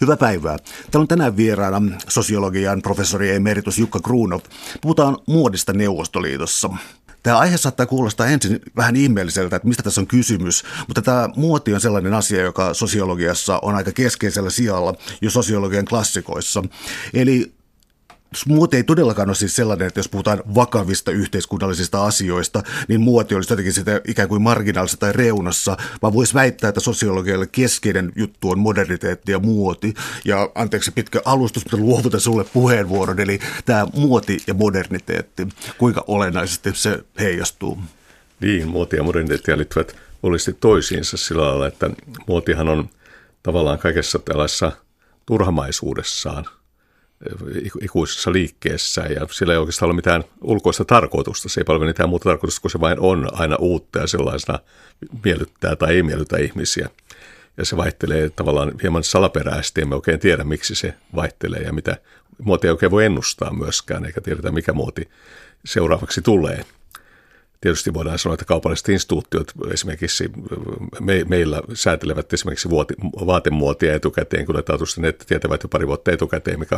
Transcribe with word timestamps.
Hyvää 0.00 0.16
päivää. 0.16 0.56
Täällä 0.58 1.02
on 1.02 1.08
tänään 1.08 1.36
vieraana 1.36 1.98
sosiologian 2.08 2.82
professori 2.82 3.30
emeritus 3.30 3.78
Jukka 3.78 4.00
Kruunov. 4.00 4.40
Puhutaan 4.80 5.16
muodista 5.26 5.72
Neuvostoliitossa. 5.72 6.70
Tämä 7.22 7.38
aihe 7.38 7.56
saattaa 7.56 7.86
kuulostaa 7.86 8.26
ensin 8.26 8.60
vähän 8.76 8.96
ihmeelliseltä, 8.96 9.56
että 9.56 9.68
mistä 9.68 9.82
tässä 9.82 10.00
on 10.00 10.06
kysymys, 10.06 10.64
mutta 10.86 11.02
tämä 11.02 11.28
muoti 11.36 11.74
on 11.74 11.80
sellainen 11.80 12.14
asia, 12.14 12.42
joka 12.42 12.74
sosiologiassa 12.74 13.58
on 13.62 13.74
aika 13.74 13.92
keskeisellä 13.92 14.50
sijalla 14.50 14.94
jo 15.20 15.30
sosiologian 15.30 15.84
klassikoissa. 15.84 16.62
Eli 17.14 17.52
muoti 18.46 18.76
ei 18.76 18.84
todellakaan 18.84 19.28
ole 19.28 19.34
siis 19.34 19.56
sellainen, 19.56 19.86
että 19.86 19.98
jos 19.98 20.08
puhutaan 20.08 20.42
vakavista 20.54 21.10
yhteiskunnallisista 21.10 22.04
asioista, 22.04 22.62
niin 22.88 23.00
muoti 23.00 23.34
olisi 23.34 23.52
jotenkin 23.52 23.72
sitä 23.72 24.00
ikään 24.08 24.28
kuin 24.28 24.42
marginaalissa 24.42 24.96
tai 24.96 25.12
reunassa, 25.12 25.76
vaan 26.02 26.12
voisi 26.12 26.34
väittää, 26.34 26.68
että 26.68 26.80
sosiologialle 26.80 27.46
keskeinen 27.46 28.12
juttu 28.16 28.50
on 28.50 28.58
moderniteetti 28.58 29.32
ja 29.32 29.38
muoti. 29.38 29.94
Ja 30.24 30.50
anteeksi 30.54 30.90
pitkä 30.90 31.22
alustus, 31.24 31.64
mutta 31.64 31.76
luovutan 31.76 32.20
sulle 32.20 32.44
puheenvuoron, 32.44 33.20
eli 33.20 33.38
tämä 33.64 33.86
muoti 33.94 34.38
ja 34.46 34.54
moderniteetti, 34.54 35.48
kuinka 35.78 36.04
olennaisesti 36.06 36.70
se 36.74 37.04
heijastuu? 37.20 37.78
Niin, 38.40 38.68
muoti 38.68 38.96
ja 38.96 39.02
moderniteetti 39.02 39.56
liittyvät 39.56 39.96
olisi 40.22 40.52
toisiinsa 40.52 41.16
sillä 41.16 41.42
lailla, 41.42 41.66
että 41.66 41.90
muotihan 42.26 42.68
on 42.68 42.90
tavallaan 43.42 43.78
kaikessa 43.78 44.18
tällaisessa 44.18 44.72
turhamaisuudessaan– 45.26 46.44
ikuisessa 47.80 48.32
liikkeessä 48.32 49.00
ja 49.00 49.26
sillä 49.30 49.52
ei 49.52 49.58
oikeastaan 49.58 49.86
ole 49.86 49.96
mitään 49.96 50.24
ulkoista 50.40 50.84
tarkoitusta. 50.84 51.48
Se 51.48 51.60
ei 51.60 51.64
palvele 51.64 51.90
mitään 51.90 52.08
muuta 52.08 52.24
tarkoitusta, 52.24 52.60
kun 52.60 52.70
se 52.70 52.80
vain 52.80 53.00
on 53.00 53.28
aina 53.32 53.56
uutta 53.56 53.98
ja 53.98 54.06
sellaisena 54.06 54.58
miellyttää 55.24 55.76
tai 55.76 55.94
ei 55.94 56.02
miellytä 56.02 56.38
ihmisiä. 56.38 56.88
Ja 57.56 57.64
se 57.64 57.76
vaihtelee 57.76 58.30
tavallaan 58.30 58.72
hieman 58.82 59.04
salaperäisesti, 59.04 59.80
emme 59.80 59.94
oikein 59.94 60.20
tiedä 60.20 60.44
miksi 60.44 60.74
se 60.74 60.94
vaihtelee 61.14 61.62
ja 61.62 61.72
mitä 61.72 61.96
muotia 62.42 62.68
ei 62.68 62.72
oikein 62.72 62.90
voi 62.90 63.04
ennustaa 63.04 63.52
myöskään, 63.52 64.04
eikä 64.04 64.20
tiedetä 64.20 64.50
mikä 64.50 64.72
muoti 64.72 65.08
seuraavaksi 65.64 66.22
tulee– 66.22 66.64
Tietysti 67.60 67.94
voidaan 67.94 68.18
sanoa, 68.18 68.34
että 68.34 68.44
kaupalliset 68.44 68.88
instituutiot 68.88 69.52
esimerkiksi 69.72 70.30
me, 71.00 71.24
meillä 71.28 71.62
säätelevät 71.74 72.32
esimerkiksi 72.32 72.70
vuoti, 72.70 72.94
vaatemuotia 73.26 73.94
etukäteen, 73.94 74.46
kyllä 74.46 74.62
taatusti 74.62 75.00
ne 75.00 75.12
tietävät 75.12 75.62
jo 75.62 75.68
pari 75.68 75.86
vuotta 75.86 76.12
etukäteen, 76.12 76.58
mikä 76.58 76.76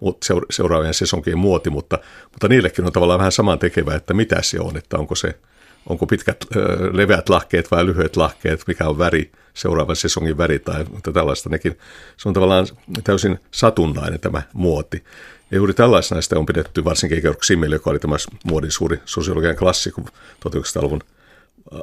on 0.00 0.14
seuraavien 0.50 0.94
sesonkien 0.94 1.38
muoti, 1.38 1.70
mutta, 1.70 1.98
mutta 2.30 2.48
niillekin 2.48 2.84
on 2.84 2.92
tavallaan 2.92 3.18
vähän 3.18 3.32
saman 3.32 3.58
tekevä, 3.58 3.94
että 3.94 4.14
mitä 4.14 4.42
se 4.42 4.60
on, 4.60 4.76
että 4.76 4.98
onko 4.98 5.14
se 5.14 5.38
onko 5.86 6.06
pitkät 6.06 6.44
leveät 6.92 7.28
lahkeet 7.28 7.70
vai 7.70 7.86
lyhyet 7.86 8.16
lahkeet, 8.16 8.64
mikä 8.66 8.88
on 8.88 8.98
väri, 8.98 9.32
seuraavan 9.54 9.96
sesongin 9.96 10.38
väri 10.38 10.58
tai 10.58 10.84
tällaista. 11.12 11.48
Nekin, 11.48 11.78
se 12.16 12.28
on 12.28 12.34
tavallaan 12.34 12.66
täysin 13.04 13.38
satunnainen 13.50 14.20
tämä 14.20 14.42
muoti. 14.52 15.04
Ja 15.50 15.56
juuri 15.56 15.74
tällaisena 15.74 16.20
sitä 16.20 16.38
on 16.38 16.46
pidetty 16.46 16.84
varsinkin 16.84 17.20
Georg 17.22 17.42
Simmel, 17.42 17.72
joka 17.72 17.90
oli 17.90 17.98
tämä 17.98 18.16
muodin 18.44 18.70
suuri 18.70 19.00
sosiologian 19.04 19.56
klassikko 19.56 20.02
1900-luvun 20.48 21.00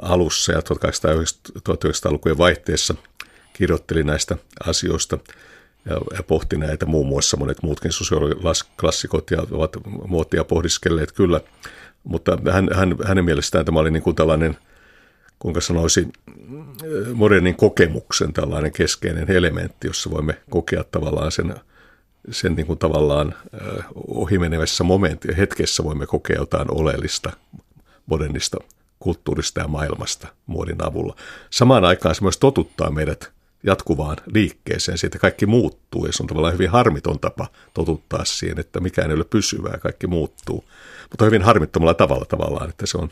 alussa 0.02 0.52
ja 0.52 0.60
1900-lukujen 0.60 2.38
vaihteessa 2.38 2.94
kirjoitteli 3.52 4.04
näistä 4.04 4.36
asioista 4.64 5.18
ja, 5.90 6.22
pohti 6.22 6.56
näitä 6.56 6.86
muun 6.86 7.06
muassa 7.06 7.36
monet 7.36 7.62
muutkin 7.62 7.92
sosiologiklassikot 7.92 9.30
ja 9.30 9.38
ovat 9.50 9.76
muotia 10.06 10.44
pohdiskelleet 10.44 11.12
kyllä. 11.12 11.40
Mutta 12.04 12.38
hän, 12.52 12.68
hän, 12.74 12.96
hänen 13.04 13.24
mielestään 13.24 13.64
tämä 13.64 13.80
oli 13.80 13.90
niin 13.90 14.02
kuin 14.02 14.16
tällainen, 14.16 14.56
kuinka 15.38 15.60
sanoisi, 15.60 16.08
modernin 17.14 17.56
kokemuksen 17.56 18.32
tällainen 18.32 18.72
keskeinen 18.72 19.30
elementti, 19.30 19.86
jossa 19.86 20.10
voimme 20.10 20.38
kokea 20.50 20.84
tavallaan 20.84 21.32
sen 21.32 21.54
sen 22.30 22.54
niin 22.54 22.66
kuin 22.66 22.78
tavallaan 22.78 23.34
ohimenevässä 24.06 24.84
momentti, 24.84 25.28
hetkessä 25.36 25.84
voimme 25.84 26.06
kokea 26.06 26.36
jotain 26.36 26.70
oleellista 26.70 27.32
modernista 28.06 28.58
kulttuurista 28.98 29.60
ja 29.60 29.68
maailmasta 29.68 30.28
muodin 30.46 30.84
avulla. 30.84 31.16
Samaan 31.50 31.84
aikaan 31.84 32.14
se 32.14 32.22
myös 32.22 32.38
totuttaa 32.38 32.90
meidät 32.90 33.32
jatkuvaan 33.62 34.16
liikkeeseen, 34.34 34.98
siitä 34.98 35.18
kaikki 35.18 35.46
muuttuu 35.46 36.06
ja 36.06 36.12
se 36.12 36.22
on 36.22 36.26
tavallaan 36.26 36.54
hyvin 36.54 36.70
harmiton 36.70 37.20
tapa 37.20 37.46
totuttaa 37.74 38.24
siihen, 38.24 38.60
että 38.60 38.80
mikään 38.80 39.10
ei 39.10 39.16
ole 39.16 39.24
pysyvää, 39.24 39.78
kaikki 39.78 40.06
muuttuu. 40.06 40.64
Mutta 41.10 41.24
hyvin 41.24 41.42
harmittomalla 41.42 41.94
tavalla 41.94 42.24
tavallaan, 42.24 42.68
että 42.68 42.86
se 42.86 42.98
on 42.98 43.10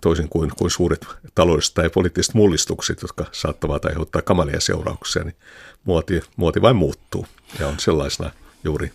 toisin 0.00 0.28
kuin, 0.28 0.50
kuin 0.58 0.70
suuret 0.70 1.06
taloudelliset 1.34 1.74
tai 1.74 1.90
poliittiset 1.90 2.34
mullistukset, 2.34 3.02
jotka 3.02 3.24
saattavat 3.32 3.84
aiheuttaa 3.84 4.22
kamalia 4.22 4.60
seurauksia, 4.60 5.24
niin 5.24 5.36
muoti, 5.84 6.20
muoti 6.36 6.62
vain 6.62 6.76
muuttuu. 6.76 7.26
Ja 7.60 7.68
on 7.68 7.80
sellaisena 7.80 8.30
juuri 8.64 8.92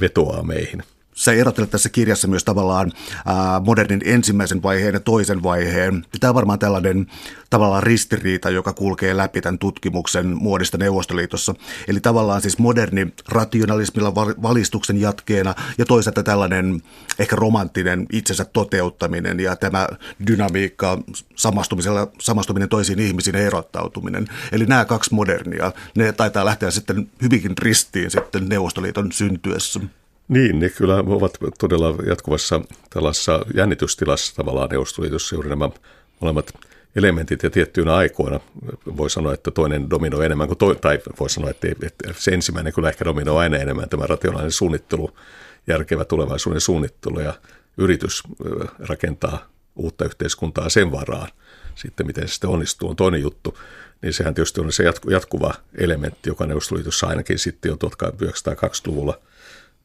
vetoaa 0.00 0.42
meihin 0.42 0.82
sä 1.14 1.32
erottelet 1.32 1.70
tässä 1.70 1.88
kirjassa 1.88 2.28
myös 2.28 2.44
tavallaan 2.44 2.92
ää, 3.26 3.60
modernin 3.60 4.00
ensimmäisen 4.04 4.62
vaiheen 4.62 4.94
ja 4.94 5.00
toisen 5.00 5.42
vaiheen. 5.42 6.06
Tämä 6.20 6.28
on 6.28 6.34
varmaan 6.34 6.58
tällainen 6.58 7.06
tavallaan 7.50 7.82
ristiriita, 7.82 8.50
joka 8.50 8.72
kulkee 8.72 9.16
läpi 9.16 9.40
tämän 9.40 9.58
tutkimuksen 9.58 10.26
muodista 10.26 10.78
Neuvostoliitossa. 10.78 11.54
Eli 11.88 12.00
tavallaan 12.00 12.42
siis 12.42 12.58
moderni 12.58 13.12
rationalismilla 13.28 14.14
valistuksen 14.14 15.00
jatkeena 15.00 15.54
ja 15.78 15.84
toisaalta 15.84 16.22
tällainen 16.22 16.82
ehkä 17.18 17.36
romanttinen 17.36 18.06
itsensä 18.12 18.44
toteuttaminen 18.44 19.40
ja 19.40 19.56
tämä 19.56 19.88
dynamiikka, 20.26 20.98
samastumisella, 21.36 22.08
samastuminen 22.20 22.68
toisiin 22.68 22.98
ihmisiin 22.98 23.36
ja 23.36 23.46
erottautuminen. 23.46 24.28
Eli 24.52 24.66
nämä 24.66 24.84
kaksi 24.84 25.14
modernia, 25.14 25.72
ne 25.96 26.12
taitaa 26.12 26.44
lähteä 26.44 26.70
sitten 26.70 27.10
hyvinkin 27.22 27.52
ristiin 27.58 28.10
sitten 28.10 28.48
Neuvostoliiton 28.48 29.12
syntyessä. 29.12 29.80
Niin, 30.28 30.58
ne 30.58 30.68
kyllä 30.68 30.96
ovat 30.96 31.38
todella 31.58 31.94
jatkuvassa 32.06 32.60
tällaisessa 32.90 33.46
jännitystilassa 33.54 34.36
tavallaan 34.36 34.68
Neuvostoliitossa 34.70 35.34
juuri 35.34 35.48
nämä 35.48 35.70
molemmat 36.20 36.52
elementit 36.96 37.42
ja 37.42 37.50
tiettyinä 37.50 37.94
aikoina 37.94 38.40
voi 38.96 39.10
sanoa, 39.10 39.34
että 39.34 39.50
toinen 39.50 39.90
dominoi 39.90 40.26
enemmän 40.26 40.46
kuin 40.46 40.58
toinen, 40.58 40.80
tai 40.80 40.98
voi 41.20 41.30
sanoa, 41.30 41.50
että, 41.50 41.68
että 41.82 42.14
se 42.18 42.30
ensimmäinen 42.30 42.72
kyllä 42.72 42.88
ehkä 42.88 43.04
dominoi 43.04 43.38
aina 43.38 43.56
enemmän 43.56 43.88
tämä 43.88 44.06
rationaalinen 44.06 44.52
suunnittelu, 44.52 45.10
järkevä 45.66 46.04
tulevaisuuden 46.04 46.60
suunnittelu 46.60 47.20
ja 47.20 47.34
yritys 47.76 48.22
rakentaa 48.78 49.48
uutta 49.76 50.04
yhteiskuntaa 50.04 50.68
sen 50.68 50.92
varaan. 50.92 51.28
Sitten 51.74 52.06
miten 52.06 52.28
se 52.28 52.32
sitten 52.32 52.50
onnistuu 52.50 52.90
on 52.90 52.96
toinen 52.96 53.20
juttu. 53.20 53.58
Niin 54.02 54.12
sehän 54.12 54.34
tietysti 54.34 54.60
on 54.60 54.72
se 54.72 54.84
jatkuva 55.10 55.54
elementti, 55.78 56.30
joka 56.30 56.46
Neuvostoliitossa 56.46 57.06
ainakin 57.06 57.38
sitten 57.38 57.70
jo 57.70 57.76
1920-luvulla– 57.76 59.18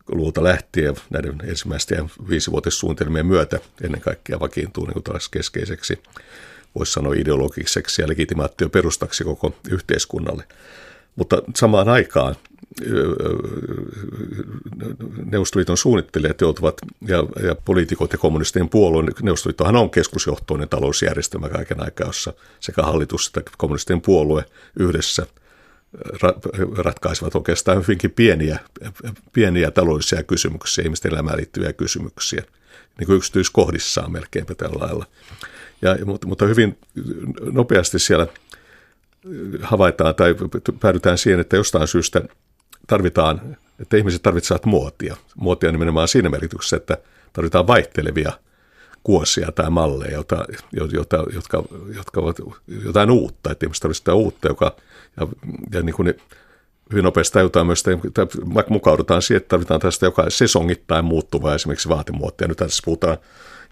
luvulta 0.07 0.43
lähtien 0.43 0.95
näiden 1.09 1.35
ensimmäisten 1.43 2.11
viisivuotissuunnitelmien 2.29 3.25
myötä 3.25 3.59
ennen 3.81 4.01
kaikkea 4.01 4.39
vakiintuu 4.39 4.85
niin 4.85 5.03
taas 5.03 5.29
keskeiseksi, 5.29 5.99
voisi 6.75 6.91
sanoa 6.91 7.13
ideologiseksi 7.13 8.01
ja 8.01 8.07
legitimaatio 8.07 8.69
perustaksi 8.69 9.23
koko 9.23 9.55
yhteiskunnalle. 9.69 10.43
Mutta 11.15 11.41
samaan 11.55 11.89
aikaan 11.89 12.35
Neuvostoliiton 15.25 15.77
suunnittelijat 15.77 16.41
joutuvat, 16.41 16.77
ja, 17.07 17.17
ja 17.47 17.55
poliitikot 17.65 18.11
ja 18.11 18.17
kommunistien 18.17 18.69
puolue, 18.69 19.03
Neuvostoliittohan 19.21 19.75
on 19.75 19.89
keskusjohtoinen 19.89 20.69
talousjärjestelmä 20.69 21.49
kaiken 21.49 21.83
aikaa, 21.83 22.07
jossa 22.07 22.33
sekä 22.59 22.81
hallitus 22.81 23.31
että 23.37 23.51
kommunistien 23.57 24.01
puolue 24.01 24.45
yhdessä– 24.79 25.27
ratkaisevat 26.77 27.35
oikeastaan 27.35 27.77
hyvinkin 27.77 28.11
pieniä, 28.11 28.59
pieniä 29.33 29.71
taloudellisia 29.71 30.23
kysymyksiä, 30.23 30.83
ihmisten 30.83 31.13
elämään 31.13 31.37
liittyviä 31.37 31.73
kysymyksiä, 31.73 32.43
niin 32.99 33.07
kuin 33.07 33.17
yksityiskohdissaan 33.17 34.11
melkeinpä 34.11 34.55
tällä 34.55 34.79
lailla. 34.79 35.05
Ja, 35.81 36.05
mutta, 36.05 36.27
mutta 36.27 36.45
hyvin 36.45 36.77
nopeasti 37.51 37.99
siellä 37.99 38.27
havaitaan 39.61 40.15
tai 40.15 40.35
päädytään 40.79 41.17
siihen, 41.17 41.39
että 41.39 41.55
jostain 41.55 41.87
syystä 41.87 42.21
tarvitaan, 42.87 43.57
että 43.79 43.97
ihmiset 43.97 44.21
tarvitsevat 44.21 44.65
muotia. 44.65 45.17
Muotia 45.35 45.71
nimenomaan 45.71 46.07
siinä 46.07 46.29
merkityksessä, 46.29 46.77
että 46.77 46.97
tarvitaan 47.33 47.67
vaihtelevia 47.67 48.31
kuosia 49.03 49.51
tai 49.51 49.69
malleja, 49.69 50.11
jota, 50.11 50.45
jota, 50.93 51.23
jotka, 51.33 51.63
jotka 51.95 52.21
ovat 52.21 52.37
jotain 52.85 53.11
uutta, 53.11 53.51
että 53.51 53.65
ihmiset 53.65 53.81
tarvitsevat 53.81 54.17
uutta, 54.17 54.47
joka 54.47 54.75
ja, 55.19 55.27
ja 55.73 55.81
niin 55.81 55.95
kuin 55.95 56.05
ne 56.05 56.15
hyvin 56.91 57.03
nopeasti 57.03 57.33
tajutaan 57.33 57.65
myös, 57.65 57.83
että 58.05 58.27
mukaudutaan 58.69 59.21
siihen, 59.21 59.37
että 59.37 59.49
tarvitaan 59.49 59.79
tästä 59.79 60.05
joka 60.05 60.29
sesongittain 60.29 61.05
muuttuvaa 61.05 61.55
esimerkiksi 61.55 61.89
vaatemuotia. 61.89 62.47
Nyt 62.47 62.57
tässä 62.57 62.81
puhutaan 62.85 63.17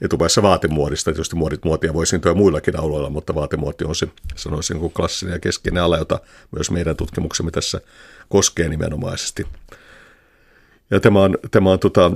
etupäässä 0.01 0.41
vaatemuodista. 0.41 1.11
Tietysti 1.11 1.35
muodit, 1.35 1.65
muotia 1.65 1.93
voi 1.93 2.05
syntyä 2.05 2.33
muillakin 2.33 2.79
alueilla, 2.79 3.09
mutta 3.09 3.35
vaatemuoti 3.35 3.85
on 3.85 3.95
se, 3.95 4.07
sanoisin, 4.35 4.79
kuin 4.79 4.93
klassinen 4.93 5.33
ja 5.33 5.39
keskeinen 5.39 5.83
ala, 5.83 5.97
jota 5.97 6.19
myös 6.51 6.71
meidän 6.71 6.95
tutkimuksemme 6.95 7.51
tässä 7.51 7.81
koskee 8.29 8.69
nimenomaisesti. 8.69 9.47
Ja 10.91 10.99
tämä 10.99 11.23
on, 11.23 11.37
tämä 11.51 11.71
on 11.71 11.79
tota, 11.79 12.11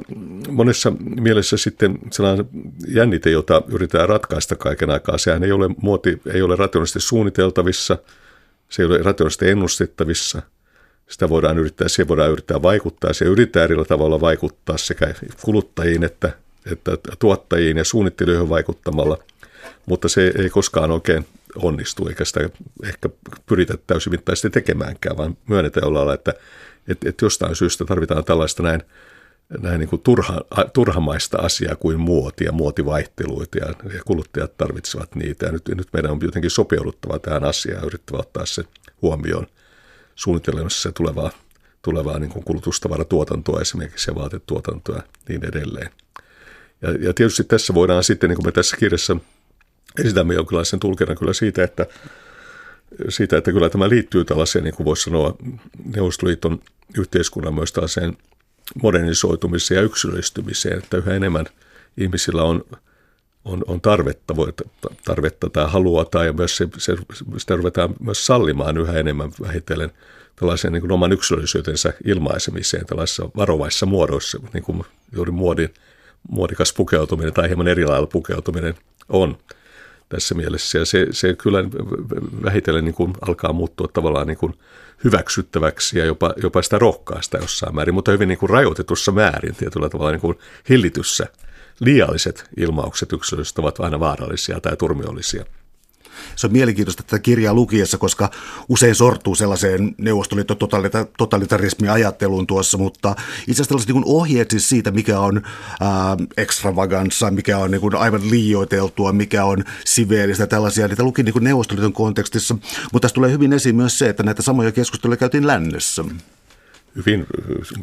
monessa 0.49 0.91
mielessä 1.21 1.57
sitten 1.57 1.99
sellainen 2.11 2.45
jännite, 2.87 3.29
jota 3.29 3.61
yritetään 3.67 4.09
ratkaista 4.09 4.55
kaiken 4.55 4.89
aikaa. 4.89 5.17
Sehän 5.17 5.43
ei 5.43 5.51
ole, 5.51 5.69
muoti 5.81 6.21
ei 6.33 6.41
ole 6.41 6.55
rationaalisesti 6.55 6.99
suunniteltavissa– 6.99 7.97
se 8.69 8.81
ei 8.81 8.85
ole 8.85 8.97
rationaalisesti 8.97 9.49
ennustettavissa. 9.49 10.41
sitä 11.07 11.29
voidaan 11.29 11.57
yrittää, 11.59 11.87
siihen 11.87 12.07
voidaan 12.07 12.31
yrittää 12.31 12.61
vaikuttaa. 12.61 13.13
Se 13.13 13.25
yrittää 13.25 13.63
eri 13.63 13.75
tavalla 13.87 14.21
vaikuttaa 14.21 14.77
sekä 14.77 15.13
kuluttajiin 15.41 16.03
että, 16.03 16.31
että 16.71 16.91
tuottajiin 17.19 17.77
ja 17.77 17.83
suunnittelijoihin 17.83 18.49
vaikuttamalla, 18.49 19.17
mutta 19.85 20.09
se 20.09 20.31
ei 20.37 20.49
koskaan 20.49 20.91
oikein 20.91 21.25
onnistu, 21.55 22.07
eikä 22.07 22.25
sitä 22.25 22.49
ehkä 22.83 23.09
pyritä 23.45 23.73
täysimittaisesti 23.87 24.49
tekemäänkään, 24.49 25.17
vaan 25.17 25.37
myönnetään 25.47 25.85
jollain 25.85 26.13
että, 26.13 26.33
että, 26.87 27.09
että 27.09 27.25
jostain 27.25 27.55
syystä 27.55 27.85
tarvitaan 27.85 28.25
tällaista 28.25 28.63
näin, 28.63 28.83
näin 29.57 29.79
niin 29.79 29.89
kuin 29.89 30.01
turha, 30.01 30.41
turhamaista 30.73 31.37
asiaa 31.37 31.75
kuin 31.75 31.99
muoti 31.99 32.43
ja 32.43 32.51
muotivaihteluita 32.51 33.57
ja, 33.57 33.65
ja 33.93 34.03
kuluttajat 34.05 34.57
tarvitsevat 34.57 35.15
niitä. 35.15 35.45
Ja 35.45 35.51
nyt, 35.51 35.67
nyt 35.67 35.87
meidän 35.93 36.11
on 36.11 36.19
jotenkin 36.21 36.51
sopeuduttava 36.51 37.19
tähän 37.19 37.43
asiaan 37.43 37.81
ja 37.81 37.87
yrittävä 37.87 38.17
ottaa 38.17 38.45
se 38.45 38.63
huomioon 39.01 39.47
suunnittelemassa 40.15 40.81
se 40.81 40.91
tulevaa, 40.91 41.31
tulevaa 41.81 42.19
niin 42.19 42.31
kuin 42.31 42.45
kulutustavaratuotantoa 42.45 43.61
esimerkiksi 43.61 44.11
ja 44.11 44.15
vaatetuotantoa 44.15 44.95
ja 44.95 45.03
niin 45.29 45.45
edelleen. 45.45 45.89
Ja, 46.81 46.91
ja 46.91 47.13
tietysti 47.13 47.43
tässä 47.43 47.73
voidaan 47.73 48.03
sitten, 48.03 48.29
niin 48.29 48.37
kuin 48.37 48.45
me 48.45 48.51
tässä 48.51 48.77
kirjassa 48.77 49.17
esitämme 49.99 50.33
jonkinlaisen 50.33 50.79
tulkinnan 50.79 51.17
kyllä 51.17 51.33
siitä, 51.33 51.63
että, 51.63 51.85
siitä, 53.09 53.37
että 53.37 53.51
kyllä 53.51 53.69
tämä 53.69 53.89
liittyy 53.89 54.25
tällaiseen, 54.25 54.63
niin 54.63 54.75
kuin 54.75 54.85
voisi 54.85 55.03
sanoa, 55.03 55.35
Neuvostoliiton 55.95 56.59
yhteiskunnan 56.97 57.53
myös 57.53 57.71
tällaiseen 57.71 58.17
modernisoitumiseen 58.81 59.75
ja 59.75 59.83
yksilöllistymiseen, 59.83 60.77
että 60.77 60.97
yhä 60.97 61.13
enemmän 61.13 61.45
ihmisillä 61.97 62.43
on, 62.43 62.63
on, 63.45 63.63
on 63.67 63.81
tarvetta, 63.81 64.35
voi, 64.35 64.53
tarvetta 65.05 65.49
tai 65.49 65.69
halua 65.69 66.05
tai 66.05 66.33
myös 66.33 66.57
se, 66.57 66.67
se, 66.77 66.95
sitä 67.37 67.55
ruvetaan 67.55 67.95
myös 67.99 68.25
sallimaan 68.25 68.77
yhä 68.77 68.93
enemmän 68.93 69.31
vähitellen 69.41 69.91
tällaisen 70.35 70.73
niin 70.73 70.81
kuin 70.81 70.91
oman 70.91 71.11
yksilöllisyytensä 71.11 71.93
ilmaisemiseen 72.05 72.85
tällaisissa 72.85 73.29
varovaisissa 73.37 73.85
muodoissa, 73.85 74.39
niin 74.53 74.63
kuin 74.63 74.83
juuri 75.11 75.31
muodin, 75.31 75.73
muodikas 76.29 76.73
pukeutuminen 76.73 77.33
tai 77.33 77.47
hieman 77.47 77.67
eri 77.67 77.85
lailla 77.85 78.07
pukeutuminen 78.07 78.75
on 79.09 79.37
tässä 80.09 80.35
mielessä. 80.35 80.77
Ja 80.77 80.85
se, 80.85 81.07
se 81.11 81.35
kyllä 81.35 81.63
vähitellen 82.43 82.85
niin 82.85 82.95
kuin 82.95 83.13
alkaa 83.21 83.53
muuttua 83.53 83.87
tavallaan 83.93 84.27
niin 84.27 84.37
kuin 84.37 84.53
hyväksyttäväksi 85.03 85.99
ja 85.99 86.05
jopa, 86.05 86.33
jopa 86.43 86.61
sitä 86.61 86.79
rohkaista 86.79 87.37
jossain 87.37 87.75
määrin, 87.75 87.93
mutta 87.93 88.11
hyvin 88.11 88.27
niin 88.27 88.37
kuin 88.37 88.49
rajoitetussa 88.49 89.11
määrin 89.11 89.55
tietyllä 89.55 89.89
tavalla 89.89 90.11
niin 90.11 90.21
kuin 90.21 90.37
hillityssä. 90.69 91.27
Liialliset 91.79 92.49
ilmaukset 92.57 93.13
yksilöistä 93.13 93.61
ovat 93.61 93.79
aina 93.79 93.99
vaarallisia 93.99 94.59
tai 94.59 94.77
turmiollisia 94.77 95.45
se 96.35 96.47
on 96.47 96.53
mielenkiintoista 96.53 97.03
tätä 97.03 97.19
kirjaa 97.19 97.53
lukiessa, 97.53 97.97
koska 97.97 98.31
usein 98.69 98.95
sortuu 98.95 99.35
sellaiseen 99.35 99.95
neuvostoliiton 99.97 100.57
totalitarismi-ajatteluun 101.17 102.47
tuossa, 102.47 102.77
mutta 102.77 103.15
itse 103.39 103.51
asiassa 103.51 103.69
tällaiset 103.69 103.93
niin 103.93 104.03
ohjeet 104.05 104.51
siis 104.51 104.69
siitä, 104.69 104.91
mikä 104.91 105.19
on 105.19 105.41
ää, 105.79 106.17
extravaganza, 106.37 107.31
mikä 107.31 107.57
on 107.57 107.71
niin 107.71 107.81
kuin 107.81 107.95
aivan 107.95 108.29
liioiteltua, 108.29 109.11
mikä 109.11 109.45
on 109.45 109.63
siveellistä, 109.85 110.47
tällaisia, 110.47 110.87
niitä 110.87 111.03
luki 111.03 111.23
niin 111.23 111.33
kuin 111.33 111.43
neuvostoliiton 111.43 111.93
kontekstissa, 111.93 112.53
mutta 112.93 112.99
tässä 113.05 113.15
tulee 113.15 113.31
hyvin 113.31 113.53
esiin 113.53 113.75
myös 113.75 113.99
se, 113.99 114.09
että 114.09 114.23
näitä 114.23 114.41
samoja 114.41 114.71
keskusteluja 114.71 115.17
käytiin 115.17 115.47
lännessä 115.47 116.03
hyvin, 116.99 117.27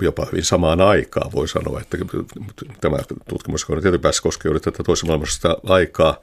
jopa 0.01 0.27
hyvin 0.33 0.45
samaan 0.45 0.81
aikaan 0.81 1.33
voi 1.33 1.49
sanoa, 1.49 1.81
että 1.81 1.99
tämä 2.81 2.97
tutkimus 3.29 3.67
tietysti 3.67 3.99
päässä 3.99 4.23
koskee 4.23 4.49
juuri 4.49 4.61
tätä 4.61 4.83
toisen 4.83 5.07
maailmasta 5.07 5.57
aikaa, 5.67 6.17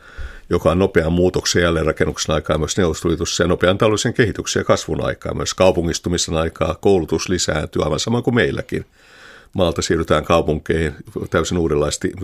joka 0.49 0.71
on 0.71 0.79
nopean 0.79 1.11
muutoksen 1.11 1.61
jälleenrakennuksen 1.61 2.35
aikaa 2.35 2.57
myös 2.57 2.77
Neuvostoliitossa 2.77 3.43
ja 3.43 3.47
nopean 3.47 3.77
taloudellisen 3.77 4.13
kehityksen 4.13 4.59
ja 4.59 4.63
kasvun 4.63 5.05
aikaa, 5.05 5.33
myös 5.33 5.53
kaupungistumisen 5.53 6.37
aikaa, 6.37 6.75
koulutus 6.81 7.29
lisääntyy 7.29 7.83
aivan 7.83 7.99
sama 7.99 8.21
kuin 8.21 8.35
meilläkin. 8.35 8.85
Maalta 9.53 9.81
siirrytään 9.81 10.25
kaupunkeihin 10.25 10.95
täysin 11.29 11.57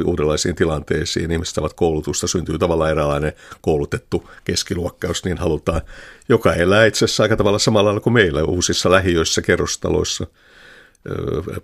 uudenlaisiin 0.06 0.56
tilanteisiin. 0.56 1.31
Ihmiset 1.31 1.56
saavat 1.56 1.74
koulutusta, 1.74 2.27
syntyy 2.27 2.60
tavallaan 2.60 2.92
eräänlainen 2.92 3.33
koulutettu 3.62 4.30
keskiluokka, 4.44 5.07
jos 5.07 5.25
niin 5.25 5.38
halutaan, 5.38 5.81
joka 6.30 6.54
elää 6.54 6.86
itse 6.86 7.06
asiassa 7.06 7.24
aika 7.24 7.38
tavalla 7.38 7.60
samalla 7.60 7.88
lailla 7.88 8.01
kuin 8.01 8.13
meillä 8.13 8.44
uusissa 8.44 8.92
lähiöissä, 8.92 9.42
kerrostaloissa– 9.42 10.27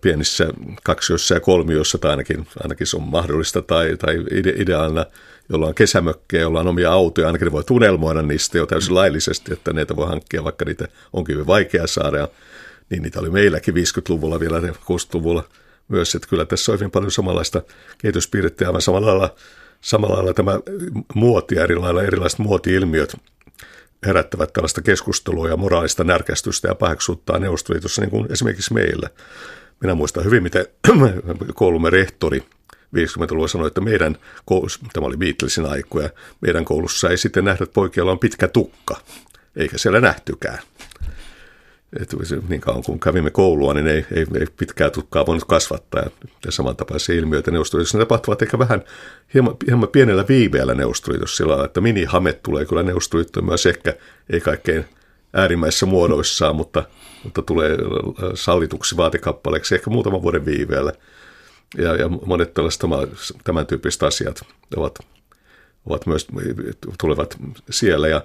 pienissä 0.02 0.48
kaksioissa 0.84 1.34
ja 1.34 1.40
kolmioissa, 1.40 1.98
tai 1.98 2.12
ainakin, 2.12 2.48
ainakin 2.64 2.88
se 2.88 2.98
on 2.98 3.04
mahdollista, 3.04 3.62
tai, 3.62 3.98
tai 3.98 4.24
ideaalina, 4.32 5.06
jolla 5.50 5.68
on 5.68 5.76
kesämökkejä, 5.76 6.42
jolla 6.42 6.60
on 6.60 6.68
omia 6.68 6.92
autoja, 6.92 7.28
ainakin 7.28 7.46
ne 7.46 7.52
voi 7.52 7.64
tunnelmoida 7.64 8.22
niistä 8.22 8.58
jo 8.58 8.66
täysin 8.66 8.96
laillisesti, 8.96 9.54
että 9.54 9.74
niitä 9.74 9.96
voi 9.96 10.08
hankkia, 10.08 10.44
vaikka 10.44 10.66
niitä 10.66 10.88
onkin 11.14 11.34
hyvin 11.34 11.48
vaikea 11.48 11.88
saada, 11.88 12.28
niin 12.90 13.04
niitä 13.04 13.20
oli 13.20 13.30
meilläkin 13.30 13.74
50-luvulla 13.74 14.40
vielä 14.40 14.60
60-luvulla 14.60 15.44
myös, 15.88 16.16
että 16.16 16.28
kyllä 16.28 16.46
tässä 16.46 16.72
on 16.72 16.80
hyvin 16.80 16.92
paljon 16.92 17.12
samanlaista 17.12 17.62
kehityspiirrettä, 17.98 18.68
aivan 18.68 18.82
samalla 18.82 19.08
lailla, 19.08 19.36
samalla 19.82 20.16
lailla 20.16 20.34
tämä 20.34 20.60
muoti 21.16 21.56
ja 21.56 21.64
erilaiset 21.64 22.40
muoti-ilmiöt, 22.40 23.16
herättävät 24.06 24.54
tällaista 24.54 24.82
keskustelua 24.82 25.50
ja 25.50 25.58
moraalista 25.58 26.04
närkästystä 26.04 26.68
ja 26.68 26.76
paheksuuttaa 26.76 27.40
Neuvostoliitossa, 27.40 28.02
niin 28.02 28.10
kuin 28.10 28.32
esimerkiksi 28.32 28.74
meillä. 28.74 29.10
Minä 29.80 29.96
muistan 29.96 30.24
hyvin, 30.24 30.44
miten 30.44 30.66
koulumme 31.56 31.90
rehtori 31.90 32.40
50-luvulla 32.96 33.48
sanoi, 33.48 33.68
että 33.68 33.82
meidän 33.82 34.18
koulussa, 34.46 34.80
tämä 34.94 35.08
oli 35.08 35.18
Beatlesin 35.18 35.66
aikoja, 35.66 36.10
meidän 36.42 36.66
koulussa 36.66 37.10
ei 37.10 37.18
sitten 37.18 37.46
nähdä, 37.46 37.64
että 37.64 37.74
poikilla 37.74 38.12
on 38.12 38.20
pitkä 38.20 38.48
tukka, 38.48 38.96
eikä 39.56 39.78
siellä 39.78 40.02
nähtykään 40.02 40.60
että 42.00 42.18
niin 42.50 42.62
kauan 42.62 42.84
kun 42.84 43.00
kävimme 43.00 43.32
koulua, 43.32 43.74
niin 43.74 43.88
ei, 43.88 44.06
ei, 44.16 44.26
ei 44.40 44.48
pitkää 44.58 44.90
tukkaa 44.90 45.26
voinut 45.26 45.46
kasvattaa. 45.46 46.04
Ja, 46.46 46.52
samantapaisia 46.52 47.16
ilmiöitä 47.16 47.52
Neuvostoliitossa 47.52 47.98
tapahtuvat 47.98 48.42
ehkä 48.42 48.60
vähän 48.60 48.84
hieman, 49.34 49.56
hieman 49.68 49.90
pienellä 49.90 50.26
viiveellä 50.30 50.74
Neuvostoliitossa 50.74 51.36
sillä 51.36 51.50
lailla, 51.50 51.66
että 51.66 51.82
minihame 51.82 52.34
tulee 52.34 52.66
kyllä 52.66 52.84
Neuvostoliittoon 52.84 53.46
myös 53.46 53.66
ehkä, 53.66 53.94
ei 54.30 54.42
kaikkein 54.42 54.86
äärimmäisissä 55.34 55.86
muodoissaan, 55.86 56.56
mutta, 56.56 56.84
mutta 57.24 57.42
tulee 57.42 57.78
sallituksi 58.34 58.98
vaatikappaleeksi 58.98 59.76
ehkä 59.76 59.90
muutaman 59.90 60.22
vuoden 60.22 60.46
viiveellä. 60.46 60.94
Ja, 61.78 61.96
ja 61.96 62.10
monet 62.10 62.54
tällaiset 62.54 62.82
tämän 63.44 63.68
tyyppiset 63.68 64.04
asiat 64.04 64.42
ovat, 64.76 65.00
ovat 65.86 66.06
myös, 66.06 66.28
tulevat 67.00 67.38
siellä. 67.70 68.08
Ja 68.08 68.22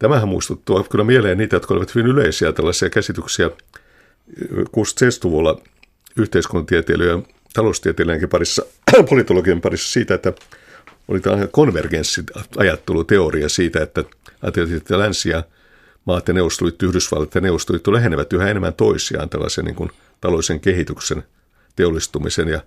Tämähän 0.00 0.28
muistuttuu 0.28 0.84
kyllä 0.84 1.04
mieleen 1.04 1.38
niitä, 1.38 1.56
jotka 1.56 1.74
olivat 1.74 1.94
hyvin 1.94 2.10
yleisiä 2.10 2.52
tällaisia 2.52 2.90
käsityksiä 2.90 3.50
60-70-luvulla 4.54 5.60
yhteiskuntatieteilijöiden 6.16 7.26
taloustieteilijöidenkin 7.54 8.28
parissa, 8.28 8.62
politologian 9.10 9.60
parissa 9.60 9.92
siitä, 9.92 10.14
että 10.14 10.32
oli 11.08 11.20
tällainen 11.20 11.48
konvergenssiajatteluteoria 11.48 13.48
siitä, 13.48 13.82
että 13.82 14.04
ajateltiin, 14.42 14.76
että 14.76 14.98
länsi 14.98 15.30
ja 15.30 15.42
maat 16.04 16.28
ja 16.28 16.34
neuvostoliitto, 16.34 16.86
Yhdysvallat 16.86 17.34
ja 17.34 17.40
neuvostoliitto 17.40 17.92
lähenevät 17.92 18.32
yhä 18.32 18.50
enemmän 18.50 18.74
toisiaan 18.74 19.28
tällaisen 19.28 19.64
niin 19.64 19.74
kuin 19.74 19.90
taloudellisen 20.20 20.60
kehityksen, 20.60 21.22
teollistumisen 21.76 22.48
ja 22.48 22.60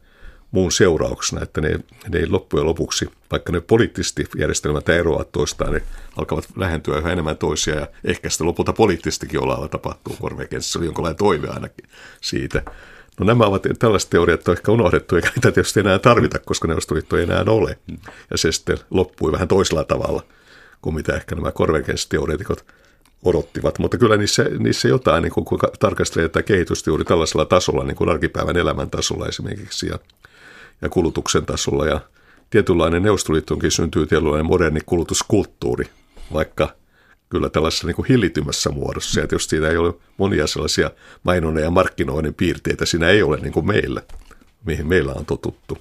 muun 0.54 0.72
seurauksena, 0.72 1.42
että 1.42 1.62
ne, 1.62 1.80
ne 2.10 2.20
ei 2.20 2.30
loppujen 2.30 2.66
lopuksi, 2.66 3.10
vaikka 3.32 3.52
ne 3.52 3.62
poliittisesti 3.62 4.26
järjestelmät 4.38 4.90
eroavat 4.90 5.32
toistaan, 5.32 5.74
ne 5.74 5.82
alkavat 6.18 6.46
lähentyä 6.56 6.98
yhä 6.98 7.12
enemmän 7.12 7.38
toisia 7.38 7.76
ja 7.76 7.88
ehkä 8.04 8.30
sitten 8.30 8.48
lopulta 8.48 8.74
poliittistikin 8.74 9.40
olalla 9.40 9.68
tapahtuu 9.68 10.16
korvekenssissä, 10.22 10.80
oli 10.80 10.86
jonkinlainen 10.86 11.18
toive 11.18 11.48
ainakin 11.48 11.90
siitä. 12.22 12.64
No 13.20 13.26
nämä 13.26 13.46
ovat 13.46 13.64
tällaiset 13.80 14.10
teoriat 14.10 14.48
on 14.48 14.56
ehkä 14.56 14.72
unohdettu, 14.72 15.16
eikä 15.16 15.30
niitä 15.36 15.52
tietysti 15.52 15.80
enää 15.80 16.00
tarvita, 16.00 16.40
koska 16.40 16.68
Neuvostoliitto 16.68 17.18
ei 17.18 17.24
enää 17.24 17.44
ole. 17.48 17.78
Ja 18.32 18.38
se 18.38 18.52
sitten 18.52 18.78
loppui 18.90 19.32
vähän 19.32 19.48
toisella 19.48 19.84
tavalla 19.84 20.24
kuin 20.82 20.96
mitä 20.96 21.16
ehkä 21.16 21.36
nämä 21.36 21.52
konvergenssiteoreetikot 21.52 22.66
odottivat, 23.24 23.80
mutta 23.80 23.98
kyllä 23.98 24.18
niissä, 24.18 24.46
niissä 24.60 24.88
jotain, 24.88 25.22
niin 25.22 25.32
kun 25.32 25.46
tarkastelee 25.80 26.30
tätä 26.30 26.44
kehitystä 26.44 26.90
juuri 26.90 27.06
tällaisella 27.06 27.46
tasolla, 27.46 27.84
niin 27.84 27.96
kuin 27.96 28.10
arkipäivän 28.10 28.58
elämän 28.58 28.90
tasolla 28.90 29.28
esimerkiksi, 29.28 29.88
ja 29.88 30.00
ja 30.84 30.90
kulutuksen 30.90 31.46
tasolla. 31.46 31.86
Ja 31.86 32.00
tietynlainen 32.50 33.04
Neuvostoliittoonkin 33.04 33.72
syntyy 33.72 34.06
tietynlainen 34.06 34.46
moderni 34.46 34.80
kulutuskulttuuri, 34.86 35.86
vaikka 36.34 36.76
kyllä 37.30 37.50
tällaisessa 37.50 37.88
niin 37.88 37.96
kuin 37.96 38.06
hillitymässä 38.10 38.70
muodossa. 38.70 39.20
Ja 39.20 39.28
jos 39.32 39.46
siitä 39.46 39.70
ei 39.70 39.78
ole 39.78 39.94
monia 40.18 40.48
sellaisia 40.48 40.92
mainonnan 41.24 41.64
ja 41.64 41.72
markkinoinnin 41.72 42.34
piirteitä, 42.34 42.86
siinä 42.86 43.10
ei 43.10 43.24
ole 43.24 43.38
niin 43.38 43.54
kuin 43.54 43.68
meillä, 43.68 44.02
mihin 44.66 44.88
meillä 44.88 45.14
on 45.14 45.26
totuttu. 45.26 45.78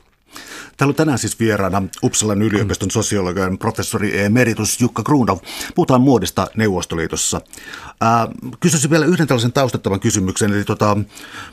Täällä 0.76 0.90
on 0.90 0.96
tänään 0.96 1.18
siis 1.18 1.40
vieraana 1.40 1.82
Uppsalan 2.02 2.42
yliopiston 2.42 2.90
sosiologian 2.90 3.58
professori 3.58 4.20
emeritus 4.20 4.80
Jukka 4.80 5.02
Grunov. 5.02 5.38
Puhutaan 5.74 6.00
muodista 6.00 6.46
Neuvostoliitossa. 6.56 7.40
Ää, 8.00 8.28
kysyisin 8.60 8.90
vielä 8.90 9.06
yhden 9.06 9.26
tällaisen 9.26 9.52
taustattavan 9.52 10.00
kysymyksen, 10.00 10.52
eli 10.52 10.64
tota, 10.64 10.96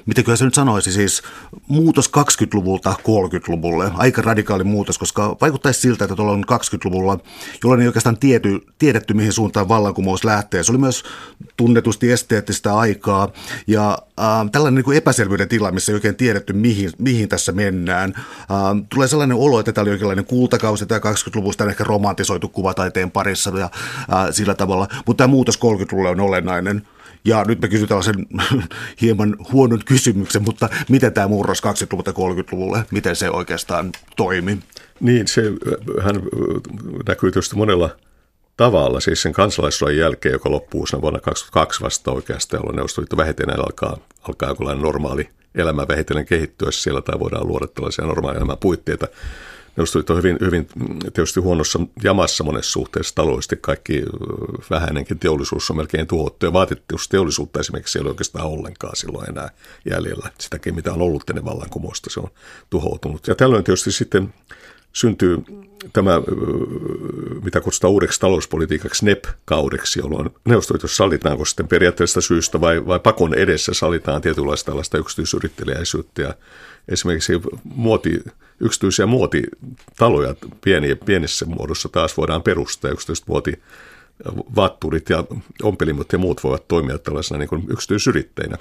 miten 0.05 0.37
se 0.37 0.45
nyt 0.45 0.53
sanoisi, 0.53 0.91
siis 0.91 1.21
muutos 1.67 2.11
20-luvulta 2.17 2.95
30-luvulle, 2.99 3.91
aika 3.93 4.21
radikaali 4.21 4.63
muutos, 4.63 4.97
koska 4.97 5.37
vaikuttaisi 5.41 5.81
siltä, 5.81 6.05
että 6.05 6.15
tuolla 6.15 6.31
on 6.31 6.43
20-luvulla, 6.51 7.19
jolloin 7.63 7.81
ei 7.81 7.87
oikeastaan 7.87 8.17
tiety, 8.17 8.59
tiedetty, 8.79 9.13
mihin 9.13 9.33
suuntaan 9.33 9.69
vallankumous 9.69 10.23
lähtee. 10.23 10.63
Se 10.63 10.71
oli 10.71 10.79
myös 10.79 11.03
tunnetusti 11.57 12.11
esteettistä 12.11 12.77
aikaa, 12.77 13.29
ja 13.67 13.97
ää, 14.17 14.45
tällainen 14.51 14.75
niin 14.75 14.85
kuin 14.85 14.97
epäselvyyden 14.97 15.49
tila, 15.49 15.71
missä 15.71 15.91
ei 15.91 15.93
oikein 15.93 16.15
tiedetty, 16.15 16.53
mihin, 16.53 16.91
mihin 16.97 17.29
tässä 17.29 17.51
mennään. 17.51 18.13
Ää, 18.49 18.68
tulee 18.93 19.07
sellainen 19.07 19.37
olo, 19.37 19.59
että 19.59 19.71
tämä 19.73 19.83
oli 19.83 19.89
jonkinlainen 19.89 20.25
kultakausi, 20.25 20.85
tämä 20.85 20.99
20-luvusta 20.99 21.63
on 21.63 21.69
ehkä 21.69 21.83
romantisoitu 21.83 22.49
kuvataiteen 22.49 23.11
parissa 23.11 23.59
ja 23.59 23.69
ää, 24.09 24.31
sillä 24.31 24.55
tavalla, 24.55 24.87
mutta 25.05 25.23
tämä 25.23 25.31
muutos 25.31 25.59
30-luvulle 25.59 26.09
on 26.09 26.19
olennainen. 26.19 26.81
Ja 27.25 27.43
nyt 27.47 27.61
me 27.61 27.67
kysytään 27.67 28.03
sen 28.03 28.15
hieman 29.01 29.35
huonon 29.51 29.81
kysymyksen, 29.85 30.43
mutta 30.43 30.69
miten 30.89 31.13
tämä 31.13 31.27
murros 31.27 31.63
20-luvulta 31.63 32.11
30-luvulle, 32.11 32.85
miten 32.91 33.15
se 33.15 33.29
oikeastaan 33.29 33.91
toimi? 34.15 34.59
Niin, 34.99 35.27
se 35.27 35.41
hän 36.01 36.15
näkyy 37.07 37.31
tietysti 37.31 37.55
monella 37.55 37.89
tavalla, 38.59 38.99
siis 38.99 39.21
sen 39.21 39.33
kansalaisuuden 39.33 39.97
jälkeen, 39.97 40.33
joka 40.33 40.51
loppuu 40.51 40.85
siinä 40.85 41.01
vuonna 41.01 41.19
2022 41.19 41.81
vasta 41.81 42.11
oikeastaan, 42.11 42.59
jolloin 42.59 42.75
Neuvostoliitto 42.75 43.17
vähitellen 43.17 43.59
alkaa, 43.59 43.97
alkaa 44.21 44.49
jonkinlainen 44.49 44.83
normaali 44.83 45.29
elämä 45.55 45.87
vähitellen 45.87 46.25
kehittyä 46.25 46.71
siellä 46.71 47.01
tai 47.01 47.19
voidaan 47.19 47.47
luoda 47.47 47.67
tällaisia 47.67 48.05
normaalia 48.05 48.55
puitteita. 48.55 49.07
Neuvostoliitto 49.75 50.13
on 50.13 50.17
hyvin, 50.17 50.37
hyvin 50.41 50.67
tietysti 51.01 51.39
huonossa 51.39 51.79
jamassa 52.03 52.43
monessa 52.43 52.71
suhteessa 52.71 53.15
taloudellisesti. 53.15 53.55
Kaikki 53.61 54.03
vähäinenkin 54.69 55.19
teollisuus 55.19 55.69
on 55.69 55.77
melkein 55.77 56.07
tuhottu 56.07 56.45
ja 56.45 56.53
vaatetusteollisuutta 56.53 57.59
esimerkiksi 57.59 57.97
ei 57.97 58.01
ole 58.01 58.09
oikeastaan 58.09 58.45
ollenkaan 58.45 58.95
silloin 58.95 59.29
enää 59.29 59.49
jäljellä. 59.89 60.31
Sitäkin 60.39 60.75
mitä 60.75 60.93
on 60.93 61.01
ollut 61.01 61.29
ennen 61.29 61.45
vallankumousta 61.45 62.09
se 62.09 62.19
on 62.19 62.29
tuhoutunut. 62.69 63.27
Ja 63.27 63.35
tällöin 63.35 63.63
tietysti 63.63 63.91
sitten 63.91 64.33
syntyy 64.93 65.37
tämä, 65.93 66.21
mitä 67.43 67.61
kutsutaan 67.61 67.93
uudeksi 67.93 68.19
talouspolitiikaksi 68.19 69.05
NEP-kaudeksi, 69.05 69.99
jolloin 69.99 70.29
neuvostoliitossa 70.45 70.95
sallitaanko 70.95 71.45
sitten 71.45 71.67
periaatteessa 71.67 72.21
syystä 72.21 72.61
vai, 72.61 72.85
vai 72.85 72.99
pakon 72.99 73.33
edessä 73.33 73.73
sallitaan 73.73 74.21
tietynlaista 74.21 74.71
tällaista 74.71 74.97
yksityisyrittelijäisyyttä 74.97 76.21
ja 76.21 76.33
esimerkiksi 76.87 77.33
muoti, 77.63 78.23
yksityisiä 78.59 79.05
muotitaloja 79.05 80.35
pieniä, 80.63 80.95
pienissä 80.95 81.45
muodossa 81.45 81.89
taas 81.89 82.17
voidaan 82.17 82.43
perustaa. 82.43 82.91
Yksityiset 82.91 83.27
muoti 83.27 83.61
vatturit 84.55 85.09
ja 85.09 85.23
ompelimot 85.63 86.11
ja 86.11 86.17
muut 86.17 86.43
voivat 86.43 86.67
toimia 86.67 86.97
tällaisena 86.97 87.37
niin 87.37 87.65
yksityisyrittäjinä 87.69 88.57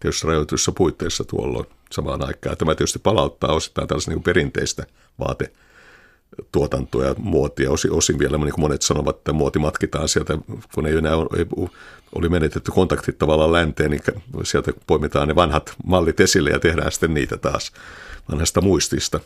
tietysti 0.00 0.26
rajoituissa 0.26 0.72
puitteissa 0.72 1.24
tuolloin 1.24 1.66
samaan 1.92 2.26
aikaan. 2.26 2.56
Tämä 2.56 2.74
tietysti 2.74 2.98
palauttaa 2.98 3.52
osittain 3.52 3.88
tällaista 3.88 4.10
niin 4.10 4.22
perinteistä 4.22 4.86
vaate 5.18 5.52
tuotantoa 6.52 7.04
ja 7.04 7.14
muotia. 7.18 7.70
Osin, 7.70 7.92
osin 7.92 8.18
vielä, 8.18 8.38
niin 8.38 8.52
kuin 8.52 8.60
monet 8.60 8.82
sanovat, 8.82 9.16
että 9.16 9.32
muoti 9.32 9.58
matkitaan 9.58 10.08
sieltä, 10.08 10.38
kun 10.74 10.86
ei 10.86 10.96
enää 10.96 11.12
ei, 11.36 11.46
oli 12.14 12.28
menetetty 12.28 12.70
kontaktit 12.70 13.18
tavallaan 13.18 13.52
länteen, 13.52 13.90
niin 13.90 14.02
sieltä 14.42 14.72
poimitaan 14.86 15.28
ne 15.28 15.34
vanhat 15.34 15.74
mallit 15.84 16.20
esille 16.20 16.50
ja 16.50 16.58
tehdään 16.58 16.92
sitten 16.92 17.14
niitä 17.14 17.36
taas 17.36 17.72
vanhasta 18.30 18.60
muistista. 18.60 19.20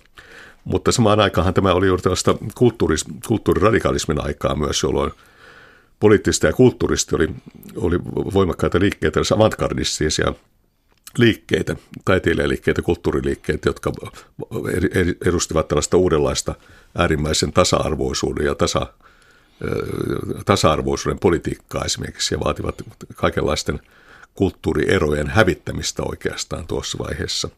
Mutta 0.65 0.93
samaan 0.93 1.21
aikaan 1.21 1.55
tämä 1.55 1.73
oli 1.73 1.87
juuri 1.87 2.03
tällaista 2.03 2.35
kulttuuris, 2.55 3.05
kulttuuriradikalismin 3.29 4.25
aikaa 4.25 4.55
myös, 4.55 4.83
jolloin 4.83 5.13
poliittista 6.01 6.47
ja 6.47 6.53
kulttuurista 6.53 7.17
oli, 7.17 7.29
oli 7.77 7.99
voimakkaita 8.35 8.81
liikkeitä, 8.81 9.21
avantgardistisia 9.35 10.35
liikkeitä, 11.19 11.77
taiteilijaliikkeitä, 12.05 12.83
kulttuuriliikkeitä, 12.83 13.69
jotka 13.69 13.93
edustivat 15.27 15.69
tällaista 15.69 15.97
uudenlaista 15.97 16.55
äärimmäisen 16.99 17.53
tasa-arvoisuuden 17.53 18.47
ja 18.47 18.55
tasa, 18.55 18.87
tasa-arvoisuuden 20.45 21.19
politiikkaa 21.19 21.85
esimerkiksi 21.85 22.35
ja 22.35 22.41
vaativat 22.41 22.83
kaikenlaisten 23.15 23.81
kulttuurierojen 24.35 25.29
hävittämistä 25.29 26.03
oikeastaan 26.03 26.67
tuossa 26.67 26.99
vaiheessa. 26.99 27.49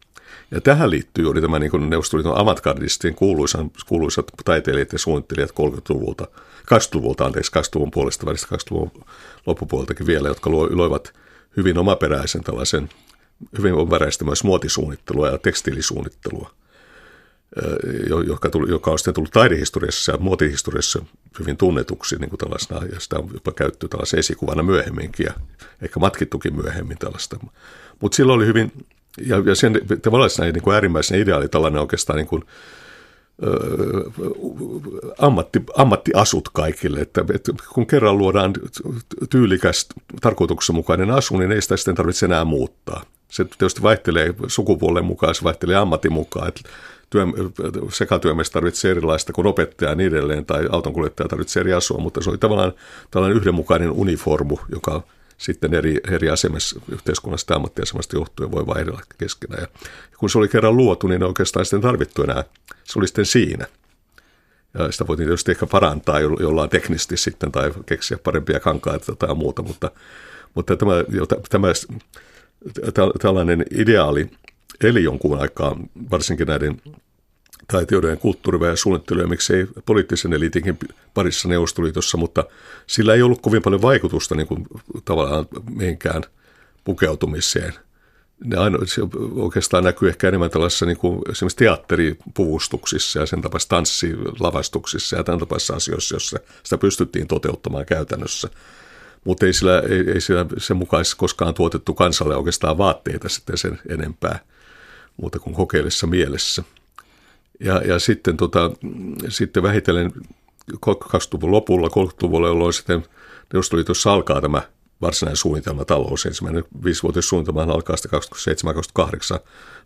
Ja 0.50 0.60
tähän 0.60 0.90
liittyy 0.90 1.24
juuri 1.24 1.40
tämä 1.40 1.58
niin 1.58 1.90
Neuvostoliiton 1.90 2.38
avantgardistien 2.38 3.14
kuuluisat, 3.14 3.66
kuuluisat 3.86 4.26
taiteilijat 4.44 4.92
ja 4.92 4.98
suunnittelijat 4.98 5.50
30-luvulta, 5.50 6.28
20-luvulta, 6.74 7.24
anteeksi, 7.24 7.52
20-luvun 7.58 7.90
puolesta 7.90 8.26
välistä, 8.26 8.56
20-luvun 8.56 9.04
loppupuoleltakin 9.46 10.06
vielä, 10.06 10.28
jotka 10.28 10.50
loivat 10.50 11.12
hyvin 11.56 11.78
omaperäisen 11.78 12.44
tällaisen 12.44 12.88
hyvin 13.58 13.74
omaperäistä 13.74 14.24
myös 14.24 14.44
muotisuunnittelua 14.44 15.28
ja 15.28 15.38
tekstiilisuunnittelua, 15.38 16.50
joka, 18.26 18.50
tuli, 18.50 18.70
joka 18.70 18.90
on 18.90 18.98
sitten 18.98 19.14
tullut 19.14 19.32
taidehistoriassa 19.32 20.12
ja 20.12 20.18
muotihistoriassa 20.18 21.04
hyvin 21.38 21.56
tunnetuksi 21.56 22.16
niin 22.16 22.30
kuin 22.30 22.38
tällaisena, 22.38 22.86
ja 22.92 23.00
sitä 23.00 23.18
on 23.18 23.30
jopa 23.34 23.52
käytetty 23.52 23.88
tällaisen 23.88 24.18
esikuvana 24.18 24.62
myöhemminkin 24.62 25.26
ja 25.26 25.32
ehkä 25.82 26.00
matkittukin 26.00 26.56
myöhemmin 26.56 26.98
tällaista. 26.98 27.38
Mutta 28.00 28.16
silloin 28.16 28.36
oli 28.36 28.46
hyvin, 28.46 28.72
ja, 29.26 29.42
ja 29.46 29.54
sen 29.54 29.80
tavallaan 30.02 30.30
niin 30.40 30.62
kuin 30.62 30.74
äärimmäisen 30.74 31.20
ideaali 31.20 31.48
tällainen 31.48 31.80
oikeastaan 31.80 32.16
niin 32.16 32.26
kuin, 32.26 32.42
ammatti, 35.18 35.62
ammattiasut 35.76 36.48
kaikille, 36.48 37.00
että, 37.00 37.24
että 37.34 37.52
kun 37.72 37.86
kerran 37.86 38.18
luodaan 38.18 38.52
tyylikäs, 39.30 39.88
tarkoituksenmukainen 40.20 41.10
asu, 41.10 41.36
niin 41.36 41.52
ei 41.52 41.62
sitä 41.62 41.76
sitten 41.76 41.94
tarvitse 41.94 42.26
enää 42.26 42.44
muuttaa. 42.44 43.04
Se 43.28 43.44
tietysti 43.44 43.82
vaihtelee 43.82 44.34
sukupuolen 44.46 45.04
mukaan, 45.04 45.34
se 45.34 45.44
vaihtelee 45.44 45.76
ammatin 45.76 46.12
mukaan, 46.12 46.48
että 46.48 46.60
työ, 47.10 47.26
sekatyömies 47.92 48.50
tarvitsee 48.50 48.90
erilaista 48.90 49.32
kuin 49.32 49.46
opettaja 49.46 49.90
ja 49.90 49.94
niin 49.94 50.14
edelleen, 50.14 50.46
tai 50.46 50.68
autonkuljettaja 50.72 51.28
tarvitsee 51.28 51.60
eri 51.60 51.72
asua, 51.72 51.98
mutta 51.98 52.22
se 52.22 52.30
oli 52.30 52.38
tavallaan 52.38 52.72
tällainen 53.10 53.38
yhdenmukainen 53.38 53.90
uniformu, 53.90 54.58
joka 54.68 55.02
sitten 55.38 55.74
eri, 55.74 56.00
eri 56.10 56.30
asemassa 56.30 56.80
yhteiskunnasta 56.88 57.52
ja 57.52 57.56
ammattiasemasta 57.56 58.16
johtuen 58.16 58.50
voi 58.50 58.66
vaihdella 58.66 59.00
keskenään. 59.18 59.62
Ja 59.62 59.68
kun 60.18 60.30
se 60.30 60.38
oli 60.38 60.48
kerran 60.48 60.76
luotu, 60.76 61.06
niin 61.06 61.22
oikeastaan 61.22 61.64
sitten 61.64 61.80
tarvittu 61.80 62.22
enää, 62.22 62.44
se 62.84 62.98
oli 62.98 63.06
sitten 63.06 63.26
siinä. 63.26 63.66
Ja 64.78 64.92
sitä 64.92 65.06
voitiin 65.06 65.26
tietysti 65.26 65.50
ehkä 65.50 65.66
parantaa 65.66 66.20
jollain 66.20 66.70
teknisesti 66.70 67.16
sitten 67.16 67.52
tai 67.52 67.72
keksiä 67.86 68.18
parempia 68.18 68.60
kankaita 68.60 69.16
tai 69.16 69.34
muuta, 69.34 69.62
mutta, 69.62 69.90
mutta 70.54 70.76
tämä, 70.76 70.92
tämä 71.48 71.68
tällainen 73.20 73.64
ideaali 73.70 74.30
eli 74.84 75.04
jonkun 75.04 75.40
aikaa, 75.40 75.76
varsinkin 76.10 76.46
näiden 76.46 76.82
taiteilijoiden 77.72 78.18
ja 79.22 79.28
miksei 79.28 79.66
poliittisen 79.86 80.32
eliitinkin 80.32 80.78
parissa 81.14 81.48
Neuvostoliitossa, 81.48 82.18
mutta 82.18 82.44
sillä 82.86 83.14
ei 83.14 83.22
ollut 83.22 83.42
kovin 83.42 83.62
paljon 83.62 83.82
vaikutusta 83.82 84.34
niin 84.34 84.46
kuin, 84.46 84.66
tavallaan 85.04 85.46
mihinkään 85.70 86.22
pukeutumiseen. 86.84 87.74
Ne 88.44 88.56
aino, 88.56 88.78
se 88.84 89.02
oikeastaan 89.34 89.84
näkyy 89.84 90.08
ehkä 90.08 90.28
enemmän 90.28 90.50
tällaisissa 90.50 90.86
niin 90.86 90.96
kuin, 90.96 91.22
esimerkiksi 91.30 91.56
teatteripuvustuksissa 91.56 93.18
ja 93.18 93.26
sen 93.26 93.42
tapaisissa 93.42 93.68
tanssilavastuksissa 93.68 95.16
ja 95.16 95.24
tämän 95.24 95.40
tapaisissa 95.40 95.74
asioissa, 95.74 96.14
joissa 96.14 96.38
sitä 96.62 96.78
pystyttiin 96.78 97.26
toteuttamaan 97.26 97.86
käytännössä 97.86 98.48
mutta 99.26 99.46
ei, 99.46 99.52
sillä, 99.52 99.82
ei, 99.88 100.10
ei 100.14 100.20
sillä 100.20 100.46
sen 100.58 100.76
mukaisesti 100.76 101.16
koskaan 101.18 101.54
tuotettu 101.54 101.94
kansalle 101.94 102.36
oikeastaan 102.36 102.78
vaatteita 102.78 103.28
sitten 103.28 103.58
sen 103.58 103.78
enempää 103.88 104.38
muuta 105.16 105.38
kuin 105.38 105.54
kokeellessa 105.54 106.06
mielessä. 106.06 106.62
Ja, 107.60 107.82
ja 107.84 107.98
sitten, 107.98 108.36
tota, 108.36 108.70
sitten 109.28 109.62
vähitellen 109.62 110.12
20-luvun 110.72 111.52
lopulla, 111.52 111.88
30-luvulla, 111.88 112.48
jolloin 112.48 112.72
sitten 112.72 113.04
Neuvostoliitossa 113.52 114.12
alkaa 114.12 114.40
tämä 114.40 114.62
varsinainen 115.02 115.36
suunnitelma 115.36 115.84
talous. 115.84 116.26
Ensimmäinen 116.26 116.64
viisivuotissuunnitelma 116.84 117.62
alkaa 117.62 117.96
sitten 117.96 118.20
27-28 119.38 119.40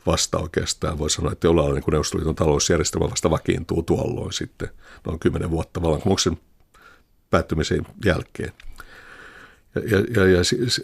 vasta 0.06 0.38
oikeastaan. 0.38 0.98
Voi 0.98 1.10
sanoa, 1.10 1.32
että 1.32 1.46
jollain 1.46 1.74
niin 1.74 1.84
Neuvostoliiton 1.90 2.34
talousjärjestelmä 2.34 3.10
vasta 3.10 3.30
vakiintuu 3.30 3.82
tuolloin 3.82 4.32
sitten 4.32 4.68
noin 5.06 5.18
10 5.18 5.50
vuotta 5.50 5.82
vallankumouksen 5.82 6.38
päättymisen 7.30 7.86
jälkeen. 8.04 8.52
Ja, 9.74 10.22
ja, 10.22 10.30
ja 10.30 10.40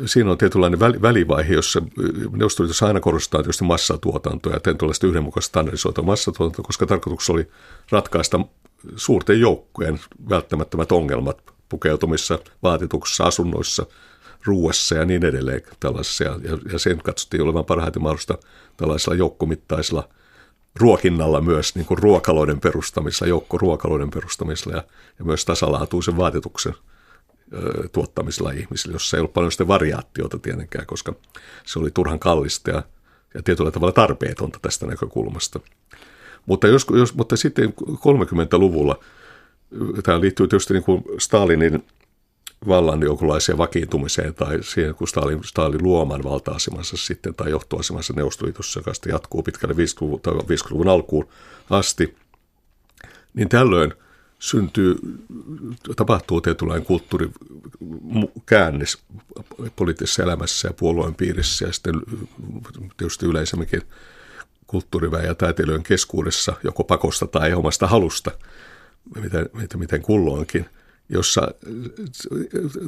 siinä 0.06 0.30
on 0.30 0.38
tietynlainen 0.38 0.80
välivaihe, 0.80 1.54
jossa 1.54 1.82
Neuvostoliitossa 2.30 2.86
aina 2.86 3.00
korostaa 3.00 3.42
tietysti 3.42 3.64
massatuotantoa 3.64 4.52
ja 4.52 4.60
tällaista 4.60 5.06
yhdenmukaista 5.06 5.48
standardisoitua 5.48 6.04
massatuotantoa, 6.04 6.64
koska 6.64 6.86
tarkoituksena 6.86 7.34
oli 7.34 7.48
ratkaista 7.90 8.40
suurten 8.96 9.40
joukkojen 9.40 10.00
välttämättömät 10.30 10.92
ongelmat 10.92 11.42
pukeutumissa, 11.68 12.38
vaatetuksissa, 12.62 13.24
asunnoissa, 13.24 13.86
ruuassa 14.44 14.94
ja 14.94 15.04
niin 15.04 15.24
edelleen 15.24 15.62
tällaisessa. 15.80 16.24
Ja, 16.24 16.38
ja 16.72 16.78
sen 16.78 16.98
katsottiin 16.98 17.42
olevan 17.42 17.64
parhaiten 17.64 18.02
mahdollista 18.02 18.38
tällaisilla 18.76 19.14
joukkomittaisilla 19.14 20.08
ruokinnalla 20.80 21.40
myös 21.40 21.74
niin 21.74 21.86
kuin 21.86 21.98
ruokaloiden 21.98 22.60
perustamisella, 22.60 23.28
joukkoruokaloiden 23.28 24.10
perustamisella 24.10 24.76
ja, 24.76 24.84
ja 25.18 25.24
myös 25.24 25.44
tasalaatuisen 25.44 26.16
vaatetuksen 26.16 26.74
ö, 26.74 26.95
tuottamisella 27.92 28.50
ihmisille, 28.50 28.94
jossa 28.94 29.16
ei 29.16 29.20
ollut 29.20 29.32
paljon 29.32 29.52
sitten 29.52 29.68
variaatiota 29.68 30.38
tietenkään, 30.38 30.86
koska 30.86 31.14
se 31.66 31.78
oli 31.78 31.90
turhan 31.90 32.18
kallista 32.18 32.70
ja, 32.70 32.82
ja 33.34 33.42
tietyllä 33.42 33.70
tavalla 33.70 33.92
tarpeetonta 33.92 34.58
tästä 34.62 34.86
näkökulmasta. 34.86 35.60
Mutta, 36.46 36.66
jos, 36.68 36.86
jos, 36.90 37.14
mutta 37.14 37.36
sitten 37.36 37.74
30-luvulla, 37.80 39.00
tämä 40.02 40.20
liittyy 40.20 40.48
tietysti 40.48 40.74
niin 40.74 40.84
kuin 40.84 41.04
Stalinin 41.18 41.84
vallan 42.68 43.02
jonkunlaiseen 43.02 43.58
vakiintumiseen 43.58 44.34
tai 44.34 44.58
siihen, 44.62 44.94
kun 44.94 45.08
Stalin, 45.08 45.44
Stalin 45.44 45.82
luoman 45.82 46.24
valta-asemansa 46.24 46.96
sitten 46.96 47.34
tai 47.34 47.50
johtoasemansa 47.50 48.12
Neuvostoliitossa, 48.16 48.80
joka 48.80 48.94
sitten 48.94 49.10
jatkuu 49.10 49.42
pitkälle 49.42 49.74
50-luvun, 49.74 50.20
50-luvun 50.26 50.88
alkuun 50.88 51.28
asti, 51.70 52.16
niin 53.34 53.48
tällöin 53.48 53.94
syntyy, 54.38 54.96
tapahtuu 55.96 56.40
tietynlainen 56.40 56.86
kulttuurikäännes 56.86 58.98
poliittisessa 59.76 60.22
elämässä 60.22 60.68
ja 60.68 60.74
puolueen 60.74 61.14
piirissä 61.14 61.66
ja 61.66 61.72
sitten 61.72 61.94
tietysti 62.96 63.26
yleisemminkin 63.26 63.82
kulttuuriväen 64.66 65.26
ja 65.26 65.34
taiteilijoiden 65.34 65.84
keskuudessa, 65.84 66.56
joko 66.64 66.84
pakosta 66.84 67.26
tai 67.26 67.54
omasta 67.54 67.86
halusta, 67.86 68.30
miten, 69.22 69.48
miten, 69.52 69.80
miten 69.80 70.02
kulloinkin– 70.02 70.66
jossa 71.08 71.42
äh, 71.42 71.50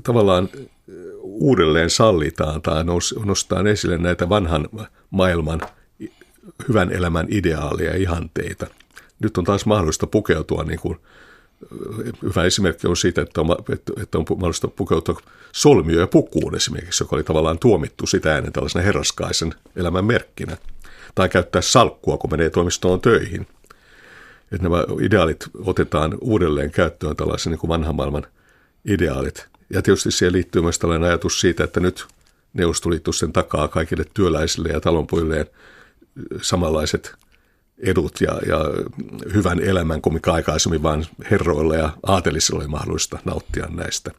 tavallaan 0.03 0.49
uudelleen 1.21 1.91
sallitaan 1.91 2.63
tai 2.63 2.85
nostaa 3.25 3.69
esille 3.69 3.99
näitä 3.99 4.29
vanhan 4.29 4.69
maailman 5.11 5.61
hyvän 6.69 6.93
elämän 6.93 7.27
ideaaleja 7.31 7.91
ja 7.91 7.97
ihanteita. 7.97 8.67
Nyt 9.21 9.39
on 9.39 9.45
taas 9.45 9.67
mahdollista 9.67 10.07
pukeutua 10.07 10.65
niin 10.65 10.81
kuin 10.81 10.99
Hyvä 12.23 12.45
esimerkki 12.45 12.87
on 12.87 12.97
siitä, 12.97 13.23
että 13.23 13.41
on, 13.41 13.57
että 14.03 14.19
on 14.19 14.25
mahdollista 14.31 14.69
pukeutua 14.69 15.21
solmio- 15.53 16.01
ja 16.01 16.07
pukuun 16.07 16.55
esimerkiksi, 16.55 17.05
joka 17.05 17.17
oli 17.17 17.25
tavallaan 17.25 17.59
tuomittu 17.59 18.07
sitä 18.07 18.37
ennen 18.37 18.53
tällaisena 18.53 18.85
herraskaisen 18.85 19.55
elämän 19.77 20.05
merkkinä. 20.05 20.57
Tai 21.15 21.29
käyttää 21.29 21.63
salkkua, 21.63 22.19
kun 22.19 22.31
menee 22.31 22.51
toimistoon 22.51 23.01
töihin– 23.01 23.47
että 24.53 24.63
nämä 24.63 24.85
ideaalit 25.01 25.45
otetaan 25.65 26.19
uudelleen 26.21 26.71
käyttöön 26.71 27.17
tällaisen 27.17 27.51
niin 27.51 27.61
kuin 27.61 27.69
vanhan 27.69 27.95
maailman 27.95 28.27
ideaalit. 28.85 29.47
Ja 29.71 29.83
tietysti 29.83 30.11
siihen 30.11 30.33
liittyy 30.33 30.63
myös 30.63 30.79
tällainen 30.79 31.09
ajatus 31.09 31.41
siitä, 31.41 31.65
että 31.65 31.81
nyt 31.81 32.07
Neuvostoliitto 32.53 33.13
sen 33.13 33.33
takaa 33.33 33.69
kaikille 33.69 34.05
työläisille 34.15 34.69
ja 34.69 34.81
talonpojilleen 34.81 35.47
samanlaiset 36.43 37.15
edut 37.83 38.21
ja, 38.21 38.41
ja 38.47 38.59
hyvän 39.35 39.61
elämän 39.61 40.03
kuin 40.03 40.15
mikä 40.15 40.33
aikaisemmin 40.33 40.83
vain 40.83 41.07
herroilla 41.31 41.77
ja 41.77 41.91
aatelisilla 42.07 42.61
oli 42.61 42.69
mahdollista 42.69 43.19
nauttia 43.25 43.67
näistä. 43.71 44.11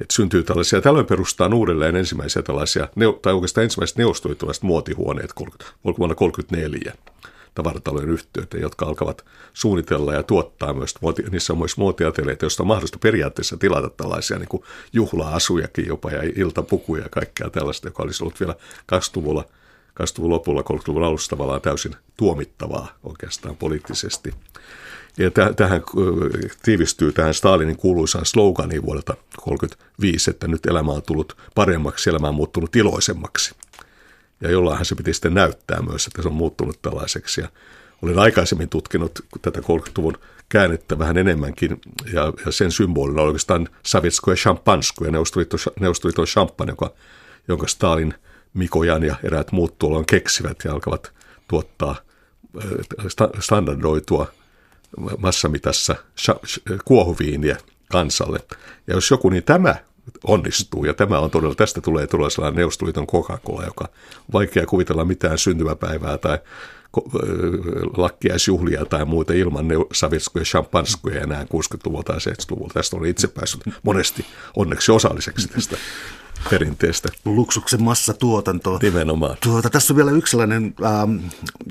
Et 0.00 0.10
syntyy 0.10 0.42
tällaisia, 0.42 0.80
tällöin 0.80 1.06
perustaan 1.06 1.54
uudelleen 1.54 1.96
ensimmäisiä 1.96 2.42
tällaisia, 2.42 2.88
tai 3.22 3.32
oikeastaan 3.32 3.64
ensimmäiset 3.64 3.96
neuvostoliittolaiset 3.96 4.62
muotihuoneet 4.62 5.32
vuonna 5.38 6.14
1934 6.14 6.92
tavaratalojen 7.54 8.10
yhteyttä, 8.10 8.58
jotka 8.58 8.86
alkavat 8.86 9.24
suunnitella 9.52 10.14
ja 10.14 10.22
tuottaa 10.22 10.72
myös, 10.72 10.94
niissä 11.30 11.52
on 11.52 11.58
myös 11.58 11.76
muotiateleita, 11.76 12.44
joista 12.44 12.62
on 12.62 12.66
mahdollista 12.66 12.98
periaatteessa 12.98 13.56
tilata 13.56 13.90
tällaisia 13.90 14.38
niin 14.38 14.48
kuin 14.48 14.62
juhla-asujakin 14.92 15.86
jopa 15.86 16.10
ja 16.10 16.22
iltapukuja 16.36 17.02
ja 17.02 17.08
kaikkea 17.08 17.50
tällaista, 17.50 17.88
joka 17.88 18.02
olisi 18.02 18.24
ollut 18.24 18.40
vielä 18.40 18.54
20-luvulla 18.92 19.44
20-luvun 19.90 20.30
lopulla, 20.30 20.62
30-luvun 20.62 21.04
alussa 21.04 21.30
tavallaan 21.30 21.60
täysin 21.60 21.96
tuomittavaa 22.16 22.88
oikeastaan 23.02 23.56
poliittisesti. 23.56 24.34
Ja 25.18 25.30
tähän 25.56 25.82
tiivistyy 26.62 27.12
tähän 27.12 27.34
Stalinin 27.34 27.76
kuuluisaan 27.76 28.26
sloganiin 28.26 28.82
vuodelta 28.82 29.12
1935, 29.12 30.30
että 30.30 30.48
nyt 30.48 30.66
elämä 30.66 30.92
on 30.92 31.02
tullut 31.02 31.36
paremmaksi, 31.54 32.10
elämä 32.10 32.28
on 32.28 32.34
muuttunut 32.34 32.76
iloisemmaksi. 32.76 33.54
Ja 34.40 34.50
jollainhan 34.50 34.84
se 34.84 34.94
piti 34.94 35.14
sitten 35.14 35.34
näyttää 35.34 35.82
myös, 35.82 36.06
että 36.06 36.22
se 36.22 36.28
on 36.28 36.34
muuttunut 36.34 36.82
tällaiseksi. 36.82 37.40
Ja 37.40 37.48
olin 38.02 38.18
aikaisemmin 38.18 38.68
tutkinut 38.68 39.18
tätä 39.42 39.60
30-luvun 39.60 40.18
käännettä 40.48 40.98
vähän 40.98 41.18
enemmänkin, 41.18 41.80
ja, 42.12 42.32
ja 42.46 42.52
sen 42.52 42.72
symbolina 42.72 43.22
oli 43.22 43.28
oikeastaan 43.28 43.68
Savitsko 43.82 44.30
ja 44.30 44.36
Champansko 44.36 45.04
ja 45.04 45.10
Neuvostoliiton, 45.10 46.26
champagne, 46.26 46.72
joka, 46.72 46.92
jonka 47.48 47.66
Stalin, 47.66 48.14
Mikojan 48.54 49.02
ja 49.02 49.16
eräät 49.22 49.52
muut 49.52 49.78
tuolloin 49.78 50.06
keksivät 50.06 50.56
ja 50.64 50.72
alkavat 50.72 51.12
tuottaa 51.48 51.96
standardoitua 53.40 54.26
massamitassa 55.18 55.96
kuohuviiniä 56.84 57.56
kansalle. 57.92 58.38
Ja 58.86 58.94
jos 58.94 59.10
joku, 59.10 59.28
niin 59.28 59.44
tämä 59.44 59.74
onnistuu. 60.24 60.84
Ja 60.84 60.94
tämä 60.94 61.18
on 61.18 61.30
todella, 61.30 61.54
tästä 61.54 61.80
tulee 61.80 62.06
todella 62.06 62.30
sellainen 62.30 62.56
Neuvostoliiton 62.56 63.06
Coca-Cola, 63.06 63.64
joka 63.64 63.84
on 64.18 64.32
vaikea 64.32 64.66
kuvitella 64.66 65.04
mitään 65.04 65.38
syntymäpäivää 65.38 66.18
tai 66.18 66.38
lakkiaisjuhlia 67.96 68.84
tai 68.84 69.04
muuta 69.04 69.32
ilman 69.32 69.66
savitskoja, 69.92 70.44
champanskoja 70.44 71.20
enää 71.20 71.44
60-luvulta 71.44 72.12
tai 72.12 72.32
70-luvulta. 72.32 72.74
Tästä 72.74 72.96
olen 72.96 73.10
itse 73.10 73.28
päässyt 73.28 73.60
monesti 73.82 74.26
onneksi 74.56 74.92
osalliseksi 74.92 75.48
tästä 75.48 75.76
perinteestä. 76.50 77.08
Luksuksen 77.24 77.82
massatuotanto. 77.82 78.78
Nimenomaan. 78.82 79.36
Tuota, 79.42 79.70
tässä 79.70 79.92
on 79.92 79.96
vielä 79.96 80.10
yksi 80.10 80.30
sellainen 80.30 80.74
ähm, 80.84 81.16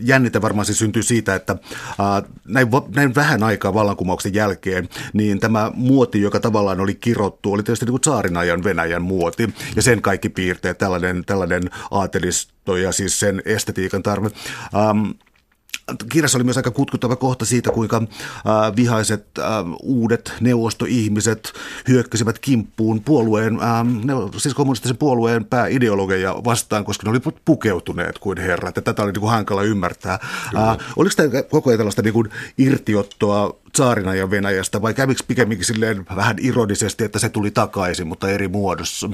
jännite 0.02 0.42
varmaan 0.42 0.66
se 0.66 0.74
syntyy 0.74 1.04
siitä, 1.04 1.36
että 1.36 1.58
äh, 1.90 2.32
näin, 2.48 2.68
näin 2.96 3.16
vähän 3.16 3.44
aikaa 3.44 3.74
vallankumouksen 3.74 4.34
jälkeen, 4.34 4.90
niin 5.14 5.40
tämä 5.40 5.72
muoti, 5.76 6.22
joka 6.22 6.40
tavallaan 6.40 6.80
oli 6.80 6.96
kirottu, 6.96 7.54
oli 7.54 7.64
tietysti 7.64 7.86
niin 7.86 7.94
kuin 7.94 8.02
tsaarin 8.02 8.38
ajan 8.38 8.64
Venäjän 8.64 9.02
muoti 9.02 9.54
ja 9.76 9.82
sen 9.82 10.02
kaikki 10.02 10.30
piirteet, 10.30 10.78
tällainen, 10.78 11.24
tällainen 11.26 11.64
aatelisto 11.92 12.78
ja 12.78 12.92
siis 12.92 13.20
sen 13.20 13.42
estetiikan 13.46 14.04
tarve. 14.04 14.30
Ähm, 14.76 15.12
kirjassa 16.10 16.38
oli 16.38 16.44
myös 16.44 16.58
aika 16.58 16.72
kutkuttava 16.72 17.16
kohta 17.16 17.46
siitä, 17.46 17.72
kuinka 17.72 17.98
äh, 17.98 18.76
vihaiset 18.76 19.26
äh, 19.40 19.46
uudet 19.84 20.34
neuvostoihmiset 20.42 21.54
hyökkäsivät 21.88 22.40
kimppuun 22.40 23.02
puolueen, 23.02 23.60
äh, 23.62 23.86
ne, 24.04 24.14
siis 24.38 24.54
kommunistisen 24.56 24.98
puolueen 24.98 25.46
pääideologeja 25.46 26.36
vastaan, 26.46 26.86
koska 26.86 27.04
ne 27.04 27.10
olivat 27.10 27.36
pukeutuneet 27.46 28.20
kuin 28.20 28.38
herrat. 28.38 28.76
Ja 28.76 28.82
tätä 28.82 29.04
oli 29.04 29.12
niin 29.12 29.22
kuin 29.22 29.32
hankala 29.32 29.64
ymmärtää. 29.64 30.20
Äh, 30.58 30.78
oliko 30.96 31.16
tämä 31.16 31.44
koko 31.44 31.70
ajan 31.70 31.78
tällaista 31.78 32.02
niin 32.02 32.14
kuin 32.14 32.30
irtiottoa 32.58 33.60
saarina 33.78 34.16
ja 34.16 34.32
Venäjästä 34.32 34.82
vai 34.82 34.94
kävikö 34.94 35.24
pikemminkin 35.28 35.66
silleen 35.66 36.06
vähän 36.16 36.36
ironisesti, 36.42 37.04
että 37.04 37.20
se 37.20 37.30
tuli 37.30 37.52
takaisin, 37.52 38.08
mutta 38.08 38.30
eri 38.30 38.48
muodossa? 38.48 39.10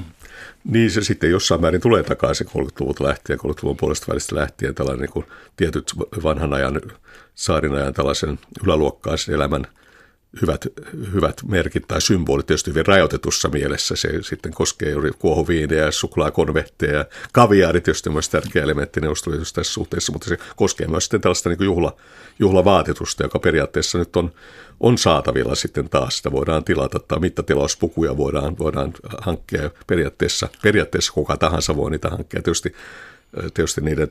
Niin 0.64 0.90
se 0.90 1.00
sitten 1.00 1.30
jossain 1.30 1.60
määrin 1.60 1.80
tulee 1.80 2.02
takaisin 2.02 2.46
30-luvulta 2.46 3.04
lähtien, 3.04 3.38
30-luvun 3.38 3.76
puolesta 3.76 4.06
välistä 4.08 4.36
lähtien 4.36 4.74
tällainen 4.74 5.00
niin 5.00 5.12
kuin 5.12 5.26
tietyt 5.56 5.92
vanhan 6.22 6.54
ajan, 6.54 6.80
saarin 7.34 7.74
ajan 7.74 7.94
tällaisen 7.94 8.38
yläluokkaisen 8.64 9.34
elämän 9.34 9.66
hyvät, 10.42 10.66
hyvät 11.12 11.42
merkit 11.48 11.88
tai 11.88 12.00
symbolit 12.00 12.46
tietysti 12.46 12.70
hyvin 12.70 12.86
rajoitetussa 12.86 13.48
mielessä. 13.48 13.96
Se 13.96 14.08
sitten 14.22 14.52
koskee 14.52 14.90
juuri 14.90 15.10
kuohuviineja, 15.18 15.92
suklaakonvehteja 15.92 16.98
ja 16.98 17.04
kaviaari 17.32 17.80
tietysti 17.80 18.10
myös 18.10 18.28
tärkeä 18.28 18.62
elementti 18.62 19.00
neuvostoliitossa 19.00 19.54
tässä 19.54 19.72
suhteessa, 19.72 20.12
mutta 20.12 20.28
se 20.28 20.38
koskee 20.56 20.86
myös 20.86 21.04
sitten 21.04 21.20
tällaista 21.20 21.48
niin 21.48 21.64
juhla, 21.64 21.96
juhlavaatetusta, 22.38 23.22
joka 23.22 23.38
periaatteessa 23.38 23.98
nyt 23.98 24.16
on, 24.16 24.32
on 24.80 24.98
saatavilla 24.98 25.54
sitten 25.54 25.88
taas. 25.88 26.16
Sitä 26.16 26.32
voidaan 26.32 26.64
tilata 26.64 26.98
tai 26.98 27.20
mittatilauspukuja 27.20 28.16
voidaan, 28.16 28.58
voidaan 28.58 28.92
hankkia 29.20 29.70
periaatteessa, 29.86 30.48
periaatteessa 30.62 31.12
kuka 31.12 31.36
tahansa 31.36 31.76
voi 31.76 31.90
niitä 31.90 32.10
hankkia. 32.10 32.42
Tietysti 32.42 32.74
tietysti 33.54 33.80
niiden 33.80 34.08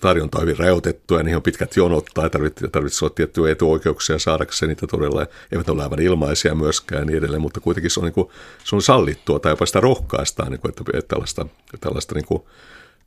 tarjonta 0.00 0.38
on 0.38 0.42
hyvin 0.42 0.58
rajoitettu 0.58 1.14
ja 1.14 1.22
niihin 1.22 1.36
on 1.36 1.42
pitkät 1.42 1.76
jonot 1.76 2.06
tai 2.14 2.30
tarvitsee, 2.30 2.68
tarvitsee 2.68 3.06
olla 3.06 3.14
tiettyjä 3.14 3.52
etuoikeuksia 3.52 4.18
saadakseen 4.18 4.68
niitä 4.68 4.86
todella. 4.86 5.26
Eivät 5.52 5.68
ole 5.68 5.82
aivan 5.82 6.00
ilmaisia 6.00 6.54
myöskään 6.54 7.00
ja 7.00 7.04
niin 7.04 7.18
edelleen, 7.18 7.42
mutta 7.42 7.60
kuitenkin 7.60 7.90
se 7.90 8.00
on, 8.00 8.04
niin 8.04 8.14
kuin, 8.14 8.28
se 8.64 8.76
on 8.76 8.82
sallittua 8.82 9.38
tai 9.38 9.52
jopa 9.52 9.66
sitä 9.66 9.80
rohkaistaan, 9.80 10.50
niin 10.50 10.60
kuin, 10.60 10.68
että, 10.68 10.84
että 10.94 11.08
tällaista, 11.08 11.46
tällaista 11.80 12.14
niin 12.14 12.26
kuin, 12.26 12.42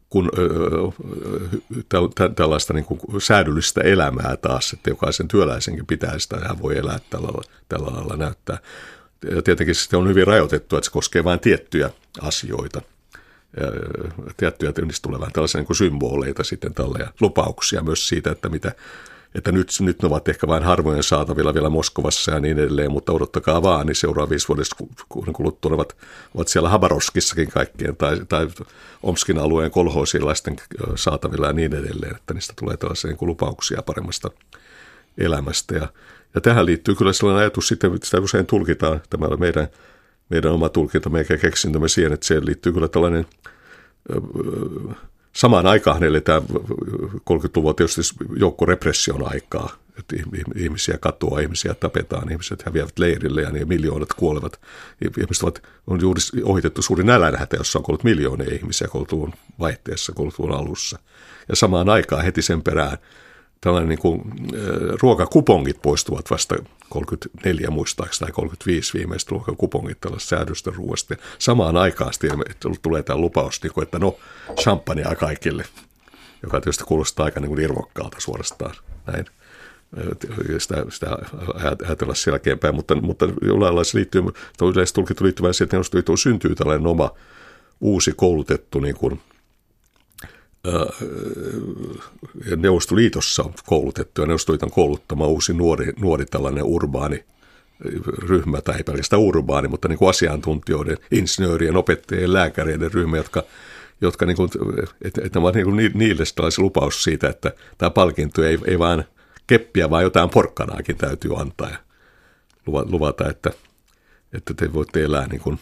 kun, 0.10 0.32
tällaista 2.36 2.74
niin 2.74 2.86
kuin 2.86 3.22
säädyllistä 3.22 3.82
elämää 3.82 4.38
taas, 4.38 4.74
että 4.74 4.90
jokaisen 4.90 5.28
työläisenkin 5.28 5.86
pitää 5.86 6.20
sitä 6.20 6.36
ja 6.36 6.56
voi 6.62 6.78
elää 6.78 7.00
tällä, 7.10 7.28
tällä 7.70 7.88
lailla 7.88 8.18
näyttää. 8.18 8.58
Ja 9.36 9.42
tietenkin 9.42 9.76
se 9.76 9.98
on 9.98 10.10
hyvin 10.10 10.28
rajoitettu, 10.28 10.78
että 10.78 10.86
se 10.86 10.92
koskee 10.92 11.24
vain 11.24 11.40
tiettyjä 11.40 11.90
asioita 12.22 12.82
tiettyjä 14.38 14.72
niistä 14.86 15.04
tulee 15.04 15.20
vähän 15.20 15.34
tällaisia 15.34 15.62
niin 15.62 15.76
symboleita 15.76 16.44
sitten 16.44 16.74
tälle 16.74 17.00
ja 17.00 17.08
lupauksia 17.22 17.84
myös 17.84 18.08
siitä, 18.08 18.32
että 18.32 18.50
mitä, 18.50 18.72
että 19.36 19.52
nyt, 19.52 19.68
nyt 19.80 20.02
ne 20.02 20.08
ovat 20.08 20.28
ehkä 20.28 20.48
vain 20.48 20.64
harvojen 20.64 21.04
saatavilla 21.04 21.54
vielä 21.54 21.70
Moskovassa 21.70 22.32
ja 22.32 22.40
niin 22.40 22.60
edelleen, 22.60 22.92
mutta 22.92 23.12
odottakaa 23.12 23.64
vaan, 23.64 23.88
niin 23.88 23.96
seuraavissa 23.96 24.48
vuodessa 24.48 24.76
kuluttua 25.34 25.72
ovat, 25.74 25.98
ovat 26.36 26.48
siellä 26.48 26.70
Habaroskissakin 26.70 27.52
kaikkien 27.52 27.96
tai, 27.96 28.22
tai 28.30 28.48
Omskin 29.04 29.38
alueen 29.38 29.72
kolhoosilaisten 29.72 30.56
saatavilla 30.96 31.48
ja 31.48 31.54
niin 31.54 31.74
edelleen, 31.74 32.16
että 32.16 32.34
niistä 32.34 32.54
tulee 32.60 32.78
tällaisia 32.78 33.12
niin 33.12 33.28
lupauksia 33.28 33.82
paremmasta 33.82 34.30
elämästä. 35.18 35.76
Ja, 35.76 35.88
ja 36.36 36.42
tähän 36.42 36.66
liittyy 36.66 36.96
kyllä 36.96 37.14
sellainen 37.14 37.42
ajatus 37.42 37.68
sitten, 37.68 37.96
että 37.96 38.06
sitä 38.06 38.22
usein 38.22 38.46
tulkitaan, 38.46 39.02
tämä 39.10 39.28
meidän, 39.38 39.68
meidän 40.32 40.52
oma 40.52 40.70
tulkinta, 40.70 41.10
meidän 41.10 41.40
keksintömme 41.40 41.88
siihen, 41.88 42.14
että 42.14 42.26
siihen 42.26 42.46
liittyy 42.46 42.74
kyllä 42.74 42.88
tällainen 42.88 43.26
samaan 45.34 45.66
aikaan 45.66 46.04
eletään 46.04 46.42
30-luvun 46.42 47.76
tietysti 47.76 48.02
joukko 48.36 48.66
repression 48.66 49.32
aikaa, 49.32 49.70
että 50.00 50.16
ihmisiä 50.56 50.98
katoaa, 50.98 51.40
ihmisiä 51.40 51.74
tapetaan, 51.74 52.32
ihmiset 52.32 52.64
häviävät 52.64 53.00
leirille 53.00 53.42
ja 53.42 53.52
niin 53.52 53.68
miljoonat 53.68 54.14
kuolevat. 54.14 54.62
Ihmiset 55.20 55.44
ovat, 55.44 55.64
on 55.88 56.02
juuri 56.02 56.22
ohitettu 56.44 56.82
suuri 56.82 57.04
nälänhätä, 57.04 57.58
jossa 57.58 57.80
on 57.80 57.84
kuollut 57.84 58.04
miljoonia 58.04 58.54
ihmisiä 58.54 58.88
30-luvun 58.88 59.34
vaihteessa, 59.60 60.14
30-luvun 60.20 60.56
alussa. 60.56 61.00
Ja 61.50 61.56
samaan 61.56 61.90
aikaan 61.90 62.24
heti 62.24 62.42
sen 62.42 62.64
perään 62.64 62.98
tällainen 63.62 63.90
niin 63.90 64.00
kuin, 64.00 64.22
ruokakupongit 65.02 65.82
poistuvat 65.82 66.32
vasta 66.32 66.56
34 66.90 67.70
muistaakseni 67.70 68.28
tai 68.28 68.32
35 68.32 68.94
viimeiset 68.98 69.32
ruokakupongit 69.32 70.02
tällaista 70.02 70.30
säädöstä 70.30 70.72
ruoasta. 70.76 71.16
Samaan 71.40 71.78
aikaan 71.78 72.14
tulee 72.82 73.04
tämä 73.04 73.20
lupaus, 73.20 73.64
niin 73.64 73.74
kuin, 73.74 73.84
että 73.84 74.00
no 74.00 74.16
champagnea 74.62 75.16
kaikille, 75.16 75.66
joka 76.44 76.62
tietysti 76.62 76.84
kuulostaa 76.84 77.26
aika 77.26 77.40
niin 77.40 77.50
kuin 77.50 77.62
irvokkaalta 77.62 78.18
suorastaan 78.20 78.76
näin 79.08 79.26
sitä, 80.58 80.86
sitä 80.90 81.18
ajatella 81.86 82.16
selkeämpää, 82.16 82.72
mutta, 82.72 82.96
mutta 82.96 83.26
jollain 83.26 83.62
lailla 83.62 83.84
se 83.84 83.98
liittyy, 83.98 84.22
yleisesti 84.74 84.96
tulkittu 84.96 85.24
liittyvään 85.24 85.54
siihen, 85.54 85.82
että 85.82 86.12
syntyy 86.16 86.56
tällainen 86.56 86.88
oma 86.88 87.12
uusi 87.82 88.14
koulutettu 88.16 88.80
niin 88.80 88.96
kuin, 88.96 89.22
Neuvostoliitossa 92.56 93.44
on 93.44 93.54
koulutettu 93.66 94.22
ja 94.22 94.28
Neuvostoliiton 94.28 94.72
kouluttama 94.72 95.28
uusi 95.28 95.54
nuori, 95.54 95.94
nuori 96.00 96.26
tällainen 96.26 96.64
urbaani 96.64 97.24
ryhmä, 98.18 98.62
tai 98.62 98.76
ei 98.76 98.84
pelkästään 98.84 99.22
urbaani, 99.22 99.68
mutta 99.68 99.88
niin 99.88 99.98
kuin 99.98 100.10
asiantuntijoiden, 100.10 100.98
insinöörien, 101.12 101.78
opettajien, 101.78 102.34
lääkäreiden 102.34 102.94
ryhmä, 102.94 103.18
jotka, 103.18 103.44
jotka 104.02 104.26
niin 104.26 104.38
kuin, 104.38 104.50
että, 105.02 105.22
että 105.26 105.40
niin 105.40 105.66
kuin 105.66 105.92
niille 105.94 106.24
tällaisen 106.36 106.64
lupaus 106.64 107.04
siitä, 107.04 107.30
että 107.30 107.52
tämä 107.78 107.90
palkinto 107.90 108.44
ei, 108.44 108.58
ei 108.66 108.80
vain 108.80 109.04
keppiä, 109.48 109.90
vaan 109.90 110.04
jotain 110.04 110.30
porkkanaakin 110.30 110.98
täytyy 110.98 111.42
antaa 111.42 111.70
ja 111.70 111.78
luvata, 112.66 113.30
että, 113.30 113.52
että 114.34 114.54
te 114.54 114.74
voitte 114.74 115.04
elää 115.04 115.28
niin 115.28 115.42
kuin 115.42 115.60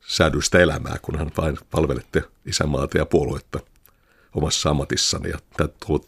säädystä 0.00 0.58
elämää, 0.58 0.96
kunhan 1.02 1.30
vain 1.36 1.58
palvelette 1.70 2.22
isänmaata 2.46 2.98
ja 2.98 3.06
puoluetta– 3.06 3.60
omassa 4.34 4.70
ammatissani 4.70 5.30
ja 5.30 5.38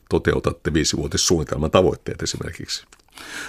toteutatte 0.09 0.73
viisivuotissuunnitelman 0.73 1.71
tavoitteet 1.71 2.23
esimerkiksi. 2.23 2.85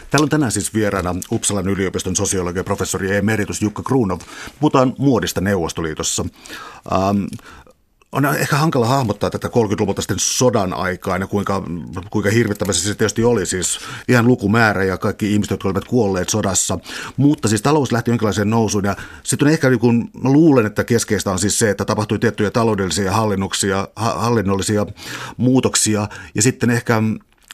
Täällä 0.09 0.23
on 0.23 0.29
tänään 0.29 0.51
siis 0.51 0.73
vieraana 0.73 1.15
Uppsalan 1.31 1.69
yliopiston 1.69 2.15
sosiologian 2.15 2.65
professori 2.65 3.15
emeritus 3.15 3.61
Jukka 3.61 3.83
Kruunov. 3.83 4.19
Puhutaan 4.59 4.93
muodista 4.97 5.41
Neuvostoliitossa. 5.41 6.25
Ähm, 6.91 7.23
on 8.11 8.25
ehkä 8.25 8.55
hankala 8.55 8.87
hahmottaa 8.87 9.29
tätä 9.29 9.47
30-luvulta 9.47 10.01
sitten 10.01 10.19
sodan 10.19 10.73
aikaa 10.73 11.17
ja 11.17 11.27
kuinka, 11.27 11.63
kuinka 12.09 12.29
hirvittävä 12.29 12.73
se 12.73 12.95
tietysti 12.95 13.23
oli. 13.23 13.45
Siis 13.45 13.79
ihan 14.07 14.27
lukumäärä 14.27 14.83
ja 14.83 14.97
kaikki 14.97 15.33
ihmiset, 15.33 15.51
jotka 15.51 15.67
olivat 15.67 15.85
kuolleet 15.85 16.29
sodassa. 16.29 16.79
Mutta 17.17 17.47
siis 17.47 17.61
talous 17.61 17.91
lähti 17.91 18.11
jonkinlaiseen 18.11 18.49
nousuun 18.49 18.85
ja 18.85 18.95
sitten 19.23 19.47
ehkä 19.47 19.69
niin 19.69 19.79
kun, 19.79 20.09
mä 20.23 20.29
luulen, 20.29 20.65
että 20.65 20.83
keskeistä 20.83 21.31
on 21.31 21.39
siis 21.39 21.59
se, 21.59 21.69
että 21.69 21.85
tapahtui 21.85 22.19
tiettyjä 22.19 22.51
taloudellisia 22.51 23.11
hallinnuksia, 23.11 23.87
hallinnollisia 23.95 24.85
muutoksia 25.37 26.07
ja 26.35 26.41
sitten 26.41 26.69
ehkä 26.69 27.01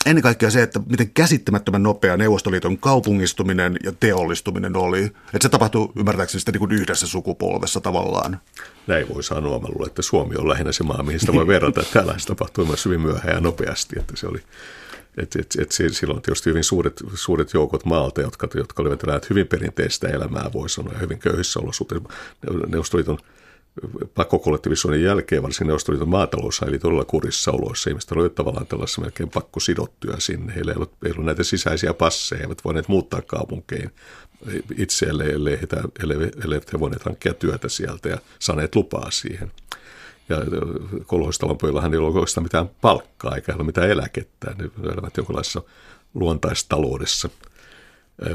ennen 0.06 0.24
kaikkea 0.24 0.52
se, 0.52 0.62
että 0.62 0.80
miten 0.90 1.10
käsittämättömän 1.10 1.84
nopea 1.84 2.18
Neuvostoliiton 2.18 2.78
kaupungistuminen 2.78 3.78
ja 3.84 3.92
teollistuminen 4.00 4.76
oli. 4.76 5.04
Että 5.04 5.40
se 5.42 5.50
tapahtui 5.50 5.92
ymmärtääkseni 5.96 6.40
sitten 6.40 6.54
niin 6.54 6.72
yhdessä 6.72 7.08
sukupolvessa 7.08 7.82
tavallaan. 7.82 8.42
Näin 8.88 9.10
voi 9.14 9.24
sanoa. 9.24 9.60
Mä 9.60 9.68
luulen, 9.68 9.88
että 9.88 10.02
Suomi 10.02 10.36
on 10.36 10.50
lähinnä 10.50 10.72
se 10.72 10.84
maa, 10.84 11.04
mihin 11.04 11.20
sitä 11.20 11.34
voi 11.34 11.48
verrata. 11.48 11.84
Täällä 11.94 12.16
se 12.18 12.28
tapahtui 12.28 12.66
myös 12.66 12.86
hyvin 12.86 13.02
myöhään 13.02 13.36
ja 13.36 13.40
nopeasti. 13.40 14.00
Että 14.00 14.14
se 14.16 14.28
oli, 14.28 14.40
et, 15.18 15.36
et, 15.36 15.56
et, 15.60 15.72
silloin 15.72 16.22
tietysti 16.22 16.50
hyvin 16.50 16.64
suuret, 16.64 17.04
suuret 17.14 17.54
joukot 17.54 17.86
maalta, 17.86 18.22
jotka, 18.22 18.48
jotka 18.56 18.82
olivat 18.82 19.30
hyvin 19.30 19.48
perinteistä 19.48 20.08
elämää, 20.08 20.50
voi 20.54 20.70
sanoa, 20.70 20.94
ja 20.94 21.00
hyvin 21.00 21.20
köyhissä 21.20 21.60
olosuhteissa. 21.60 22.10
Neuvostoliiton 22.68 23.18
pakkokollektivisoinnin 24.16 25.04
jälkeen 25.04 25.44
varsinkin 25.44 25.68
Neuvostoliiton 25.68 26.10
maatalous 26.10 26.62
eli 26.62 26.80
todella 26.80 27.06
kurissa 27.06 27.52
oloissa. 27.52 27.90
Ihmiset 27.90 28.12
olivat 28.12 28.36
tavallaan 28.36 28.68
tällaisessa 28.68 29.02
melkein 29.02 29.30
pakko 29.30 29.60
sidottuja 29.60 30.20
sinne. 30.20 30.56
Heillä 30.56 30.72
ei 30.72 30.76
ollut, 30.76 30.92
ei 31.06 31.12
ollut 31.12 31.26
näitä 31.26 31.44
sisäisiä 31.44 31.94
passeja, 31.94 32.42
eivät 32.42 32.64
voineet 32.66 32.88
muuttaa 32.88 33.22
kaupunkeihin 33.22 33.92
itse, 34.78 35.06
ellei, 35.06 35.32
ellei, 35.32 35.58
heitä, 35.58 35.84
ellei, 36.04 36.18
ellei 36.44 36.60
he 36.74 36.80
voineet 36.80 37.04
hankkia 37.04 37.34
työtä 37.34 37.70
sieltä 37.70 38.10
ja 38.10 38.18
saaneet 38.40 38.76
lupaa 38.76 39.12
siihen. 39.12 39.52
Ja 40.30 40.38
kolhoistalon 41.06 41.58
pöydällähän 41.58 41.94
ei 41.94 42.00
ollut 42.00 42.16
oikeastaan 42.16 42.46
mitään 42.46 42.70
palkkaa 42.82 43.36
eikä 43.36 43.56
ole 43.56 43.64
mitään 43.64 43.90
eläkettä. 43.90 44.56
Ne 44.58 44.70
elävät 44.94 45.18
jonkinlaisessa 45.18 45.62
luontaistaloudessa– 46.14 47.30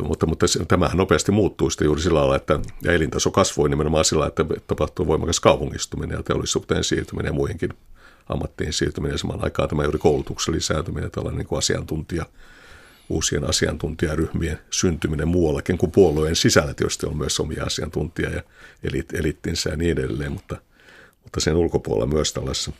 mutta, 0.02 0.26
mutta 0.26 0.46
tämähän 0.68 0.96
nopeasti 0.96 1.32
muuttui 1.32 1.70
sitten 1.70 1.84
juuri 1.84 2.00
sillä 2.00 2.18
lailla, 2.18 2.36
että 2.36 2.60
ja 2.82 2.92
elintaso 2.92 3.30
kasvoi 3.30 3.68
nimenomaan 3.68 4.04
sillä 4.04 4.26
että 4.26 4.44
tapahtuu 4.66 5.06
voimakas 5.06 5.40
kaupungistuminen 5.40 6.16
ja 6.16 6.22
teollisuuteen 6.22 6.84
siirtyminen 6.84 7.30
ja 7.30 7.34
muihinkin 7.34 7.70
ammattiin 8.28 8.72
siirtyminen. 8.72 9.18
Samaan 9.18 9.44
aikaan 9.44 9.68
tämä 9.68 9.82
juuri 9.82 9.98
koulutuksen 9.98 10.54
lisääntyminen, 10.54 11.10
tällainen 11.10 11.38
niin 11.38 11.46
kuin 11.46 11.58
asiantuntija, 11.58 12.26
uusien 13.08 13.48
asiantuntijaryhmien 13.48 14.58
syntyminen 14.70 15.28
muuallakin 15.28 15.78
kuin 15.78 15.92
puolueen 15.92 16.36
sisällä. 16.36 16.74
Tietysti 16.74 17.06
on 17.06 17.16
myös 17.16 17.40
omia 17.40 17.64
asiantuntija- 17.64 18.30
ja 18.30 18.42
elit, 18.84 19.14
elittinsä 19.14 19.70
ja 19.70 19.76
niin 19.76 19.98
edelleen, 19.98 20.32
mutta, 20.32 20.56
mutta 21.22 21.40
sen 21.40 21.56
ulkopuolella 21.56 22.06
myös 22.06 22.32
tällaisessa 22.32 22.72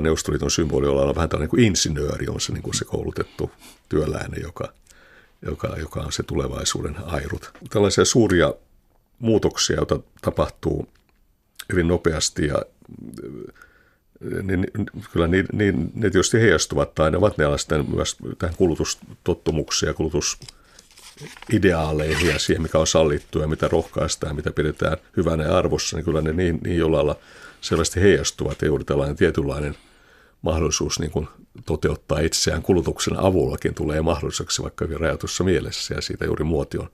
Neuvostoliiton 0.00 0.50
symboli, 0.50 0.86
olla 0.86 1.14
vähän 1.14 1.28
tällainen 1.28 1.50
kuin 1.50 1.64
insinööri 1.64 2.28
on 2.28 2.40
se, 2.40 2.52
niin 2.52 2.62
kuin 2.62 2.74
se 2.74 2.84
koulutettu 2.84 3.50
työläinen, 3.88 4.42
joka– 4.42 4.72
joka, 5.46 5.76
joka 5.78 6.00
on 6.00 6.12
se 6.12 6.22
tulevaisuuden 6.22 6.96
airut. 7.06 7.50
Tällaisia 7.70 8.04
suuria 8.04 8.54
muutoksia, 9.18 9.76
joita 9.76 10.00
tapahtuu 10.22 10.88
hyvin 11.72 11.88
nopeasti 11.88 12.46
ja 12.46 12.62
niin, 14.42 14.66
kyllä 15.12 15.28
niin, 15.28 15.46
niin, 15.52 15.90
ne 15.94 16.10
tietysti 16.10 16.40
heijastuvat 16.40 16.94
tai 16.94 17.10
ne 17.10 17.16
ovat 17.16 17.38
ne 17.38 17.44
myös 17.94 18.16
tähän 18.38 18.56
kulutustottumuksiin 18.56 19.88
ja 19.88 19.94
kulutusideaaleihin 19.94 22.28
ja 22.28 22.38
siihen, 22.38 22.62
mikä 22.62 22.78
on 22.78 22.86
sallittua 22.86 23.42
ja 23.42 23.48
mitä 23.48 23.68
rohkaistaan 23.68 24.36
mitä 24.36 24.50
pidetään 24.50 24.96
hyvänä 25.16 25.44
ja 25.44 25.58
arvossa, 25.58 25.96
niin 25.96 26.04
kyllä 26.04 26.20
ne 26.20 26.32
niin, 26.32 26.60
niin 26.64 26.78
jollain 26.78 27.06
lailla 27.06 27.22
selvästi 27.60 28.00
heijastuvat 28.00 28.62
ja 28.62 28.68
juuri 28.68 28.84
tällainen 28.84 29.16
tietynlainen– 29.16 29.76
mahdollisuus 30.42 31.00
niin 31.00 31.10
kuin 31.10 31.28
toteuttaa 31.66 32.18
itseään 32.20 32.62
kulutuksen 32.62 33.16
avullakin 33.18 33.74
tulee 33.74 34.02
mahdolliseksi 34.02 34.62
vaikka 34.62 34.84
hyvin 34.84 35.00
rajatussa 35.00 35.44
mielessä 35.44 35.94
ja 35.94 36.00
siitä 36.00 36.24
juuri 36.24 36.44
muoti 36.44 36.78
on 36.78 36.90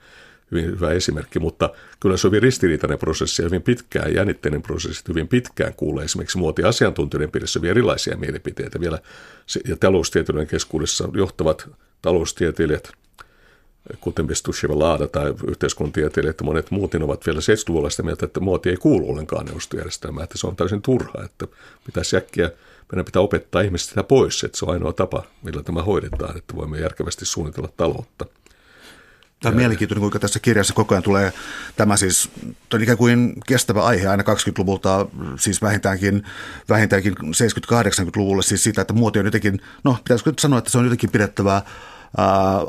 hyvin 0.51 0.67
hyvä 0.67 0.91
esimerkki, 0.91 1.39
mutta 1.39 1.71
kyllä 2.01 2.17
se 2.17 2.27
on 2.27 2.31
hyvin 2.31 2.43
ristiriitainen 2.43 2.99
prosessi 2.99 3.43
ja 3.43 3.47
hyvin 3.47 3.63
pitkään, 3.63 4.15
jännitteinen 4.15 4.63
prosessi, 4.63 5.05
hyvin 5.09 5.29
pitkään 5.29 5.75
kuulee 5.75 6.05
esimerkiksi 6.05 6.39
muotiasiantuntijoiden 6.39 7.31
piirissä 7.31 7.59
hyvin 7.59 7.71
erilaisia 7.71 8.17
mielipiteitä. 8.17 8.81
Vielä 8.81 8.99
ja 9.69 9.77
taloustieteilijöiden 9.77 10.51
keskuudessa 10.51 11.09
johtavat 11.15 11.69
taloustieteilijät, 12.03 12.93
kuten 14.01 14.27
Bestusheva 14.27 14.79
Laada 14.79 15.07
tai 15.07 15.35
yhteiskuntatieteilijät 15.49 16.41
ja 16.41 16.45
monet 16.45 16.71
muut, 16.71 16.93
niin 16.93 17.03
ovat 17.03 17.27
vielä 17.27 17.41
70-luvulla 17.41 17.91
sitä 17.91 18.03
mieltä, 18.03 18.27
että 18.27 18.41
muoti 18.41 18.71
ei 18.71 18.77
kuulu 18.77 19.11
ollenkaan 19.11 19.47
neuvostojärjestelmään, 19.47 20.25
että 20.25 20.39
se 20.39 20.47
on 20.47 20.57
täysin 20.57 20.83
turha, 20.83 21.25
että 21.25 21.47
pitäisi 21.87 22.17
äkkiä 22.17 22.51
meidän 22.93 23.05
pitää 23.05 23.23
opettaa 23.23 23.63
ihmiset 23.63 23.89
sitä 23.89 24.03
pois, 24.03 24.45
että 24.45 24.59
se 24.59 24.65
on 24.65 24.73
ainoa 24.73 24.93
tapa, 24.93 25.23
millä 25.43 25.63
tämä 25.63 25.83
hoidetaan, 25.83 26.37
että 26.37 26.57
voimme 26.57 26.79
järkevästi 26.79 27.25
suunnitella 27.25 27.69
taloutta. 27.77 28.25
Tämä 29.41 29.51
on 29.51 29.57
mielenkiintoinen, 29.57 30.01
kuinka 30.01 30.19
tässä 30.19 30.41
kirjassa 30.41 30.75
koko 30.75 30.95
ajan 30.95 31.03
tulee 31.03 31.33
tämä 31.77 31.97
siis 31.97 32.31
on 32.75 32.83
ikään 32.83 32.99
kuin 32.99 33.35
kestävä 33.47 33.83
aihe 33.83 34.09
aina 34.09 34.23
20-luvulta, 34.23 35.07
siis 35.39 35.63
vähintäänkin, 35.63 36.23
vähintäänkin 36.69 37.15
70-80-luvulle, 37.19 38.43
siis 38.43 38.63
siitä, 38.63 38.81
että 38.81 38.95
muoti 38.95 39.19
on 39.19 39.25
jotenkin, 39.25 39.61
no 39.85 39.97
pitäisikö 40.05 40.31
nyt 40.31 40.39
sanoa, 40.39 40.59
että 40.59 40.71
se 40.71 40.79
on 40.79 40.85
jotenkin 40.85 41.11
pidettävää 41.11 41.63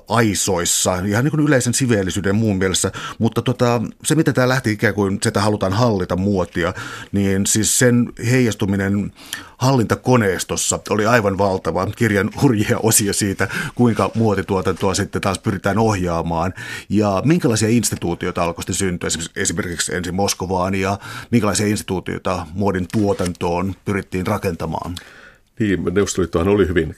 aisoissa, 0.09 0.95
ihan 0.95 1.23
niin 1.23 1.31
kuin 1.31 1.47
yleisen 1.47 1.73
siveellisyyden 1.73 2.35
muun 2.35 2.57
mielessä, 2.57 2.91
mutta 3.19 3.41
tota, 3.41 3.81
se 4.05 4.15
miten 4.15 4.33
tämä 4.33 4.49
lähti 4.49 4.71
ikään 4.71 4.93
kuin, 4.93 5.19
sitä 5.23 5.41
halutaan 5.41 5.73
hallita 5.73 6.15
muotia, 6.15 6.73
niin 7.11 7.45
siis 7.45 7.79
sen 7.79 8.13
heijastuminen 8.31 9.11
hallintakoneistossa 9.57 10.79
oli 10.89 11.05
aivan 11.05 11.37
valtava. 11.37 11.87
Kirjan 11.95 12.29
hurjia 12.41 12.77
osia 12.83 13.13
siitä, 13.13 13.47
kuinka 13.75 14.11
muotituotantoa 14.15 14.93
sitten 14.93 15.21
taas 15.21 15.39
pyritään 15.39 15.77
ohjaamaan 15.77 16.53
ja 16.89 17.21
minkälaisia 17.25 17.69
instituutioita 17.69 18.43
alkoi 18.43 18.63
sitten 18.63 18.75
syntyä, 18.75 19.09
esimerkiksi 19.35 19.95
ensin 19.95 20.15
Moskovaan 20.15 20.75
ja 20.75 20.97
minkälaisia 21.31 21.67
instituutioita 21.67 22.47
muodin 22.53 22.87
tuotantoon 22.91 23.75
pyrittiin 23.85 24.27
rakentamaan. 24.27 24.95
Niin, 25.59 25.83
Neuvostoliittohan 25.83 26.47
oli 26.47 26.67
hyvin 26.67 26.95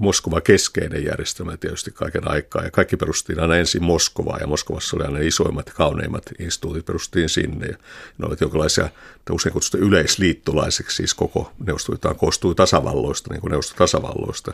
Moskova 0.00 0.40
keskeinen 0.40 1.04
järjestelmä 1.04 1.56
tietysti 1.56 1.90
kaiken 1.90 2.30
aikaa. 2.30 2.64
Ja 2.64 2.70
kaikki 2.70 2.96
perustiin 2.96 3.40
aina 3.40 3.56
ensin 3.56 3.84
Moskovaan 3.84 4.40
ja 4.40 4.46
Moskovassa 4.46 4.96
oli 4.96 5.04
aina 5.04 5.18
isoimmat 5.18 5.66
ja 5.66 5.72
kauneimmat 5.72 6.22
instituutit 6.38 6.86
perustiin 6.86 7.28
sinne. 7.28 7.66
Ja 7.66 7.76
ne 8.18 8.24
olivat 8.24 8.40
jonkinlaisia, 8.40 8.88
usein 9.30 9.52
kutsuttu 9.52 9.86
yleisliittolaiseksi, 9.86 10.96
siis 10.96 11.14
koko 11.14 11.52
Neuvostoliittohan 11.66 12.16
koostui 12.16 12.54
tasavalloista, 12.54 13.32
niin 13.32 13.40
kuin 13.40 13.50
neuvostotasavalloista. 13.50 14.52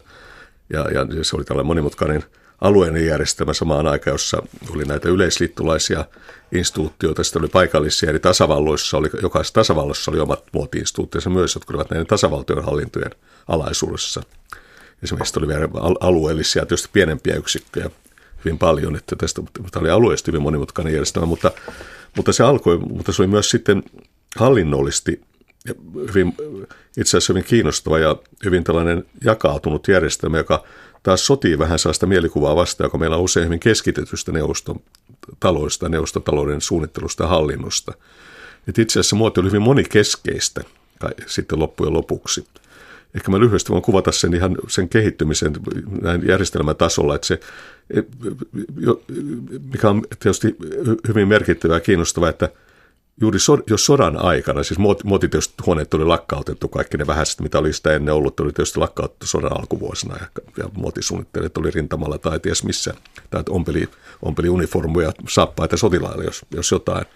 Ja, 0.70 0.90
ja 0.90 1.24
se 1.24 1.36
oli 1.36 1.44
tällainen 1.44 1.66
monimutkainen 1.66 2.24
alueellinen 2.60 3.06
järjestelmä 3.06 3.52
samaan 3.52 3.86
aikaan, 3.86 4.14
jossa 4.14 4.42
oli 4.70 4.84
näitä 4.84 5.08
yleisliittolaisia 5.08 6.04
instituutioita, 6.52 7.24
sitten 7.24 7.42
oli 7.42 7.48
paikallisia 7.48 8.08
eri 8.08 8.20
tasavalloissa, 8.20 8.96
oli, 8.96 9.08
jokaisessa 9.22 9.54
tasavallassa 9.54 10.10
oli 10.10 10.20
omat 10.20 10.44
muotiinstituutioissa 10.52 11.30
myös, 11.30 11.54
jotka 11.54 11.72
olivat 11.72 11.90
näiden 11.90 12.06
tasavaltojen 12.06 12.64
hallintojen 12.64 13.10
alaisuudessa. 13.48 14.22
Esimerkiksi 15.04 15.38
oli 15.38 15.48
vielä 15.48 15.68
alueellisia, 16.00 16.66
tietysti 16.66 16.88
pienempiä 16.92 17.36
yksikköjä 17.36 17.90
hyvin 18.44 18.58
paljon, 18.58 18.96
että 18.96 19.16
tästä 19.16 19.42
tämä 19.70 19.80
oli 19.80 19.90
alueellisesti 19.90 20.28
hyvin 20.28 20.42
monimutkainen 20.42 20.92
järjestelmä, 20.92 21.26
mutta, 21.26 21.50
mutta 22.16 22.32
se 22.32 22.44
alkoi, 22.44 22.78
mutta 22.78 23.12
se 23.12 23.22
oli 23.22 23.26
myös 23.26 23.50
sitten 23.50 23.82
hallinnollisesti 24.36 25.20
hyvin, 26.08 26.34
itse 26.96 27.16
asiassa 27.16 27.32
hyvin 27.32 27.44
kiinnostava 27.44 27.98
ja 27.98 28.16
hyvin 28.44 28.64
tällainen 28.64 29.04
jakautunut 29.24 29.88
järjestelmä, 29.88 30.38
joka 30.38 30.64
taas 31.02 31.26
sotii 31.26 31.58
vähän 31.58 31.78
sellaista 31.78 32.06
mielikuvaa 32.06 32.56
vastaan, 32.56 32.86
joka 32.86 32.98
meillä 32.98 33.16
on 33.16 33.22
usein 33.22 33.46
hyvin 33.46 33.60
keskitetystä 33.60 34.32
neuvostotaloista, 34.32 35.88
neuvostotalouden 35.88 36.60
suunnittelusta 36.60 37.24
ja 37.24 37.28
hallinnosta. 37.28 37.92
Et 38.68 38.78
itse 38.78 39.00
asiassa 39.00 39.16
muoti 39.16 39.40
oli 39.40 39.48
hyvin 39.48 39.62
monikeskeistä 39.62 40.64
sitten 41.26 41.58
loppujen 41.58 41.92
lopuksi. 41.92 42.46
Ehkä 43.14 43.30
mä 43.30 43.40
lyhyesti 43.40 43.72
voin 43.72 43.82
kuvata 43.82 44.12
sen 44.12 44.34
ihan 44.34 44.56
sen 44.68 44.88
kehittymisen 44.88 45.52
näin 46.02 46.28
järjestelmätasolla, 46.28 47.14
että 47.14 47.26
se, 47.26 47.40
mikä 49.72 49.90
on 49.90 50.02
tietysti 50.18 50.56
hyvin 51.08 51.28
merkittävää 51.28 51.76
ja 51.76 51.80
kiinnostavaa, 51.80 52.28
että 52.28 52.48
juuri 53.20 53.38
so, 53.38 53.58
jos 53.70 53.86
sodan 53.86 54.24
aikana, 54.24 54.62
siis 54.62 54.80
huoneet 55.66 55.94
oli 55.94 56.04
lakkautettu, 56.04 56.68
kaikki 56.68 56.96
ne 56.96 57.06
vähäiset, 57.06 57.40
mitä 57.40 57.58
oli 57.58 57.72
sitä 57.72 57.92
ennen 57.92 58.14
ollut, 58.14 58.40
oli 58.40 58.52
tietysti 58.52 58.78
lakkautettu 58.78 59.26
sodan 59.26 59.60
alkuvuosina 59.60 60.16
ja, 60.16 60.26
ja 60.58 60.68
muotisuunnittelijat 60.72 61.58
oli 61.58 61.70
rintamalla 61.70 62.18
tai 62.18 62.40
ties 62.40 62.64
missä, 62.64 62.94
tai 63.30 63.42
ompeli, 63.48 63.88
ompeli 64.22 64.48
uniformuja, 64.48 65.12
saappaita 65.28 65.76
sotilaille, 65.76 66.24
jos, 66.24 66.44
jos 66.50 66.70
jotain. 66.70 67.06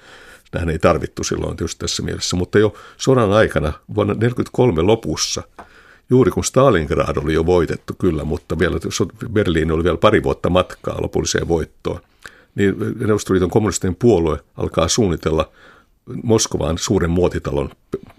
Nähän 0.53 0.71
ei 0.71 0.79
tarvittu 0.79 1.25
silloin 1.25 1.57
tietysti 1.57 1.79
tässä 1.79 2.03
mielessä, 2.03 2.37
mutta 2.37 2.59
jo 2.59 2.75
sodan 2.97 3.33
aikana 3.33 3.73
vuonna 3.95 4.15
1943 4.15 4.83
lopussa– 4.83 5.43
juuri 6.11 6.31
kun 6.31 6.45
Stalingrad 6.45 7.17
oli 7.17 7.35
jo 7.35 7.47
voitettu 7.47 7.95
kyllä, 7.99 8.25
mutta 8.25 8.59
vielä 8.59 8.77
Berliini 9.33 9.73
oli 9.73 9.85
vielä 9.85 9.97
pari 9.97 10.23
vuotta 10.23 10.51
matkaa 10.51 11.03
lopulliseen 11.03 11.49
voittoon, 11.49 12.01
niin 12.55 12.75
Neuvostoliiton 12.99 13.51
kommunistinen 13.51 13.97
puolue 13.97 14.39
alkaa 14.57 14.89
suunnitella 14.89 15.51
Moskovaan 16.23 16.79
suuren 16.79 17.11
muotitalon 17.11 17.71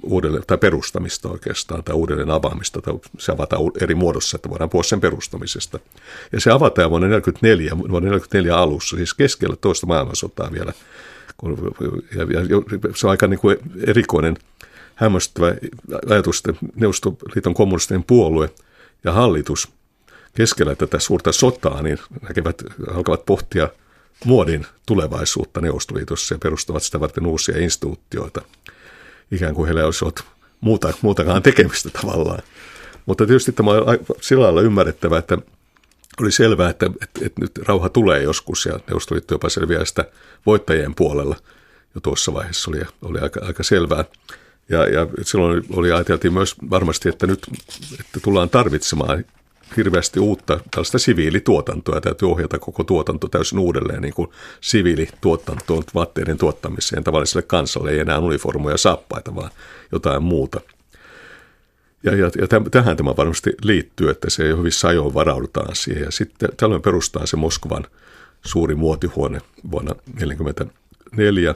uudelleen, 0.03 0.43
tai 0.47 0.57
perustamista 0.57 1.29
oikeastaan, 1.29 1.83
tai 1.83 1.95
uudelleen 1.95 2.29
avaamista, 2.29 2.81
tai 2.81 2.93
se 3.17 3.31
avataan 3.31 3.61
eri 3.81 3.95
muodossa, 3.95 4.35
että 4.35 4.49
voidaan 4.49 4.69
puhua 4.69 4.83
sen 4.83 5.01
perustamisesta. 5.01 5.79
Ja 6.31 6.41
se 6.41 6.51
avataan 6.51 6.89
vuonna 6.89 7.07
1944, 7.07 7.77
vuonna 7.77 8.09
1944 8.09 8.57
alussa, 8.57 8.95
siis 8.95 9.13
keskellä 9.13 9.55
toista 9.55 9.87
maailmansotaa 9.87 10.51
vielä. 10.51 10.73
Ja, 12.15 12.25
se 12.95 13.07
on 13.07 13.11
aika 13.11 13.27
niin 13.27 13.39
kuin 13.39 13.57
erikoinen 13.87 14.37
hämmästyttävä 14.99 15.55
ajatus, 16.09 16.37
että 16.37 16.65
Neuvostoliiton 16.75 17.53
kommunistinen 17.53 18.03
puolue 18.03 18.49
ja 19.03 19.11
hallitus 19.11 19.67
keskellä 20.33 20.75
tätä 20.75 20.99
suurta 20.99 21.31
sotaa 21.31 21.81
niin 21.81 21.97
näkevät, 22.27 22.63
alkavat 22.95 23.25
pohtia 23.25 23.69
muodin 24.25 24.65
tulevaisuutta 24.85 25.61
Neuvostoliitossa 25.61 26.35
ja 26.35 26.39
perustavat 26.39 26.83
sitä 26.83 26.99
varten 26.99 27.25
uusia 27.25 27.57
instituutioita. 27.57 28.41
Ikään 29.31 29.55
kuin 29.55 29.65
heillä 29.65 29.85
olisi 29.85 30.05
ollut 30.05 30.23
muuta, 30.61 30.93
muutakaan 31.01 31.43
tekemistä 31.43 31.89
tavallaan. 31.89 32.39
Mutta 33.05 33.25
tietysti 33.25 33.51
tämä 33.51 33.71
on 33.71 33.99
sillä 34.21 34.43
lailla 34.43 34.61
ymmärrettävä, 34.61 35.17
että 35.17 35.37
oli 36.21 36.31
selvää, 36.31 36.69
että, 36.69 36.85
että, 36.85 37.25
että 37.25 37.41
nyt 37.41 37.57
rauha 37.57 37.89
tulee 37.89 38.21
joskus 38.21 38.65
ja 38.65 38.79
Neuvostoliitto 38.87 39.33
jopa 39.33 39.49
selviää 39.49 39.85
sitä 39.85 40.05
voittajien 40.45 40.95
puolella. 40.95 41.35
Jo 41.95 42.01
tuossa 42.01 42.33
vaiheessa 42.33 42.71
oli, 42.71 42.81
oli 43.01 43.19
aika, 43.19 43.39
aika 43.45 43.63
selvää. 43.63 44.05
Ja, 44.69 44.87
ja 44.87 45.07
silloin 45.21 45.63
oli, 45.73 45.91
ajateltiin 45.91 46.33
myös 46.33 46.55
varmasti, 46.69 47.09
että 47.09 47.27
nyt 47.27 47.47
että 47.99 48.19
tullaan 48.23 48.49
tarvitsemaan 48.49 49.25
hirveästi 49.77 50.19
uutta 50.19 50.59
tällaista 50.71 50.99
siviilituotantoa. 50.99 52.01
Täytyy 52.01 52.31
ohjata 52.31 52.59
koko 52.59 52.83
tuotanto 52.83 53.27
täysin 53.27 53.59
uudelleen 53.59 54.01
niin 54.01 54.13
kuin 54.13 54.29
siviilituotantoon, 54.61 55.83
vaatteiden 55.95 56.37
tuottamiseen 56.37 57.03
tavalliselle 57.03 57.41
kansalle. 57.41 57.91
Ei 57.91 57.99
enää 57.99 58.19
uniformuja 58.19 58.77
saappaita, 58.77 59.35
vaan 59.35 59.51
jotain 59.91 60.23
muuta. 60.23 60.61
Ja, 62.03 62.15
ja, 62.15 62.31
ja 62.41 62.47
tähän 62.71 62.97
tämä 62.97 63.15
varmasti 63.17 63.53
liittyy, 63.63 64.09
että 64.09 64.29
se 64.29 64.43
hyvissä 64.43 64.87
ajoin 64.87 65.13
varaudutaan 65.13 65.75
siihen. 65.75 66.03
Ja 66.03 66.11
sitten 66.11 66.49
tällöin 66.57 66.81
perustaa 66.81 67.25
se 67.25 67.37
Moskovan 67.37 67.85
suuri 68.45 68.75
muotihuone 68.75 69.41
vuonna 69.71 69.93
1944, 69.93 71.55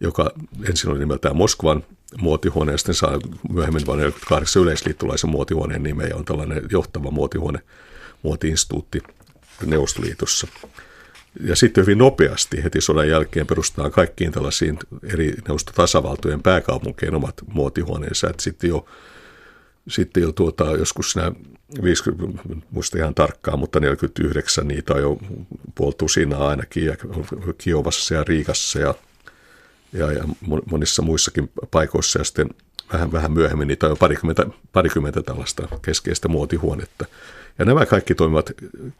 joka 0.00 0.30
ensin 0.68 0.90
oli 0.90 0.98
nimeltään 0.98 1.36
Moskovan 1.36 1.84
muotihuone 2.18 2.72
ja 2.72 2.78
sitten 2.78 2.94
saa 2.94 3.18
myöhemmin 3.50 3.86
vuonna 3.86 4.02
1948 4.02 4.62
yleisliittolaisen 4.62 5.30
muotihuoneen 5.30 5.82
nimeä 5.82 6.06
ja 6.06 6.16
on 6.16 6.24
tällainen 6.24 6.62
johtava 6.70 7.10
muotihuone, 7.10 7.58
muotiinstituutti 8.22 9.02
Neuvostoliitossa. 9.66 10.46
Ja 11.40 11.56
sitten 11.56 11.82
hyvin 11.82 11.98
nopeasti 11.98 12.64
heti 12.64 12.80
sodan 12.80 13.08
jälkeen 13.08 13.46
perustetaan 13.46 13.90
kaikkiin 13.90 14.32
tällaisiin 14.32 14.78
eri 15.02 15.34
neuvostotasavaltojen 15.48 16.42
pääkaupunkien 16.42 17.14
omat 17.14 17.34
muotihuoneensa. 17.46 18.30
Että 18.30 18.42
sitten 18.42 18.70
jo, 18.70 18.86
sitten 19.88 20.22
jo 20.22 20.32
tuota, 20.32 20.64
joskus 20.64 21.16
nämä 21.16 21.32
50, 21.82 22.42
muista 22.70 22.98
ihan 22.98 23.14
tarkkaan, 23.14 23.58
mutta 23.58 23.80
49 23.80 24.68
niitä 24.68 24.94
on 24.94 25.00
jo 25.00 25.18
puoltu 25.74 26.08
siinä 26.08 26.38
ainakin 26.38 26.84
ja 26.84 26.96
Kiovassa 27.58 28.14
ja 28.14 28.24
Riikassa 28.24 28.78
ja 28.78 28.94
ja, 29.94 30.12
ja 30.12 30.24
monissa 30.70 31.02
muissakin 31.02 31.50
paikoissa 31.70 32.18
ja 32.18 32.24
sitten 32.24 32.48
vähän, 32.92 33.12
vähän 33.12 33.32
myöhemmin 33.32 33.68
niitä 33.68 33.86
on 33.86 33.92
jo 33.92 33.96
parikymmentä, 33.96 34.46
parikymmentä 34.72 35.22
tällaista 35.22 35.68
keskeistä 35.82 36.28
muotihuonetta. 36.28 37.04
Ja 37.58 37.64
nämä 37.64 37.86
kaikki 37.86 38.14
toimivat 38.14 38.50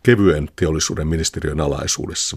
kevyen 0.03 0.51
teollisuuden 0.57 1.07
ministeriön 1.07 1.61
alaisuudessa. 1.61 2.37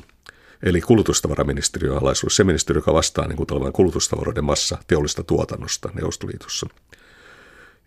Eli 0.64 0.82
kulutustavaraministeriön 0.82 1.98
alaisuudessa, 1.98 2.38
se 2.38 2.44
ministeriö, 2.44 2.78
joka 2.78 2.94
vastaa 2.94 3.28
niin 3.28 3.38
kuin 3.38 3.74
kulutustavaroiden 3.74 4.44
massa 4.44 4.78
teollista 4.88 5.24
tuotannosta 5.24 5.90
Neuvostoliitossa. 5.94 6.68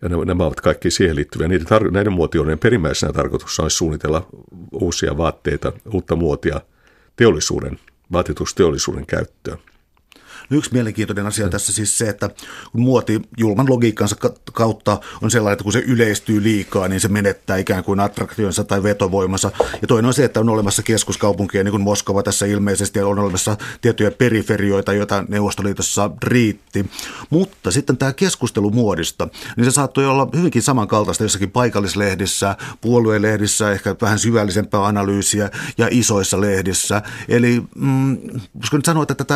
Ja 0.01 0.09
nämä 0.25 0.45
ovat 0.45 0.61
kaikki 0.61 0.91
siihen 0.91 1.15
liittyviä. 1.15 1.47
Niiden, 1.47 1.67
tar- 1.67 1.91
näiden 1.91 2.13
muotioiden 2.13 2.59
perimmäisenä 2.59 3.13
tarkoitus 3.13 3.59
on 3.59 3.71
suunnitella 3.71 4.27
uusia 4.71 5.17
vaatteita, 5.17 5.71
uutta 5.93 6.15
muotia 6.15 6.61
teollisuuden, 7.15 7.79
vaatetusteollisuuden 8.11 9.05
käyttöön. 9.05 9.57
Yksi 10.51 10.73
mielenkiintoinen 10.73 11.25
asia 11.25 11.49
tässä 11.49 11.73
siis 11.73 11.97
se, 11.97 12.09
että 12.09 12.29
kun 12.71 12.81
muoti 12.81 13.21
julman 13.37 13.69
logiikkansa 13.69 14.15
kautta 14.53 14.99
on 15.21 15.31
sellainen, 15.31 15.53
että 15.53 15.63
kun 15.63 15.73
se 15.73 15.79
yleistyy 15.79 16.43
liikaa, 16.43 16.87
niin 16.87 16.99
se 16.99 17.07
menettää 17.07 17.57
ikään 17.57 17.83
kuin 17.83 17.99
attraktionsa 17.99 18.63
tai 18.63 18.83
vetovoimansa. 18.83 19.51
Ja 19.81 19.87
toinen 19.87 20.07
on 20.07 20.13
se, 20.13 20.25
että 20.25 20.39
on 20.39 20.49
olemassa 20.49 20.83
keskuskaupunkia, 20.83 21.63
niin 21.63 21.71
kuin 21.71 21.81
Moskova 21.81 22.23
tässä 22.23 22.45
ilmeisesti, 22.45 22.99
ja 22.99 23.07
on 23.07 23.19
olemassa 23.19 23.57
tiettyjä 23.81 24.11
periferioita, 24.11 24.93
joita 24.93 25.23
Neuvostoliitossa 25.27 26.11
riitti. 26.23 26.85
Mutta 27.29 27.71
sitten 27.71 27.97
tämä 27.97 28.13
keskustelu 28.13 28.71
muodista, 28.71 29.27
niin 29.57 29.65
se 29.65 29.71
saattoi 29.71 30.05
olla 30.05 30.27
hyvinkin 30.35 30.61
samankaltaista 30.61 31.23
jossakin 31.23 31.51
paikallislehdissä, 31.51 32.55
puoluelehdissä, 32.81 33.71
ehkä 33.71 33.95
vähän 34.01 34.19
syvällisempää 34.19 34.85
analyysiä 34.85 35.49
ja 35.77 35.87
isoissa 35.91 36.41
lehdissä. 36.41 37.01
Eli 37.27 37.63
mm, 37.75 38.17
nyt 38.73 38.85
sanoa, 38.85 39.03
että 39.03 39.15
tätä, 39.15 39.35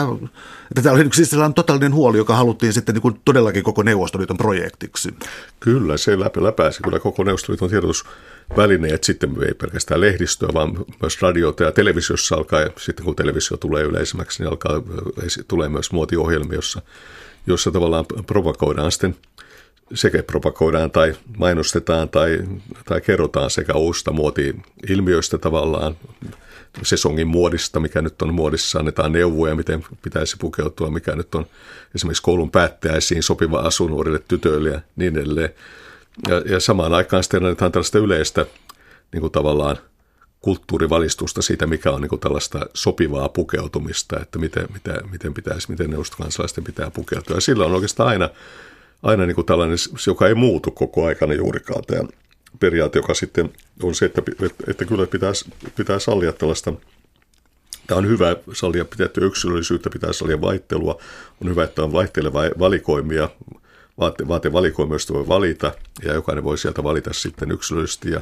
että 0.72 0.82
tämä 0.82 0.96
oli 0.96 1.05
oli 1.06 1.16
siis 1.16 1.30
sellainen 1.30 1.54
totaalinen 1.54 1.94
huoli, 1.94 2.18
joka 2.18 2.36
haluttiin 2.36 2.74
sitten 2.74 2.96
niin 2.96 3.02
kuin 3.02 3.22
todellakin 3.26 3.64
koko 3.64 3.84
Neuvostoliiton 3.84 4.38
projektiksi. 4.38 5.14
Kyllä, 5.60 5.98
se 5.98 6.20
läpi 6.20 6.44
läpäisi 6.44 6.84
kyllä 6.84 7.00
koko 7.00 7.24
Neuvostoliiton 7.24 7.70
tiedotusvälineet, 7.70 9.04
sitten 9.04 9.30
ei 9.48 9.54
pelkästään 9.54 10.02
lehdistöä, 10.02 10.50
vaan 10.54 10.86
myös 11.02 11.22
radiota 11.22 11.64
ja 11.64 11.72
televisiossa 11.72 12.36
alkaa, 12.36 12.62
ja 12.62 12.70
sitten 12.78 13.06
kun 13.06 13.16
televisio 13.16 13.58
tulee 13.58 13.84
yleisemmäksi, 13.84 14.44
niin 14.44 14.50
alkaa, 14.50 14.82
tulee 15.48 15.70
myös 15.70 15.92
muotiohjelmia, 15.92 16.56
jossa, 16.56 16.82
jossa 17.48 17.72
tavallaan 17.72 18.06
provokoidaan 18.28 18.92
sitten 18.92 19.16
sekä 19.94 20.24
propagoidaan 20.24 20.92
tai 20.92 21.16
mainostetaan 21.38 22.10
tai, 22.10 22.40
tai 22.86 23.02
kerrotaan 23.02 23.50
sekä 23.50 23.74
uusista 23.74 24.12
muoti-ilmiöistä 24.12 25.38
tavallaan, 25.38 25.98
sesongin 26.84 27.28
muodista, 27.28 27.80
mikä 27.80 28.02
nyt 28.02 28.22
on 28.22 28.34
muodissa, 28.34 28.80
annetaan 28.80 29.12
neuvoja, 29.12 29.56
miten 29.56 29.86
pitäisi 30.02 30.38
pukeutua, 30.40 30.90
mikä 30.90 31.16
nyt 31.16 31.36
on 31.36 31.46
esimerkiksi 31.96 32.24
koulun 32.24 32.52
päättäjäisiin 32.52 33.24
sopiva 33.24 33.60
asu 33.60 33.88
nuorille 33.88 34.20
tytöille 34.28 34.70
ja 34.70 34.82
niin 34.96 35.18
edelleen. 35.18 35.50
Ja, 36.28 36.42
ja 36.54 36.60
samaan 36.60 36.94
aikaan 36.94 37.24
sitten 37.24 37.44
annetaan 37.44 37.72
tällaista 37.72 38.00
yleistä 38.00 38.46
niin 39.14 39.22
kuin 39.22 39.32
tavallaan 39.32 39.78
kulttuurivalistusta 40.42 41.42
siitä, 41.42 41.68
mikä 41.68 41.92
on 41.92 42.02
niin 42.02 42.10
kuin 42.10 42.20
tällaista 42.20 42.60
sopivaa 42.74 43.30
pukeutumista, 43.30 44.20
että 44.20 44.40
miten, 44.40 44.68
miten, 44.74 45.10
miten, 45.12 45.34
pitäisi, 45.34 45.72
miten 45.72 45.90
neuvostokansalaisten 45.90 46.64
pitää 46.64 46.92
pukeutua. 46.92 47.38
Ja 47.38 47.42
sillä 47.42 47.66
on 47.66 47.72
oikeastaan 47.72 48.10
aina, 48.10 48.30
aina 49.04 49.26
niin 49.26 49.36
kuin 49.36 49.46
tällainen, 49.46 49.78
joka 50.08 50.28
ei 50.28 50.34
muutu 50.34 50.72
koko 50.72 51.06
aikana 51.06 51.34
juurikaan 51.34 51.84
tämä 51.88 52.08
periaate, 52.60 53.00
joka 53.00 53.14
sitten 53.14 53.54
on 53.84 53.96
se, 53.96 54.06
että, 54.06 54.22
että, 54.68 54.86
kyllä 54.86 55.08
pitää, 55.08 55.32
pitää 55.76 56.00
sallia 56.00 56.34
tällaista. 56.34 56.74
Tämä 57.88 57.98
on 57.98 58.08
hyvä 58.08 58.36
sallia 58.54 58.86
pitää 58.86 59.08
yksilöllisyyttä, 59.22 59.90
pitää 59.90 60.14
sallia 60.14 60.42
vaihtelua. 60.42 61.02
On 61.42 61.50
hyvä, 61.50 61.64
että 61.64 61.84
on 61.84 61.92
vaihtelevia 61.92 62.52
valikoimia, 62.60 63.30
vaate, 64.00 64.28
vaatevalikoimia, 64.28 64.94
joista 64.94 65.14
voi 65.14 65.28
valita, 65.28 65.74
ja 66.04 66.14
jokainen 66.14 66.44
voi 66.44 66.58
sieltä 66.58 66.84
valita 66.84 67.14
sitten 67.14 67.52
yksilöllisesti 67.52 68.12
ja, 68.12 68.22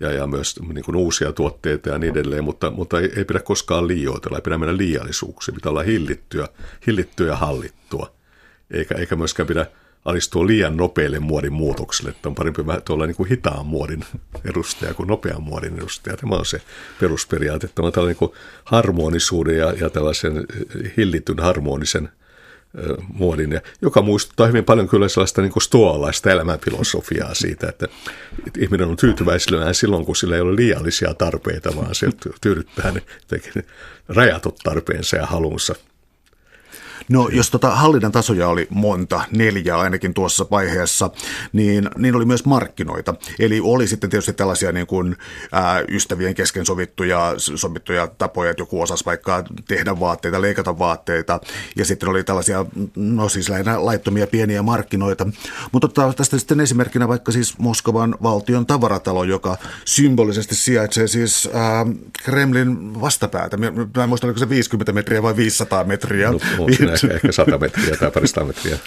ja, 0.00 0.12
ja 0.12 0.26
myös 0.26 0.60
niin 0.72 0.84
kuin 0.84 0.96
uusia 0.96 1.32
tuotteita 1.32 1.88
ja 1.88 1.98
niin 1.98 2.10
edelleen, 2.10 2.44
mutta, 2.44 2.70
mutta 2.70 3.00
ei, 3.00 3.12
ei 3.16 3.24
pidä 3.24 3.40
koskaan 3.40 3.88
liioitella, 3.88 4.38
ei 4.38 4.42
pidä 4.42 4.58
mennä 4.58 4.76
liiallisuuksiin, 4.76 5.54
pitää 5.54 5.70
olla 5.70 5.82
hillittyä, 5.82 6.48
hillittyä 6.86 7.26
ja 7.26 7.36
hallittua, 7.36 8.12
eikä, 8.70 8.94
eikä 8.94 9.16
myöskään 9.16 9.46
pidä 9.46 9.66
alistuu 10.04 10.46
liian 10.46 10.76
nopeille 10.76 11.18
muodin 11.18 11.52
muutoksille, 11.52 12.10
että 12.10 12.28
on 12.28 12.34
parempi 12.34 12.66
vähän 12.66 12.82
tuolla 12.82 13.06
niin 13.06 13.16
kuin 13.16 13.28
hitaan 13.28 13.66
muodin 13.66 14.04
edustaja 14.44 14.94
kuin 14.94 15.06
nopean 15.06 15.42
muodin 15.42 15.74
edustaja. 15.78 16.16
Tämä 16.16 16.36
on 16.36 16.46
se 16.46 16.62
perusperiaate, 17.00 17.66
että 17.66 17.82
on 17.82 17.92
tällainen 17.92 18.16
niin 18.20 18.30
harmonisuuden 18.64 19.58
ja, 19.58 19.72
ja 19.72 19.90
tällaisen 19.90 20.46
hillityn 20.96 21.38
harmonisen 21.38 22.08
muodin, 23.14 23.52
ja 23.52 23.60
joka 23.82 24.02
muistuttaa 24.02 24.46
hyvin 24.46 24.64
paljon 24.64 24.88
kyllä 24.88 25.08
sellaista 25.08 25.42
niin 25.42 25.52
stoalaista 25.62 26.30
elämänfilosofiaa 26.30 27.34
siitä, 27.34 27.68
että, 27.68 27.88
ihminen 28.58 28.88
on 28.88 28.96
tyytyväisillään 28.96 29.74
silloin, 29.74 30.04
kun 30.04 30.16
sillä 30.16 30.34
ei 30.34 30.40
ole 30.40 30.56
liiallisia 30.56 31.14
tarpeita, 31.14 31.76
vaan 31.76 31.94
se 31.94 32.08
tyydyttää 32.40 32.92
ne, 32.92 33.02
ne 33.54 33.64
rajatut 34.08 34.56
tarpeensa 34.64 35.16
ja 35.16 35.26
halunsa– 35.26 35.74
No 37.10 37.28
jos 37.32 37.50
tota 37.50 37.70
hallinnan 37.70 38.12
tasoja 38.12 38.48
oli 38.48 38.66
monta, 38.70 39.22
neljä 39.30 39.78
ainakin 39.78 40.14
tuossa 40.14 40.46
vaiheessa, 40.50 41.10
niin, 41.52 41.90
niin 41.98 42.16
oli 42.16 42.24
myös 42.24 42.44
markkinoita. 42.44 43.14
Eli 43.38 43.60
oli 43.62 43.86
sitten 43.86 44.10
tietysti 44.10 44.32
tällaisia 44.32 44.72
niin 44.72 44.86
kuin, 44.86 45.16
ää, 45.52 45.82
ystävien 45.88 46.34
kesken 46.34 46.66
sovittuja, 46.66 47.34
sovittuja 47.36 48.06
tapoja, 48.06 48.50
että 48.50 48.62
joku 48.62 48.82
osasi 48.82 49.04
vaikka 49.04 49.44
tehdä 49.68 50.00
vaatteita, 50.00 50.42
leikata 50.42 50.78
vaatteita, 50.78 51.40
ja 51.76 51.84
sitten 51.84 52.08
oli 52.08 52.24
tällaisia, 52.24 52.66
no 52.96 53.28
siis 53.28 53.48
lähinnä 53.48 53.84
laittomia 53.84 54.26
pieniä 54.26 54.62
markkinoita. 54.62 55.26
Mutta 55.72 56.12
tästä 56.16 56.38
sitten 56.38 56.60
esimerkkinä 56.60 57.08
vaikka 57.08 57.32
siis 57.32 57.58
Moskovan 57.58 58.16
valtion 58.22 58.66
tavaratalo, 58.66 59.24
joka 59.24 59.56
symbolisesti 59.84 60.54
sijaitsee 60.54 61.06
siis 61.06 61.48
ää, 61.52 61.86
Kremlin 62.22 63.00
vastapäätä. 63.00 63.56
Mä 63.56 63.66
en 64.02 64.08
muista, 64.08 64.26
oliko 64.26 64.38
se 64.38 64.48
50 64.48 64.92
metriä 64.92 65.22
vai 65.22 65.36
500 65.36 65.84
metriä. 65.84 66.30
No, 66.30 66.38
ehkä, 67.04 67.14
ehkä 67.16 67.32
100 67.32 67.58
metriä 67.58 67.96
tai 67.96 68.10
parista 68.10 68.44
metriä. 68.44 68.78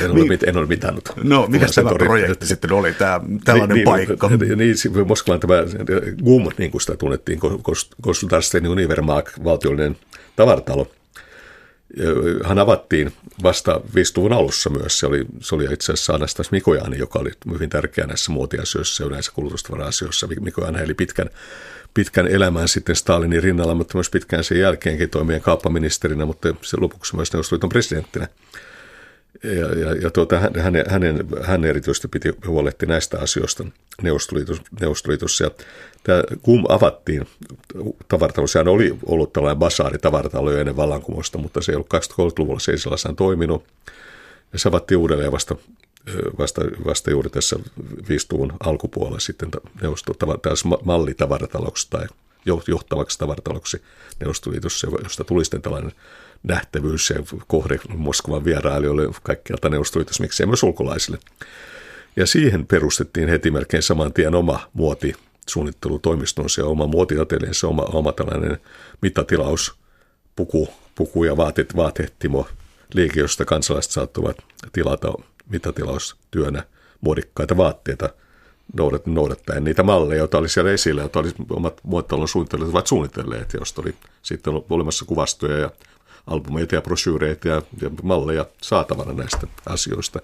En 0.00 0.10
ole, 0.10 0.24
mit, 0.24 0.42
en 0.42 0.56
ole 0.56 0.66
mitannut. 0.66 1.08
No, 1.22 1.46
mikä 1.46 1.66
tämä 1.74 1.90
tori... 1.90 2.06
projekti 2.06 2.46
sitten 2.46 2.72
oli, 2.72 2.92
tämä 2.92 3.20
tällainen 3.44 3.74
niin, 3.74 3.74
niin 3.74 4.06
paikka? 4.08 4.28
Niin, 4.28 4.58
niin 4.58 5.06
Moskovan 5.06 5.40
tämä 5.40 5.54
GUM, 6.24 6.48
niin 6.58 6.70
kuin 6.70 6.80
sitä 6.80 6.96
tunnettiin, 6.96 7.40
Konsultarsten 8.02 8.66
Univermark, 8.66 9.30
valtiollinen 9.44 9.96
tavaratalo, 10.36 10.90
hän 12.44 12.58
avattiin 12.58 13.12
vasta 13.42 13.80
50-luvun 13.90 14.32
alussa 14.32 14.70
myös. 14.70 14.98
Se 14.98 15.06
oli, 15.06 15.26
se 15.40 15.54
oli 15.54 15.64
itse 15.64 15.92
asiassa 15.92 16.14
Anastas 16.14 16.50
Mikojani, 16.50 16.98
joka 16.98 17.18
oli 17.18 17.30
hyvin 17.52 17.70
tärkeä 17.70 18.06
näissä 18.06 18.32
muotiasioissa 18.32 19.02
ja 19.02 19.06
yleensä 19.06 19.32
kulutustavara-asioissa. 19.34 20.28
Mikojani 20.40 20.82
eli 20.82 20.94
pitkän 20.94 21.30
pitkän 21.94 22.28
elämän 22.28 22.68
sitten 22.68 22.96
Stalinin 22.96 23.42
rinnalla, 23.42 23.74
mutta 23.74 23.98
myös 23.98 24.10
pitkään 24.10 24.44
sen 24.44 24.58
jälkeenkin 24.58 25.10
toimien 25.10 25.40
kauppaministerinä, 25.40 26.26
mutta 26.26 26.54
se 26.62 26.76
lopuksi 26.80 27.16
myös 27.16 27.32
Neuvostoliiton 27.32 27.68
presidenttinä. 27.68 28.28
Ja, 29.42 29.78
ja, 29.78 29.92
ja 29.92 30.10
tuota, 30.10 30.38
hän, 30.38 30.52
hänen, 30.88 31.28
hän 31.42 31.64
erityisesti 31.64 32.08
piti 32.08 32.32
huolehti 32.46 32.86
näistä 32.86 33.20
asioista 33.20 33.64
Neuvostoliitossa. 34.02 34.62
Neuvostoliitossa. 34.80 35.44
Ja 35.44 35.50
tämä 36.04 36.22
KUM 36.42 36.64
avattiin 36.68 37.26
tavaratalo. 38.08 38.46
Sehän 38.46 38.68
oli 38.68 38.98
ollut 39.06 39.32
tällainen 39.32 39.58
basaari 39.58 39.98
tavaratalo 39.98 40.52
jo 40.52 40.58
ennen 40.58 40.76
vallankumousta, 40.76 41.38
mutta 41.38 41.62
se 41.62 41.72
ei 41.72 41.76
ollut 41.76 41.94
20-luvulla, 41.94 42.60
se 42.60 42.72
ei 42.72 42.78
sellaisena 42.78 43.14
toiminut. 43.14 43.64
Ja 44.52 44.58
se 44.58 44.68
avattiin 44.68 44.98
uudelleen 44.98 45.32
vasta 45.32 45.56
vasta, 46.38 46.62
vasta 46.86 47.10
juuri 47.10 47.30
tässä 47.30 47.56
50 48.08 48.56
alkupuolella 48.60 49.20
sitten 49.20 49.50
mallitavarataloksi 50.84 51.86
tai 51.90 52.06
johtavaksi 52.68 53.18
tavarataloksi 53.18 53.82
Neuvostoliitossa, 54.20 54.88
josta 55.02 55.24
tuli 55.24 55.44
sitten 55.44 55.62
tällainen 55.62 55.92
nähtävyys 56.42 57.10
ja 57.10 57.16
kohde 57.46 57.78
Moskovan 57.96 58.44
vierailijoille 58.44 59.02
kaikkialta 59.22 59.68
Neuvostoliitossa, 59.68 60.22
miksei 60.22 60.46
myös 60.46 60.62
ulkolaisille. 60.62 61.18
Ja 62.16 62.26
siihen 62.26 62.66
perustettiin 62.66 63.28
heti 63.28 63.50
melkein 63.50 63.82
saman 63.82 64.12
tien 64.12 64.34
oma 64.34 64.60
muoti 64.72 65.14
suunnittelutoimistonsa 65.48 66.60
ja 66.60 66.66
oma 66.66 66.86
muotiateleensa, 66.86 67.68
oma, 67.68 67.82
oma 67.82 68.12
tällainen 68.12 68.58
mittatilaus, 69.02 69.74
puku, 70.36 70.68
puku 70.94 71.24
ja 71.24 71.36
vaate, 71.36 71.66
vaatehtimo 71.76 72.48
liike, 72.94 73.20
josta 73.20 73.44
kansalaiset 73.44 73.92
saattuvat 73.92 74.36
tilata 74.72 75.12
mitatilaustyönä 75.48 76.62
muodikkaita 77.00 77.56
vaatteita 77.56 78.10
noudat, 78.76 79.06
noudattaen 79.06 79.64
niitä 79.64 79.82
malleja, 79.82 80.18
joita 80.18 80.38
oli 80.38 80.48
siellä 80.48 80.72
esillä, 80.72 81.00
joita 81.00 81.18
oli 81.18 81.32
omat 81.50 81.80
muotoilun 81.82 82.28
suunnittelijat 82.28 82.70
ovat 82.70 82.86
suunnitelleet, 82.86 83.52
joista 83.54 83.82
oli 83.82 83.94
sitten 84.22 84.54
olemassa 84.70 85.04
kuvastoja 85.04 85.58
ja 85.58 85.70
albumeita 86.28 86.74
ja 86.74 86.82
brosyyreitä 86.82 87.48
ja, 87.48 87.62
ja 87.82 87.90
malleja 88.02 88.46
saatavana 88.62 89.12
näistä 89.12 89.46
asioista. 89.66 90.20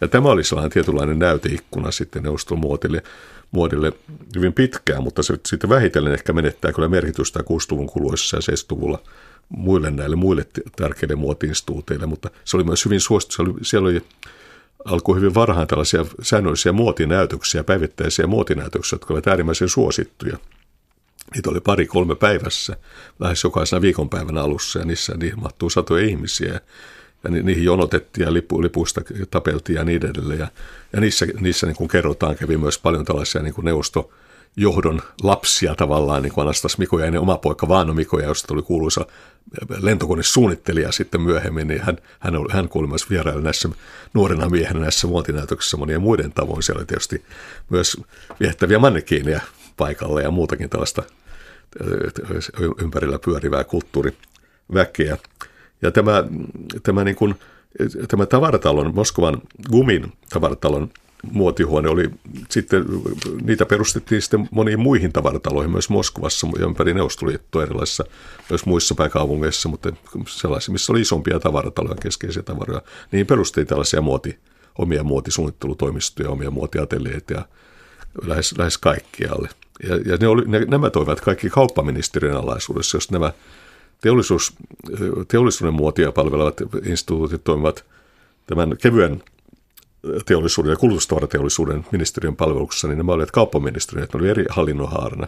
Ja 0.00 0.08
tämä 0.08 0.28
oli 0.28 0.44
sellainen 0.44 0.72
tietynlainen 0.72 1.18
näyteikkuna 1.18 1.90
sitten 1.90 2.22
neuvoston 2.22 2.58
muodille, 2.58 3.92
hyvin 4.36 4.52
pitkään, 4.52 5.02
mutta 5.02 5.22
se 5.22 5.38
sitten 5.46 5.70
vähitellen 5.70 6.12
ehkä 6.12 6.32
menettää 6.32 6.72
kyllä 6.72 6.88
merkitystä 6.88 7.40
60-luvun 7.40 7.86
kuluessa 7.86 8.36
ja 8.36 8.40
70-luvulla 8.40 8.98
muille 9.48 9.90
näille 9.90 10.16
muille 10.16 10.46
tärkeille 10.76 11.16
muotiinstituuteille, 11.16 12.06
mutta 12.06 12.30
se 12.44 12.56
oli 12.56 12.64
myös 12.64 12.84
hyvin 12.84 13.00
suosittu. 13.00 13.34
Siellä 13.34 13.52
oli, 13.52 13.64
siellä 13.64 13.88
oli 13.88 14.02
alkoi 14.84 15.16
hyvin 15.16 15.34
varhain 15.34 15.68
tällaisia 15.68 16.06
säännöllisiä 16.22 16.72
muotinäytöksiä, 16.72 17.64
päivittäisiä 17.64 18.26
muotinäytöksiä, 18.26 18.96
jotka 18.96 19.14
olivat 19.14 19.26
äärimmäisen 19.26 19.68
suosittuja. 19.68 20.38
Niitä 21.34 21.50
oli 21.50 21.60
pari-kolme 21.60 22.14
päivässä, 22.14 22.76
lähes 23.20 23.44
jokaisena 23.44 23.82
viikonpäivän 23.82 24.38
alussa, 24.38 24.78
ja 24.78 24.84
niissä 24.84 25.14
niihin 25.16 25.40
mahtuu 25.40 25.70
satoja 25.70 26.06
ihmisiä. 26.06 26.60
Ja 27.24 27.30
ni, 27.30 27.42
niihin 27.42 27.64
jonotettiin 27.64 28.24
ja 28.24 28.32
lipu, 28.32 28.62
lipuista 28.62 29.00
tapeltiin 29.30 29.76
ja 29.76 29.84
niin 29.84 30.06
edelleen. 30.06 30.40
Ja, 30.40 30.48
ja 30.92 31.00
niissä, 31.00 31.26
niissä 31.40 31.66
niin 31.66 31.76
kuin 31.76 31.88
kerrotaan, 31.88 32.36
kävi 32.36 32.56
myös 32.56 32.78
paljon 32.78 33.04
tällaisia 33.04 33.42
niin 33.42 33.54
kuin 33.54 33.64
neuvosto, 33.64 34.10
johdon 34.56 35.02
lapsia 35.22 35.74
tavallaan, 35.74 36.22
niin 36.22 36.32
kuin 36.32 36.42
Anastas 36.42 36.78
Mikoja, 36.78 37.20
oma 37.20 37.38
poika 37.38 37.68
Vaano 37.68 37.94
Mikoja, 37.94 38.26
josta 38.26 38.48
tuli 38.48 38.62
kuuluisa 38.62 39.06
lentokonesuunnittelija 39.80 40.92
sitten 40.92 41.20
myöhemmin, 41.20 41.68
niin 41.68 41.80
hän, 41.80 41.98
hän, 42.18 42.36
oli, 42.36 42.52
hän 42.52 42.68
kuuli 42.68 42.86
myös 42.86 43.10
vierailla 43.10 43.42
näissä 43.42 43.68
nuorena 44.14 44.48
miehenä 44.48 44.80
näissä 44.80 45.06
muotinäytöksissä 45.06 45.76
monien 45.76 46.00
muiden 46.00 46.32
tavoin. 46.32 46.62
Siellä 46.62 46.78
oli 46.78 46.86
tietysti 46.86 47.24
myös 47.70 48.00
viehtäviä 48.40 48.78
mannekiineja 48.78 49.40
paikalla 49.76 50.20
ja 50.20 50.30
muutakin 50.30 50.70
tällaista 50.70 51.02
ympärillä 52.82 53.18
pyörivää 53.18 53.64
kulttuuriväkeä. 53.64 55.16
Ja 55.82 55.90
tämä, 55.90 56.24
tämä, 56.82 57.04
niin 57.04 57.16
kuin, 57.16 57.34
tämä 58.08 58.26
tavaratalon, 58.26 58.94
Moskovan 58.94 59.42
Gumin 59.70 60.12
tavaratalon 60.30 60.90
muotihuone 61.32 61.88
oli 61.88 62.10
sitten, 62.48 62.84
niitä 63.42 63.66
perustettiin 63.66 64.22
sitten 64.22 64.48
moniin 64.50 64.80
muihin 64.80 65.12
tavarataloihin, 65.12 65.70
myös 65.70 65.90
Moskovassa 65.90 66.46
ja 66.58 66.66
ympäri 66.66 66.94
Neuvostoliittoa 66.94 67.62
erilaisissa, 67.62 68.04
myös 68.50 68.66
muissa 68.66 68.94
pääkaupungeissa, 68.94 69.68
mutta 69.68 69.92
sellaisia, 70.28 70.72
missä 70.72 70.92
oli 70.92 71.00
isompia 71.00 71.40
tavarataloja, 71.40 71.94
keskeisiä 71.94 72.42
tavaroja, 72.42 72.82
niin 73.12 73.26
perustettiin 73.26 73.66
tällaisia 73.66 74.00
muoti, 74.00 74.38
omia 74.78 75.04
muotisuunnittelutoimistoja, 75.04 76.30
omia 76.30 76.50
muotiateljeita 76.50 77.32
ja 77.32 77.44
lähes, 78.26 78.58
lähes 78.58 78.78
kaikkialle. 78.78 79.48
Ja, 79.82 79.96
ja 79.96 80.16
ne 80.20 80.28
oli, 80.28 80.42
ne, 80.46 80.64
nämä 80.64 80.90
toivat 80.90 81.20
kaikki 81.20 81.50
kauppaministeriön 81.50 82.36
alaisuudessa, 82.36 82.96
jos 82.96 83.10
nämä 83.10 83.32
teollisuus, 84.00 84.52
teollisuuden 85.28 85.74
muotia 85.74 86.12
palvelevat 86.12 86.60
instituutit 86.84 87.44
toimivat 87.44 87.84
tämän 88.46 88.76
kevyen 88.82 89.22
teollisuuden 90.26 90.70
ja 90.70 90.76
kulutustavarateollisuuden 90.76 91.86
ministeriön 91.92 92.36
palveluksessa, 92.36 92.88
niin 92.88 92.98
nämä 92.98 93.12
olivat 93.12 93.30
kauppaministeriöt, 93.30 94.14
ne 94.14 94.20
oli 94.20 94.28
eri 94.28 94.44
hallinnonhaarana. 94.50 95.26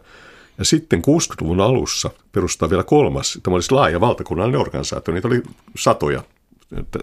Ja 0.59 0.65
sitten 0.65 0.99
60-luvun 0.99 1.61
alussa 1.61 2.11
perustaa 2.33 2.71
vielä 2.71 2.83
kolmas, 2.83 3.39
tämä 3.43 3.55
olisi 3.55 3.73
laaja 3.73 4.01
valtakunnallinen 4.01 4.61
organisaatio, 4.61 5.15
niitä 5.15 5.29
oli 5.29 5.43
satoja 5.79 6.23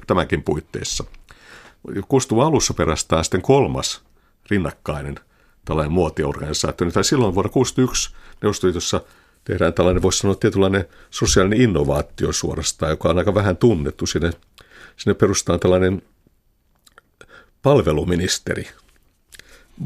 tämänkin 0.08 0.44
puitteissa. 0.44 1.04
60-luvun 1.90 2.46
alussa 2.46 2.74
perustaa 2.74 3.24
sitten 3.24 3.42
kolmas 3.42 4.02
rinnakkainen 4.50 5.20
tällainen 5.66 5.92
muotiorganisaatio. 5.92 6.92
Tai 6.92 7.04
silloin 7.04 7.36
vuonna 7.36 7.50
1961 7.50 8.16
Neuvostoliitossa 8.42 9.02
tehdään 9.44 9.74
tällainen, 9.74 10.02
voisi 10.02 10.20
sanoa, 10.20 10.36
tietynlainen 10.36 10.86
sosiaalinen 11.10 11.62
innovaatio 11.62 12.34
suorastaan, 12.34 12.90
joka 12.90 13.10
on 13.10 13.18
aika 13.18 13.34
vähän 13.34 13.58
tunnettu. 13.58 14.06
Sinne, 14.06 14.32
sinne 14.98 15.14
perustaan 15.14 15.60
tällainen 15.60 16.02
palveluministeri. 17.62 18.68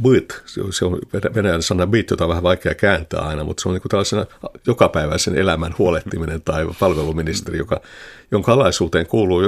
Byt, 0.01 0.41
se 0.69 0.85
on 0.85 0.99
venäjän 1.35 1.61
sana 1.61 1.87
byt, 1.87 2.09
jota 2.09 2.23
on 2.23 2.29
vähän 2.29 2.43
vaikea 2.43 2.75
kääntää 2.75 3.21
aina, 3.21 3.43
mutta 3.43 3.61
se 3.61 3.69
on 3.69 3.75
niin 3.75 3.81
tällaisena 3.89 4.25
jokapäiväisen 4.67 5.37
elämän 5.37 5.75
huolehtiminen 5.77 6.41
tai 6.41 6.67
palveluministeri, 6.79 7.57
joka, 7.57 7.81
jonka 8.31 8.53
alaisuuteen 8.53 9.07
kuuluu, 9.07 9.41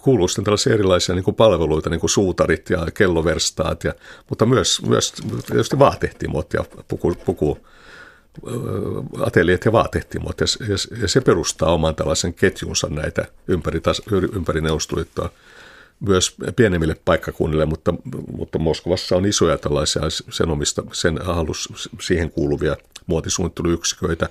kuuluu 0.00 0.28
sitten 0.28 0.44
tällaisia 0.44 0.74
erilaisia 0.74 1.14
niin 1.14 1.24
kuin 1.24 1.34
palveluita, 1.34 1.90
niin 1.90 2.00
kuin 2.00 2.10
suutarit 2.10 2.70
ja 2.70 2.86
kelloverstaat, 2.94 3.84
ja, 3.84 3.94
mutta 4.28 4.46
myös, 4.46 4.82
myös 4.86 5.12
tietysti 5.46 5.78
vaatehtimot 5.78 6.52
ja 6.54 6.64
puku, 6.88 7.14
puku 7.24 7.58
ateliet 9.26 9.64
ja 9.64 9.72
vaatehtimot, 9.72 10.40
ja, 10.40 10.46
ja, 10.68 10.98
ja 11.02 11.08
se 11.08 11.20
perustaa 11.20 11.72
oman 11.72 11.94
tällaisen 11.94 12.34
ketjunsa 12.34 12.88
näitä 12.90 13.26
ympäri, 13.48 13.80
ympäri 14.32 14.60
Neuvostoliittoa 14.60 15.30
myös 16.08 16.36
pienemmille 16.56 16.96
paikkakunnille, 17.04 17.66
mutta, 17.66 17.94
mutta 18.36 18.58
Moskovassa 18.58 19.16
on 19.16 19.26
isoja 19.26 19.58
tällaisia 19.58 20.02
sen 20.30 20.50
omista, 20.50 20.82
sen 20.92 21.18
halus, 21.22 21.68
siihen 22.00 22.30
kuuluvia 22.30 22.76
muotisuunnitteluyksiköitä. 23.06 24.28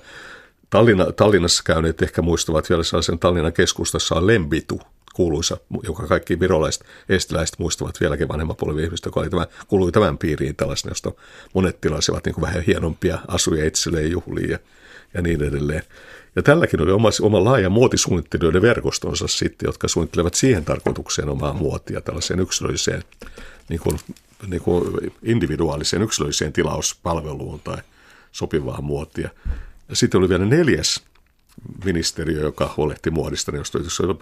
Tallinna, 0.70 1.12
Tallinnassa 1.12 1.62
käyneet 1.66 2.02
ehkä 2.02 2.22
muistavat 2.22 2.70
vielä 2.70 2.82
sellaisen 2.82 3.18
Tallinnan 3.18 3.52
keskustassa 3.52 4.14
on 4.14 4.26
Lembitu, 4.26 4.80
kuuluisa, 5.14 5.56
joka 5.82 6.06
kaikki 6.06 6.40
virolaiset 6.40 6.84
estiläiset 7.08 7.58
muistavat 7.58 8.00
vieläkin 8.00 8.28
vanhemman 8.28 8.56
polvi 8.56 8.82
ihmistä, 8.82 9.08
joka 9.08 9.20
oli 9.20 9.30
tämä, 9.30 9.46
kuului 9.68 9.92
tämän 9.92 10.18
piiriin 10.18 10.56
tällaisen, 10.56 10.88
josta 10.88 11.12
monet 11.54 11.80
tilasivat 11.80 12.26
niin 12.26 12.40
vähän 12.40 12.62
hienompia 12.62 13.18
asuja 13.28 13.66
itselleen 13.66 14.10
juhliin 14.10 14.50
ja, 14.50 14.58
ja 15.14 15.22
niin 15.22 15.42
edelleen. 15.42 15.82
Ja 16.36 16.42
tälläkin 16.42 16.82
oli 16.82 16.92
oma, 16.92 17.08
oma 17.22 17.44
laaja 17.44 17.70
muotisuunnittelijoiden 17.70 18.62
verkostonsa 18.62 19.28
sitten, 19.28 19.66
jotka 19.66 19.88
suunnittelevat 19.88 20.34
siihen 20.34 20.64
tarkoitukseen 20.64 21.28
omaa 21.28 21.52
muotia, 21.52 22.00
tällaiseen 22.00 22.40
yksilölliseen, 22.40 23.02
niin 23.68 23.80
kuin, 23.80 23.98
niin 24.46 24.62
kuin 24.62 25.12
individuaaliseen 25.22 26.02
yksilölliseen 26.02 26.52
tilauspalveluun 26.52 27.60
tai 27.60 27.78
sopivaa 28.32 28.80
muotia. 28.80 29.30
Ja 29.88 29.96
sitten 29.96 30.18
oli 30.18 30.28
vielä 30.28 30.44
neljäs 30.44 31.02
ministeriö, 31.84 32.40
joka 32.40 32.74
huolehti 32.76 33.10
muodista, 33.10 33.52
niin 33.52 33.64
se 33.64 34.02
oli 34.02 34.14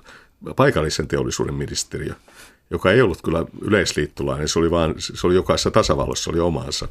paikallisen 0.57 1.09
teollisuuden 1.09 1.55
ministeriö, 1.55 2.15
joka 2.71 2.93
ei 2.93 3.03
ollut 3.03 3.23
kyllä 3.23 3.45
yleisliittolainen, 3.63 4.49
se 4.49 4.59
oli, 4.59 4.71
vaan, 4.71 4.95
se 4.99 5.27
oli 5.27 5.35
jokaisessa 5.35 5.71
tasavallassa 5.71 6.31
oli 6.31 6.41
omansa. 6.41 6.89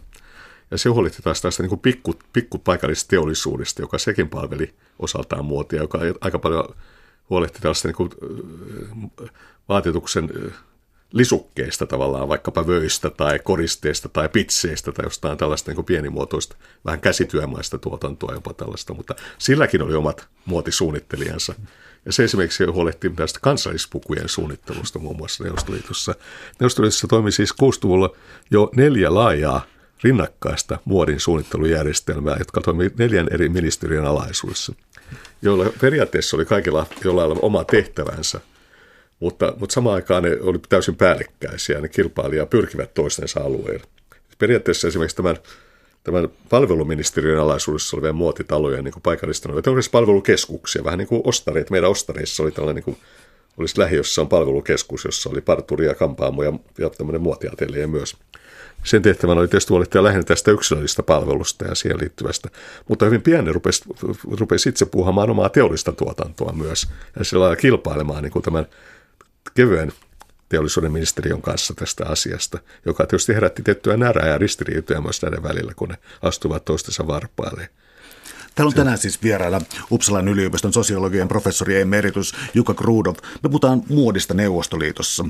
Ja 0.71 0.77
se 0.77 0.89
huolehti 0.89 1.21
taas 1.21 1.41
tästä 1.41 1.63
niin 1.63 1.79
pikku, 1.79 2.13
pikku 2.33 2.57
paikallisesta 2.57 3.09
teollisuudesta, 3.09 3.81
joka 3.81 3.97
sekin 3.97 4.29
palveli 4.29 4.73
osaltaan 4.99 5.45
muotia, 5.45 5.81
joka 5.81 5.99
aika 6.21 6.39
paljon 6.39 6.75
huolehti 7.29 7.59
tällaista 7.61 7.87
niin 7.87 8.09
vaatetuksen 9.69 10.29
lisukkeista 11.13 11.85
tavallaan, 11.85 12.27
vaikkapa 12.27 12.67
vöistä 12.67 13.09
tai 13.09 13.39
koristeista 13.39 14.09
tai 14.09 14.29
pitseistä 14.29 14.91
tai 14.91 15.05
jostain 15.05 15.37
tällaista 15.37 15.71
niin 15.71 15.85
pienimuotoista, 15.85 16.55
vähän 16.85 17.01
käsityömaista 17.01 17.77
tuotantoa 17.77 18.33
jopa 18.33 18.53
tällaista, 18.53 18.93
mutta 18.93 19.15
silläkin 19.37 19.81
oli 19.81 19.95
omat 19.95 20.27
muotisuunnittelijansa. 20.45 21.55
Ja 22.05 22.11
se 22.11 22.23
esimerkiksi 22.23 22.65
huolehti 22.65 23.09
tästä 23.09 23.39
kansallispukujen 23.41 24.29
suunnittelusta 24.29 24.99
muun 24.99 25.17
muassa 25.17 25.43
Neuvostoliitossa. 25.43 26.15
Neuvostoliitossa 26.59 27.07
toimi 27.07 27.31
siis 27.31 27.51
60-luvulla 27.51 28.15
jo 28.51 28.69
neljä 28.75 29.13
laajaa 29.13 29.65
rinnakkaista 30.03 30.79
muodin 30.85 31.19
suunnittelujärjestelmää, 31.19 32.35
jotka 32.39 32.61
toimivat 32.61 32.97
neljän 32.97 33.27
eri 33.31 33.49
ministeriön 33.49 34.05
alaisuudessa, 34.05 34.73
joilla 35.41 35.65
periaatteessa 35.81 36.37
oli 36.37 36.45
kaikilla 36.45 36.85
jollain 37.03 37.39
oma 37.41 37.63
tehtävänsä, 37.63 38.39
mutta, 39.19 39.53
mutta 39.59 39.73
samaan 39.73 39.95
aikaan 39.95 40.23
ne 40.23 40.37
oli 40.41 40.59
täysin 40.69 40.95
päällekkäisiä, 40.95 41.81
ne 41.81 41.87
kilpailijaa 41.87 42.45
pyrkivät 42.45 42.93
toistensa 42.93 43.39
alueelle. 43.39 43.83
Periaatteessa 44.37 44.87
esimerkiksi 44.87 45.17
tämän, 45.17 45.37
tämän 46.03 46.29
palveluministeriön 46.49 47.39
alaisuudessa 47.39 47.97
olevien 47.97 48.15
muotitalojen 48.15 48.83
niin 48.83 48.93
paikallista 49.03 49.49
olivat 49.49 49.91
palvelukeskuksia, 49.91 50.83
vähän 50.83 50.97
niin 50.97 51.07
kuin 51.07 51.21
ostareet. 51.23 51.69
Meidän 51.69 51.89
ostareissa 51.89 52.43
oli 52.43 52.51
tällainen 52.51 52.75
niin 52.75 52.95
kuin, 52.95 52.97
olisi 53.57 53.79
lähiössä 53.79 54.21
on 54.21 54.29
palvelukeskus, 54.29 55.05
jossa 55.05 55.29
oli 55.29 55.41
parturi 55.41 55.85
ja 55.85 55.95
kampaamo 55.95 56.43
ja, 56.43 56.53
ja 56.77 56.89
tämmöinen 56.89 57.21
muotiatelje 57.21 57.87
myös. 57.87 58.17
Sen 58.83 59.01
tehtävänä 59.01 59.39
oli 59.39 59.47
tietysti 59.47 59.69
huolehtia 59.69 60.03
lähinnä 60.03 60.23
tästä 60.23 60.51
yksilöllistä 60.51 61.03
palvelusta 61.03 61.65
ja 61.65 61.75
siihen 61.75 61.99
liittyvästä, 61.99 62.49
mutta 62.87 63.05
hyvin 63.05 63.21
pieni 63.21 63.53
rupesi, 63.53 63.83
rupesi 64.39 64.69
itse 64.69 64.85
puuhamaan 64.85 65.29
omaa 65.29 65.49
teollista 65.49 65.91
tuotantoa 65.91 66.53
myös 66.53 66.87
ja 67.19 67.25
sillä 67.25 67.41
lailla 67.41 67.55
kilpailemaan 67.55 68.23
niin 68.23 68.31
kuin 68.31 68.43
tämän 68.43 68.65
kevyen 69.55 69.91
teollisuuden 70.49 70.91
ministeriön 70.91 71.41
kanssa 71.41 71.73
tästä 71.73 72.05
asiasta, 72.05 72.59
joka 72.85 73.05
tietysti 73.05 73.33
herätti 73.33 73.63
tiettyä 73.63 73.97
närää 73.97 74.27
ja 74.27 74.37
ristiriitoja 74.37 75.01
myös 75.01 75.21
näiden 75.21 75.43
välillä, 75.43 75.73
kun 75.75 75.89
ne 75.89 75.97
astuvat 76.21 76.65
toistensa 76.65 77.07
varpaille. 77.07 77.69
Täällä 78.55 78.69
on 78.69 78.75
tänään 78.75 78.97
siis 78.97 79.23
vieraana 79.23 79.61
Uppsalan 79.91 80.27
yliopiston 80.27 80.73
sosiologian 80.73 81.27
professori 81.27 81.81
emeritus 81.81 82.35
Jukka 82.53 82.73
Krudov. 82.73 83.15
Me 83.43 83.49
puhutaan 83.49 83.83
muodista 83.89 84.33
Neuvostoliitossa. 84.33 85.25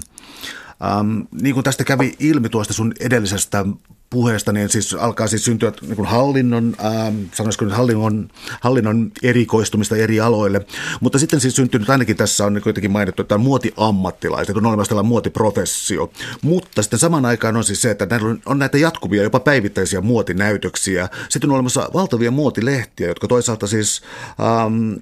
Ähm, 0.84 1.22
niin 1.42 1.54
kuin 1.54 1.64
tästä 1.64 1.84
kävi 1.84 2.16
ilmi 2.20 2.50
tuosta 2.50 2.74
sun 2.74 2.94
edellisestä 3.00 3.66
puheesta, 4.10 4.52
niin 4.52 4.70
siis 4.70 4.94
alkaa 4.94 5.28
siis 5.28 5.46
syntyä 5.46 5.72
niin 5.82 5.96
kuin 5.96 6.08
hallinnon, 6.08 6.76
ähm, 6.86 7.16
sanoisiko 7.34 7.66
nyt 7.66 7.74
hallinnon, 7.74 8.30
hallinnon 8.62 9.12
erikoistumista 9.24 9.96
eri 9.96 10.20
aloille, 10.20 10.66
mutta 11.02 11.20
sitten 11.20 11.40
siis 11.40 11.56
syntynyt, 11.56 11.90
ainakin 11.90 12.18
tässä 12.18 12.46
on 12.46 12.62
kuitenkin 12.64 12.92
mainittu, 12.92 13.22
että 13.22 13.36
on 13.36 13.42
muotiammattilaiset, 13.42 14.58
on 14.58 14.66
olemassa 14.66 14.90
tällainen 14.90 15.10
muotiprofessio, 15.10 16.12
mutta 16.42 16.82
sitten 16.82 17.00
saman 17.00 17.26
aikaan 17.26 17.58
on 17.58 17.64
siis 17.64 17.82
se, 17.82 17.92
että 17.92 18.06
näillä 18.06 18.30
on, 18.30 18.42
on 18.46 18.60
näitä 18.60 18.78
jatkuvia, 18.78 19.24
jopa 19.24 19.40
päivittäisiä 19.40 20.02
muotinäytöksiä, 20.02 21.10
sitten 21.30 21.50
on 21.50 21.56
olemassa 21.56 21.90
valtavia 21.94 22.32
muotilehtiä, 22.32 23.08
jotka 23.08 23.28
toisaalta 23.28 23.68
siis 23.68 24.02
ähm, 24.40 24.94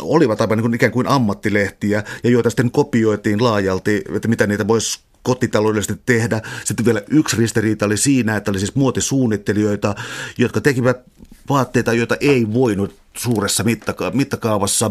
olivat 0.00 0.40
aivan 0.40 0.58
niin 0.58 0.62
kuin 0.62 0.74
ikään 0.74 0.92
kuin 0.92 1.08
ammattilehtiä 1.08 2.04
ja 2.24 2.30
joita 2.30 2.50
sitten 2.50 2.70
kopioitiin 2.70 3.44
laajalti, 3.44 4.02
että 4.14 4.28
mitä 4.28 4.46
niitä 4.46 4.68
voisi 4.68 5.00
kotitaloudellisesti 5.22 6.02
tehdä. 6.06 6.42
Sitten 6.64 6.86
vielä 6.86 7.02
yksi 7.10 7.36
ristiriita 7.36 7.86
oli 7.86 7.96
siinä, 7.96 8.36
että 8.36 8.50
oli 8.50 8.58
siis 8.58 8.74
muotisuunnittelijoita, 8.74 9.94
jotka 10.38 10.60
tekivät 10.60 11.00
vaatteita, 11.48 11.92
joita 11.92 12.16
ei 12.20 12.52
voinut 12.52 13.01
suuressa 13.16 13.62
mittaka- 13.62 14.10
mittakaavassa, 14.12 14.90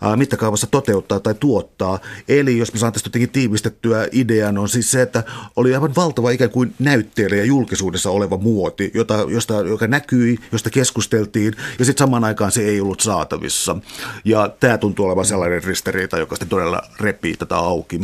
ää, 0.00 0.16
mittakaavassa 0.16 0.66
toteuttaa 0.66 1.20
tai 1.20 1.34
tuottaa. 1.34 1.98
Eli 2.28 2.58
jos 2.58 2.72
mä 2.72 2.78
saan 2.78 2.92
tästä 2.92 3.06
jotenkin 3.06 3.30
tiivistettyä 3.30 4.08
idean, 4.12 4.58
on 4.58 4.68
siis 4.68 4.90
se, 4.90 5.02
että 5.02 5.24
oli 5.56 5.74
aivan 5.74 5.94
valtava 5.96 6.30
ikään 6.30 6.50
kuin 6.50 6.74
näytteellä 6.78 7.36
ja 7.36 7.44
julkisuudessa 7.44 8.10
oleva 8.10 8.36
muoti, 8.36 8.90
jota, 8.94 9.26
josta, 9.28 9.54
joka 9.54 9.86
näkyi, 9.86 10.38
josta 10.52 10.70
keskusteltiin, 10.70 11.54
ja 11.78 11.84
sitten 11.84 12.04
samaan 12.04 12.24
aikaan 12.24 12.52
se 12.52 12.62
ei 12.62 12.80
ollut 12.80 13.00
saatavissa. 13.00 13.76
Ja 14.24 14.50
tämä 14.60 14.78
tuntuu 14.78 15.06
olevan 15.06 15.24
sellainen 15.24 15.64
ristiriita, 15.64 16.18
joka 16.18 16.34
sitten 16.34 16.48
todella 16.48 16.82
repii 17.00 17.36
tätä 17.36 17.56
auki. 17.56 18.00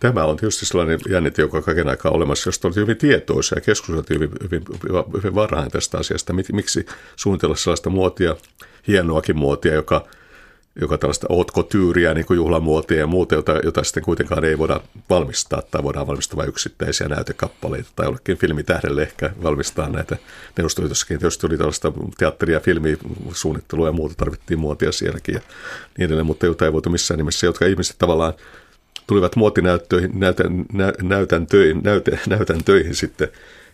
Tämä 0.00 0.24
on 0.24 0.36
tietysti 0.36 0.66
sellainen 0.66 1.00
jännite, 1.08 1.42
joka 1.42 1.62
kaiken 1.62 1.88
aikaa 1.88 2.12
olemassa, 2.12 2.48
josta 2.48 2.68
on 2.68 2.74
hyvin 2.74 2.96
tietoisia 2.96 3.56
ja 3.56 3.60
keskusteltiin 3.60 4.20
hyvin, 4.20 4.38
hyvin, 4.42 4.64
hyvin 5.16 5.34
varhain 5.34 5.70
tästä 5.70 5.98
asiasta. 5.98 6.32
Miksi 6.32 6.86
suunnitella 7.16 7.56
sellaista 7.56 7.90
muotia, 7.90 8.36
hienoakin 8.86 9.36
muotia, 9.36 9.74
joka 9.74 10.06
joka 10.80 10.98
tällaista 10.98 11.26
haute 11.30 11.52
couturea, 11.52 12.14
niin 12.14 12.26
juhlamuotia 12.34 12.98
ja 12.98 13.06
muuta, 13.06 13.34
jota, 13.34 13.52
jota 13.64 13.84
sitten 13.84 14.02
kuitenkaan 14.02 14.44
ei 14.44 14.58
voida 14.58 14.80
valmistaa 15.10 15.62
tai 15.62 15.82
voidaan 15.82 16.06
valmistaa 16.06 16.36
vain 16.36 16.48
yksittäisiä 16.48 17.08
näytekappaleita 17.08 17.88
tai 17.96 18.06
jollekin 18.06 18.38
filmitähdelle 18.38 19.02
ehkä 19.02 19.30
valmistaa 19.42 19.88
näitä. 19.88 20.16
Neuvostoliitossakin 20.56 21.18
tietysti 21.18 21.46
oli 21.46 21.58
tällaista 21.58 21.92
teatteria 22.18 22.56
ja 22.56 22.60
filmisuunnittelua 22.60 23.86
ja 23.86 23.92
muuta, 23.92 24.14
tarvittiin 24.14 24.60
muotia 24.60 24.92
sielläkin 24.92 25.34
ja 25.34 25.40
niin 25.98 26.06
edelleen, 26.06 26.26
mutta 26.26 26.46
jota 26.46 26.64
ei 26.64 26.72
voitu 26.72 26.90
missään 26.90 27.18
nimessä, 27.18 27.46
jotka 27.46 27.66
ihmiset 27.66 27.96
tavallaan 27.98 28.34
tulivat 29.06 29.36
muotinäyttöihin, 29.36 30.10
näytän, 30.14 30.64
nä, 30.72 30.92
näytän, 31.02 31.46
töihin, 31.46 31.80
näytä, 31.82 32.18
näytän 32.28 32.64
töihin 32.64 32.94
sitten 32.94 33.28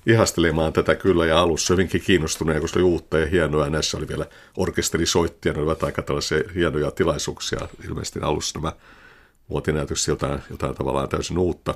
ihastelemaan 0.07 0.73
tätä 0.73 0.95
kyllä 0.95 1.27
ja 1.27 1.41
alussa 1.41 1.75
hyvinkin 1.75 2.01
kiinnostuneen, 2.01 2.61
koska 2.61 2.79
oli 2.79 2.85
uutta 2.85 3.19
ja 3.19 3.27
hienoa. 3.27 3.71
Näissä 3.71 3.97
oli 3.97 4.09
vielä 4.09 4.27
orkesterisoittia, 4.57 5.53
ne 5.53 5.59
olivat 5.59 5.83
aika 5.83 6.03
tällaisia 6.03 6.39
hienoja 6.55 6.91
tilaisuuksia. 6.91 7.69
Ilmeisesti 7.89 8.21
alussa 8.21 8.59
nämä 8.59 8.73
muotinäytökset 9.49 10.09
jotain, 10.09 10.41
jotain 10.51 10.75
tavallaan 10.75 11.09
täysin 11.09 11.39
uutta. 11.39 11.75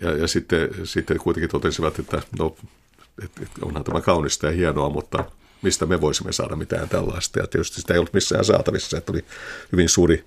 Ja, 0.00 0.16
ja 0.16 0.28
sitten, 0.28 0.68
sitten 0.84 1.18
kuitenkin 1.18 1.50
totesivat, 1.50 1.98
että 1.98 2.22
no, 2.38 2.56
et, 3.24 3.30
et 3.42 3.50
onhan 3.62 3.84
tämä 3.84 4.00
kaunista 4.00 4.46
ja 4.46 4.52
hienoa, 4.52 4.90
mutta 4.90 5.24
mistä 5.62 5.86
me 5.86 6.00
voisimme 6.00 6.32
saada 6.32 6.56
mitään 6.56 6.88
tällaista. 6.88 7.38
Ja 7.38 7.46
tietysti 7.46 7.80
sitä 7.80 7.94
ei 7.94 7.98
ollut 7.98 8.14
missään 8.14 8.44
saatavissa, 8.44 8.98
että 8.98 9.12
oli 9.12 9.24
hyvin 9.72 9.88
suuri 9.88 10.24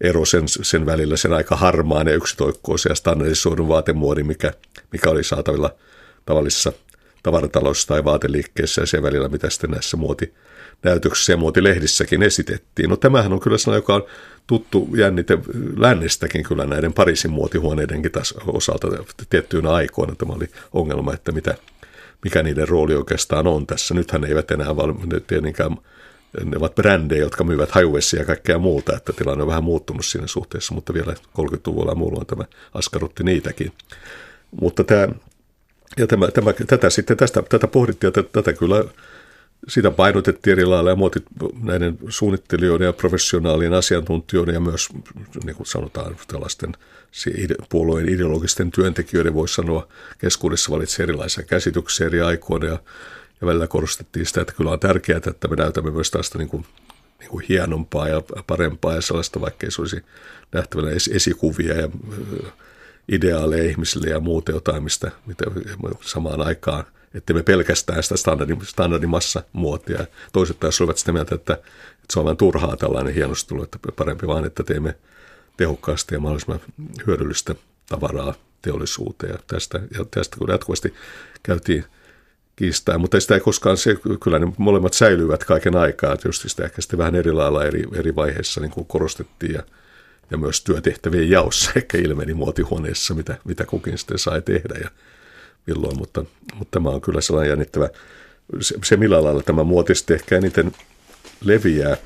ero 0.00 0.24
sen, 0.24 0.44
sen 0.48 0.86
välillä, 0.86 1.16
sen 1.16 1.32
aika 1.32 1.56
harmaan 1.56 2.06
ja 2.06 2.14
yksitoikkoisen 2.14 2.90
ja 2.90 2.94
standardisoidun 2.96 3.68
vaatemuodin, 3.68 4.26
mikä, 4.26 4.52
mikä 4.92 5.10
oli 5.10 5.24
saatavilla– 5.24 5.74
tavallisissa 6.26 6.72
tavarataloissa 7.22 7.88
tai 7.88 8.04
vaateliikkeessä 8.04 8.82
ja 8.82 8.86
sen 8.86 9.02
välillä, 9.02 9.28
mitä 9.28 9.50
sitten 9.50 9.70
näissä 9.70 9.96
muotinäytöksissä 9.96 11.32
ja 11.32 11.36
muotilehdissäkin 11.36 12.22
esitettiin. 12.22 12.90
No 12.90 12.96
tämähän 12.96 13.32
on 13.32 13.40
kyllä 13.40 13.58
sellainen, 13.58 13.82
joka 13.82 13.94
on 13.94 14.04
tuttu 14.46 14.88
jännite 14.96 15.38
lännestäkin 15.76 16.42
kyllä 16.42 16.66
näiden 16.66 16.92
Pariisin 16.92 17.30
muotihuoneidenkin 17.30 18.12
taas 18.12 18.34
osalta 18.46 18.88
tiettyinä 19.30 19.70
aikoina. 19.70 20.14
Tämä 20.14 20.32
oli 20.32 20.48
ongelma, 20.72 21.14
että 21.14 21.32
mitä, 21.32 21.54
mikä 22.24 22.42
niiden 22.42 22.68
rooli 22.68 22.94
oikeastaan 22.94 23.46
on 23.46 23.66
tässä. 23.66 23.94
Nythän 23.94 24.20
ne 24.20 24.28
eivät 24.28 24.50
enää 24.50 24.76
valmiita 24.76 25.20
tietenkään 25.20 25.76
ne 26.44 26.56
ovat 26.56 26.74
brändejä, 26.74 27.20
jotka 27.20 27.44
myyvät 27.44 27.70
hajuvesia 27.70 28.20
ja 28.20 28.26
kaikkea 28.26 28.58
muuta, 28.58 28.96
että 28.96 29.12
tilanne 29.12 29.42
on 29.42 29.48
vähän 29.48 29.64
muuttunut 29.64 30.06
siinä 30.06 30.26
suhteessa, 30.26 30.74
mutta 30.74 30.94
vielä 30.94 31.12
30-luvulla 31.12 31.90
ja 31.90 31.94
muulla 31.94 32.24
tämä 32.24 32.44
askarrutti 32.74 33.24
niitäkin. 33.24 33.72
Mutta 34.60 34.84
tämä 34.84 35.08
ja 35.96 36.06
tämä, 36.06 36.28
tämä, 36.28 36.52
tätä 36.52 36.90
sitten 36.90 37.16
tästä, 37.16 37.42
tätä 37.48 37.66
pohdittiin 37.66 38.12
ja 38.16 38.22
tätä 38.22 38.52
kyllä 38.52 38.84
sitä 39.68 39.90
painotettiin 39.90 40.52
eri 40.52 40.64
lailla 40.64 40.90
ja 40.90 40.96
muotit 40.96 41.24
näiden 41.62 41.98
suunnittelijoiden 42.08 42.86
ja 42.86 42.92
professionaalien 42.92 43.74
asiantuntijoiden 43.74 44.54
ja 44.54 44.60
myös 44.60 44.88
niin 45.44 45.56
kuin 45.56 45.66
sanotaan 45.66 46.16
tällaisten 46.28 46.72
puolueen 47.68 48.08
ideologisten 48.08 48.70
työntekijöiden 48.70 49.34
voisi 49.34 49.54
sanoa 49.54 49.88
keskuudessa 50.18 50.72
valitsi 50.72 51.02
erilaisia 51.02 51.44
käsityksiä 51.44 52.06
eri 52.06 52.20
aikoina 52.20 52.66
ja, 52.66 52.78
ja 53.40 53.46
välillä 53.46 53.66
korostettiin 53.66 54.26
sitä, 54.26 54.40
että 54.40 54.52
kyllä 54.52 54.70
on 54.70 54.80
tärkeää, 54.80 55.20
että 55.26 55.48
me 55.48 55.56
näytämme 55.56 55.90
myös 55.90 56.10
tästä 56.10 56.38
niin 56.38 56.48
kuin, 56.48 56.66
niin 57.18 57.30
kuin 57.30 57.44
hienompaa 57.48 58.08
ja 58.08 58.22
parempaa 58.46 58.94
ja 58.94 59.00
sellaista, 59.00 59.40
vaikka 59.40 59.66
se 59.70 59.82
olisi 59.82 60.04
nähtävänä 60.52 60.90
esikuvia 61.12 61.74
ja 61.74 61.88
ideaaleja 63.10 63.64
ihmisille 63.64 64.10
ja 64.10 64.20
muuta 64.20 64.52
jotain, 64.52 64.82
mistä 64.82 65.10
mitä 65.26 65.44
samaan 66.00 66.40
aikaan, 66.40 66.84
että 67.14 67.34
me 67.34 67.42
pelkästään 67.42 68.02
sitä 68.02 68.14
standardimassa 68.62 69.42
muotia. 69.52 70.06
Toiset 70.32 70.60
taas 70.60 70.80
olivat 70.80 70.98
sitä 70.98 71.12
mieltä, 71.12 71.34
että, 71.34 71.52
että 71.52 72.12
se 72.12 72.18
on 72.18 72.24
vain 72.24 72.36
turhaa 72.36 72.76
tällainen 72.76 73.14
hienostelu, 73.14 73.62
että 73.62 73.78
parempi 73.96 74.26
vaan, 74.26 74.44
että 74.44 74.62
teemme 74.62 74.96
tehokkaasti 75.56 76.14
ja 76.14 76.20
mahdollisimman 76.20 76.60
hyödyllistä 77.06 77.54
tavaraa 77.88 78.34
teollisuuteen. 78.62 79.32
Ja 79.32 79.38
tästä, 79.46 79.80
ja 79.98 80.04
tästä 80.10 80.36
kun 80.36 80.50
jatkuvasti 80.50 80.94
käytiin 81.42 81.84
kiistää, 82.56 82.98
mutta 82.98 83.20
sitä 83.20 83.34
ei 83.34 83.40
koskaan, 83.40 83.76
se, 83.76 83.96
kyllä 84.22 84.38
ne 84.38 84.52
molemmat 84.58 84.92
säilyvät 84.92 85.44
kaiken 85.44 85.76
aikaa. 85.76 86.16
Tietysti 86.16 86.48
sitä 86.48 86.64
ehkä 86.64 86.82
sitten 86.82 86.98
vähän 86.98 87.14
eri 87.14 87.32
lailla 87.32 87.64
eri, 87.64 87.84
eri 87.92 88.14
vaiheissa 88.14 88.60
niin 88.60 88.70
kuin 88.70 88.86
korostettiin 88.86 89.54
ja 89.54 89.62
ja 90.30 90.38
myös 90.38 90.64
työtehtävien 90.64 91.30
jaossa. 91.30 91.70
Ehkä 91.76 91.98
ilmeni 91.98 92.34
muotihuoneessa, 92.34 93.14
mitä, 93.14 93.38
mitä 93.44 93.66
kukin 93.66 93.98
sitten 93.98 94.18
sai 94.18 94.42
tehdä 94.42 94.74
ja 94.82 94.90
milloin, 95.66 95.98
mutta, 95.98 96.24
mutta 96.54 96.70
tämä 96.70 96.88
on 96.88 97.00
kyllä 97.00 97.20
sellainen 97.20 97.50
jännittävä, 97.50 97.88
se, 98.60 98.74
se 98.84 98.96
millä 98.96 99.24
lailla 99.24 99.42
tämä 99.42 99.64
muoti 99.64 99.94
sitten 99.94 100.14
ehkä 100.14 100.36
eniten 100.36 100.72
leviää 101.44 101.96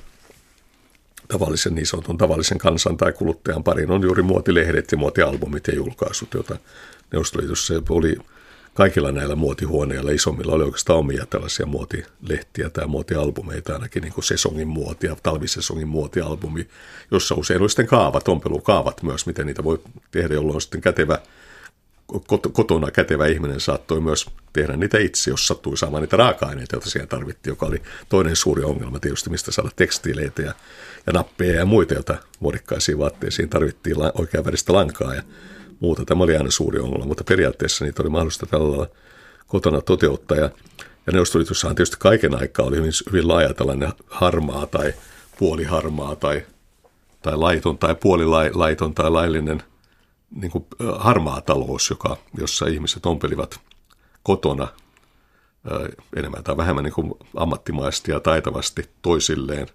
tavallisen 1.28 1.74
niin 1.74 1.86
sanotun 1.86 2.18
tavallisen 2.18 2.58
kansan 2.58 2.96
tai 2.96 3.12
kuluttajan 3.12 3.64
parin 3.64 3.90
on 3.90 4.02
juuri 4.02 4.22
muotilehdet 4.22 4.92
ja 4.92 4.98
muotialbumit 4.98 5.66
ja 5.66 5.74
julkaisut, 5.74 6.34
joita 6.34 6.56
Neuvostoliitossa 7.12 7.74
oli 7.88 8.16
kaikilla 8.74 9.12
näillä 9.12 9.34
muotihuoneilla 9.34 10.10
isommilla 10.10 10.52
oli 10.52 10.64
oikeastaan 10.64 10.98
omia 10.98 11.26
tällaisia 11.26 11.66
muotilehtiä 11.66 12.70
tai 12.70 12.86
muotialbumeita, 12.86 13.72
ainakin 13.72 14.02
niin 14.02 14.12
kuin 14.12 14.24
sesongin 14.24 14.68
muotia, 14.68 15.16
talvisesongin 15.22 15.88
muotialbumi, 15.88 16.68
jossa 17.10 17.34
usein 17.34 17.60
oli 17.60 17.68
sitten 17.68 17.86
kaavat, 17.86 18.28
ompelukaavat 18.28 19.02
myös, 19.02 19.26
miten 19.26 19.46
niitä 19.46 19.64
voi 19.64 19.80
tehdä, 20.10 20.34
jolloin 20.34 20.60
sitten 20.60 20.80
kätevä, 20.80 21.18
kotona 22.52 22.90
kätevä 22.90 23.26
ihminen 23.26 23.60
saattoi 23.60 24.00
myös 24.00 24.26
tehdä 24.52 24.76
niitä 24.76 24.98
itse, 24.98 25.30
jos 25.30 25.46
sattui 25.46 25.76
saamaan 25.76 26.02
niitä 26.02 26.16
raaka-aineita, 26.16 26.76
joita 26.76 26.90
siihen 26.90 27.08
tarvittiin, 27.08 27.52
joka 27.52 27.66
oli 27.66 27.82
toinen 28.08 28.36
suuri 28.36 28.64
ongelma 28.64 29.00
tietysti, 29.00 29.30
mistä 29.30 29.52
saada 29.52 29.70
tekstiileitä 29.76 30.42
ja, 30.42 30.54
ja 31.06 31.12
nappeja 31.12 31.58
ja 31.58 31.64
muita, 31.64 31.94
joita 31.94 32.16
muodikkaisiin 32.40 32.98
vaatteisiin 32.98 33.48
tarvittiin 33.48 33.96
oikean 34.14 34.44
väristä 34.44 34.72
lankaa 34.72 35.14
ja 35.14 35.22
muuta. 35.84 36.04
Tämä 36.04 36.24
oli 36.24 36.36
aina 36.36 36.50
suuri 36.50 36.80
ongelma, 36.80 37.04
mutta 37.04 37.24
periaatteessa 37.24 37.84
niitä 37.84 38.02
oli 38.02 38.10
mahdollista 38.10 38.46
tällä 38.46 38.68
lailla 38.68 38.86
kotona 39.46 39.80
toteuttaa. 39.80 40.36
Ja, 40.36 40.50
ja 41.06 41.12
Neuvostoliitossahan 41.12 41.76
tietysti 41.76 41.96
kaiken 42.00 42.34
aikaa 42.34 42.66
oli 42.66 42.76
hyvin, 42.76 42.92
hyvin 43.12 43.28
laaja 43.28 43.54
tällainen 43.54 43.92
harmaa 44.06 44.66
tai 44.66 44.94
puoliharmaa 45.38 46.16
tai, 46.16 46.42
tai 47.22 47.36
laiton 47.36 47.78
tai 47.78 47.94
puolilaiton 47.94 48.94
tai 48.94 49.10
laillinen 49.10 49.62
niin 50.30 50.50
kuin 50.50 50.66
harmaa 50.96 51.40
talous, 51.40 51.90
joka, 51.90 52.16
jossa 52.38 52.66
ihmiset 52.66 53.06
ompelivat 53.06 53.60
kotona 54.22 54.68
enemmän 56.16 56.44
tai 56.44 56.56
vähemmän 56.56 56.84
niin 56.84 56.94
kuin 56.94 57.12
ammattimaisesti 57.36 58.10
ja 58.10 58.20
taitavasti 58.20 58.90
toisilleen, 59.02 59.66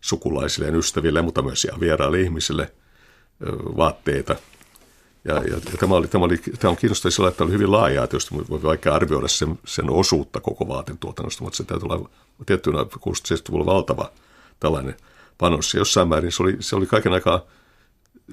sukulaisilleen, 0.00 0.74
ystäville, 0.74 1.22
mutta 1.22 1.42
myös 1.42 1.64
ihan 1.64 1.80
vieraille 1.80 2.20
ihmisille 2.20 2.72
vaatteita– 3.76 4.36
ja, 5.24 5.34
ja, 5.34 5.54
ja 5.72 5.78
tämä, 5.80 5.94
oli, 5.94 6.08
tämä, 6.08 6.24
oli, 6.24 6.38
tämä 6.58 6.70
on 6.70 6.76
kiinnostavaa 6.76 7.10
sillä, 7.10 7.28
että 7.28 7.44
oli 7.44 7.52
hyvin 7.52 7.72
laajaa, 7.72 8.06
tietysti 8.06 8.34
voi 8.34 8.62
vaikka 8.62 8.94
arvioida 8.94 9.28
sen, 9.28 9.58
sen 9.66 9.90
osuutta 9.90 10.40
koko 10.40 10.68
vaatetuotannosta, 10.68 11.44
mutta 11.44 11.56
se 11.56 11.64
täytyy 11.64 11.88
olla 11.90 12.10
tiettynä 12.46 12.78
60-70-luvulla 12.82 13.66
valtava 13.66 14.10
tällainen 14.60 14.96
panos. 15.38 15.74
Ja 15.74 15.80
jossain 15.80 16.08
määrin 16.08 16.32
se 16.32 16.42
oli, 16.42 16.56
se 16.60 16.76
oli 16.76 16.86
kaiken 16.86 17.12
aikaa, 17.12 17.42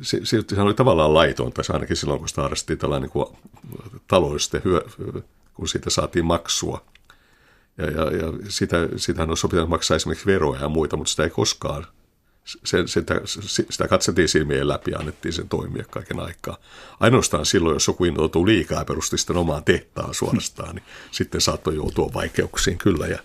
se, 0.01 0.19
se, 0.23 0.43
se 0.55 0.61
oli 0.61 0.73
tavallaan 0.73 1.13
laitonta, 1.13 1.63
se 1.63 1.73
ainakin 1.73 1.95
silloin, 1.95 2.19
kun 2.19 2.29
sitä 2.29 2.41
harrastettiin 2.41 2.79
tällainen 2.79 3.09
niin 3.13 3.37
taloudellisesti 4.07 4.57
hyö, 4.65 4.81
kun 5.53 5.67
siitä 5.67 5.89
saatiin 5.89 6.25
maksua. 6.25 6.85
Ja, 7.77 7.85
ja, 7.85 8.03
ja 8.03 8.33
sitä, 8.47 8.77
sitähän 8.95 9.29
olisi 9.29 9.47
pitänyt 9.47 9.69
maksaa 9.69 9.95
esimerkiksi 9.95 10.25
veroja 10.25 10.61
ja 10.61 10.69
muita, 10.69 10.97
mutta 10.97 11.11
sitä 11.11 11.23
ei 11.23 11.29
koskaan– 11.29 11.87
se, 12.63 12.87
sitä, 12.87 13.21
sitä 13.69 13.87
katseltiin 13.87 14.29
silmien 14.29 14.67
läpi 14.67 14.91
ja 14.91 14.99
annettiin 14.99 15.33
sen 15.33 15.49
toimia 15.49 15.83
kaiken 15.91 16.19
aikaa. 16.19 16.57
Ainoastaan 16.99 17.45
silloin, 17.45 17.73
jos 17.73 17.87
joku 17.87 18.05
intoutuu 18.05 18.47
liikaa 18.47 18.79
ja 18.79 18.85
perusti 18.85 19.17
sitten 19.17 19.37
omaan 19.37 19.63
tehtaan 19.63 20.13
suorastaan, 20.13 20.75
niin 20.75 20.85
sitten 21.11 21.41
saattoi 21.41 21.75
joutua 21.75 22.13
vaikeuksiin 22.13 22.77
kyllä 22.77 23.07
ja 23.07 23.19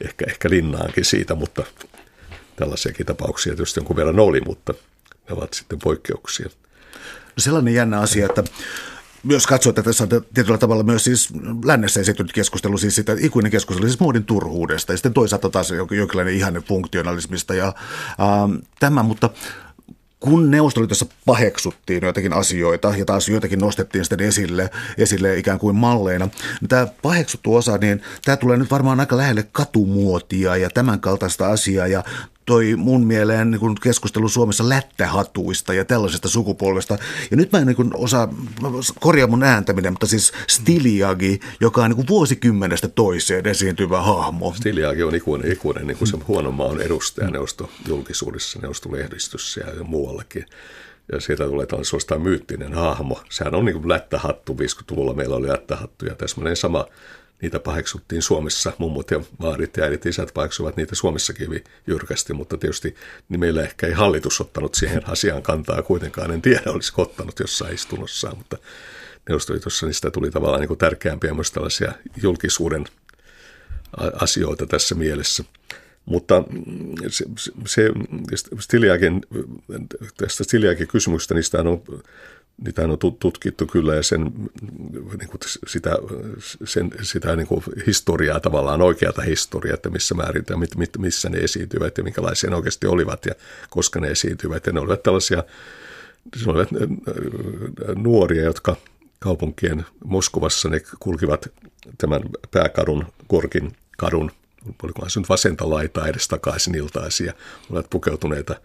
ehkä, 0.00 0.24
ehkä 0.28 0.50
linnaankin 0.50 1.04
siitä, 1.04 1.34
mutta 1.34 1.62
tällaisiakin 2.56 3.06
tapauksia 3.06 3.54
tietysti 3.54 3.80
jonkun 3.80 3.96
verran 3.96 4.20
oli, 4.20 4.40
mutta 4.40 4.74
ne 5.28 5.36
ovat 5.36 5.54
sitten 5.54 5.78
poikkeuksia. 5.78 6.48
No 7.24 7.38
sellainen 7.38 7.74
jännä 7.74 8.00
asia, 8.00 8.26
että 8.26 8.44
myös 9.24 9.46
katsoa, 9.46 9.70
että 9.70 9.82
tässä 9.82 10.04
on 10.04 10.10
tietyllä 10.34 10.58
tavalla 10.58 10.82
myös 10.82 11.04
siis 11.04 11.28
lännessä 11.64 12.00
esittynyt 12.00 12.32
keskustelu, 12.32 12.78
siis 12.78 12.94
sitä 12.94 13.16
ikuinen 13.20 13.52
keskustelu 13.52 13.88
siis 13.88 14.00
muodin 14.00 14.24
turhuudesta. 14.24 14.92
Ja 14.92 14.96
sitten 14.96 15.14
toisaalta 15.14 15.50
taas 15.50 15.72
jonkinlainen 15.90 16.34
ihanne 16.34 16.60
funktionalismista 16.60 17.54
ja 17.54 17.66
ähm, 18.20 18.54
tämä, 18.80 19.02
mutta 19.02 19.30
kun 20.24 20.50
Neuvostoliitossa 20.50 21.06
paheksuttiin 21.26 22.04
joitakin 22.04 22.32
asioita 22.32 22.94
ja 22.98 23.04
taas 23.04 23.28
joitakin 23.28 23.58
nostettiin 23.58 24.04
sitten 24.04 24.20
esille, 24.20 24.70
esille 24.98 25.38
ikään 25.38 25.58
kuin 25.58 25.76
malleina, 25.76 26.28
niin 26.60 26.68
tämä 26.68 26.86
paheksuttu 27.02 27.54
osa, 27.54 27.78
niin 27.78 28.02
tämä 28.24 28.36
tulee 28.36 28.56
nyt 28.56 28.70
varmaan 28.70 29.00
aika 29.00 29.16
lähelle 29.16 29.48
katumuotia 29.52 30.56
ja 30.56 30.70
tämän 30.70 31.00
kaltaista 31.00 31.46
asiaa. 31.46 31.86
Ja 31.86 32.04
toi 32.46 32.76
mun 32.76 33.06
mieleen 33.06 33.50
niin 33.50 33.74
keskustelu 33.82 34.28
Suomessa 34.28 34.68
lättähatuista 34.68 35.74
ja 35.74 35.84
tällaisesta 35.84 36.28
sukupolvesta. 36.28 36.98
Ja 37.30 37.36
nyt 37.36 37.52
mä 37.52 37.58
en 37.58 37.66
niin 37.66 37.94
osaa 37.94 38.34
korjaa 39.00 39.28
mun 39.28 39.42
ääntäminen, 39.42 39.92
mutta 39.92 40.06
siis 40.06 40.32
Stiliagi, 40.48 41.40
joka 41.60 41.84
on 41.84 41.90
niin 41.90 42.08
vuosikymmenestä 42.08 42.88
toiseen 42.88 43.46
esiintyvä 43.46 44.02
hahmo. 44.02 44.54
Stiliagi 44.56 45.02
on 45.02 45.14
ikuinen, 45.14 45.52
ikuinen 45.52 45.86
niin 45.86 45.96
kuin 45.96 46.08
se 46.08 46.16
huono 46.28 46.50
maan 46.50 46.80
edustaja 46.80 47.30
neuvosto 47.30 47.70
julkisuudessa, 47.88 48.58
neuvostolehdistössä 48.62 49.60
ja 49.60 49.84
muuallakin. 49.84 50.46
Ja 51.12 51.20
sieltä 51.20 51.44
tulee 51.44 51.66
tällainen 51.66 51.84
suorastaan 51.84 52.22
myyttinen 52.22 52.74
hahmo. 52.74 53.20
Sehän 53.30 53.54
on 53.54 53.64
niin 53.64 53.74
kuin 53.74 53.88
lättähattu, 53.88 54.52
50-luvulla 54.52 55.14
meillä 55.14 55.36
oli 55.36 55.48
lättähattu 55.48 56.06
ja 56.06 56.14
täsmälleen 56.14 56.56
sama 56.56 56.86
niitä 57.44 57.60
paheksuttiin 57.60 58.22
Suomessa, 58.22 58.72
mummut 58.78 59.10
ja 59.10 59.20
vaarit 59.40 59.76
ja 59.76 59.84
äidit 59.84 60.06
isät 60.06 60.34
paheksuvat 60.34 60.76
niitä 60.76 60.94
Suomessakin 60.94 61.46
hyvin 61.46 61.64
jyrkästi, 61.86 62.32
mutta 62.32 62.58
tietysti 62.58 62.94
niin 63.28 63.40
meillä 63.40 63.62
ehkä 63.62 63.86
ei 63.86 63.92
hallitus 63.92 64.40
ottanut 64.40 64.74
siihen 64.74 65.08
asiaan 65.12 65.42
kantaa 65.42 65.82
kuitenkaan, 65.82 66.30
en 66.30 66.42
tiedä 66.42 66.62
olisi 66.66 66.92
ottanut 66.96 67.40
jossain 67.40 67.74
istunnossaan, 67.74 68.38
mutta 68.38 68.58
Neuvostoliitossa 69.28 69.86
niistä 69.86 70.10
tuli 70.10 70.30
tavallaan 70.30 70.60
niin 70.60 70.68
kuin 70.68 70.78
tärkeämpiä 70.78 71.34
myös 71.34 71.50
tällaisia 71.50 71.92
julkisuuden 72.22 72.84
asioita 74.20 74.66
tässä 74.66 74.94
mielessä. 74.94 75.44
Mutta 76.04 76.44
se, 77.08 77.24
se 77.66 77.90
Stiliakin, 78.60 79.22
tästä 80.16 80.44
Stiliakin 80.44 80.88
kysymyksestä, 80.88 81.34
niistä 81.34 81.58
on 81.60 81.82
niitä 82.64 82.82
on 82.82 82.98
tutkittu 83.18 83.66
kyllä 83.66 83.94
ja 83.94 84.02
sen, 84.02 84.32
niin 85.18 85.28
kuin 85.28 85.40
sitä, 85.66 85.90
sen, 86.64 86.90
sitä 87.02 87.36
niin 87.36 87.46
kuin 87.46 87.64
historiaa 87.86 88.40
tavallaan, 88.40 88.82
oikeata 88.82 89.22
historiaa, 89.22 89.74
että 89.74 89.90
missä 89.90 90.14
määrin 90.14 90.44
ja 90.50 90.56
mit, 90.56 90.76
mit, 90.76 90.90
missä 90.98 91.28
ne 91.28 91.38
esiintyvät 91.38 91.98
ja 91.98 92.04
minkälaisia 92.04 92.50
ne 92.50 92.56
oikeasti 92.56 92.86
olivat 92.86 93.26
ja 93.26 93.34
koska 93.70 94.00
ne 94.00 94.08
esiintyvät. 94.08 94.66
Ja 94.66 94.72
ne 94.72 94.80
olivat 94.80 95.02
tällaisia 95.02 95.44
ne 96.46 96.52
olivat 96.52 96.68
nuoria, 97.94 98.44
jotka 98.44 98.76
kaupunkien 99.18 99.86
Moskovassa 100.04 100.68
ne 100.68 100.80
kulkivat 101.00 101.48
tämän 101.98 102.22
pääkadun, 102.50 103.06
Korkin 103.26 103.76
kadun, 103.98 104.30
oliko 104.82 105.08
se 105.08 105.20
nyt 105.20 105.28
vasenta 105.28 105.70
laitaa 105.70 106.06
edes 106.06 106.28
takaisin 106.28 106.74
iltaisia, 106.74 107.32
olivat 107.70 107.90
pukeutuneita 107.90 108.60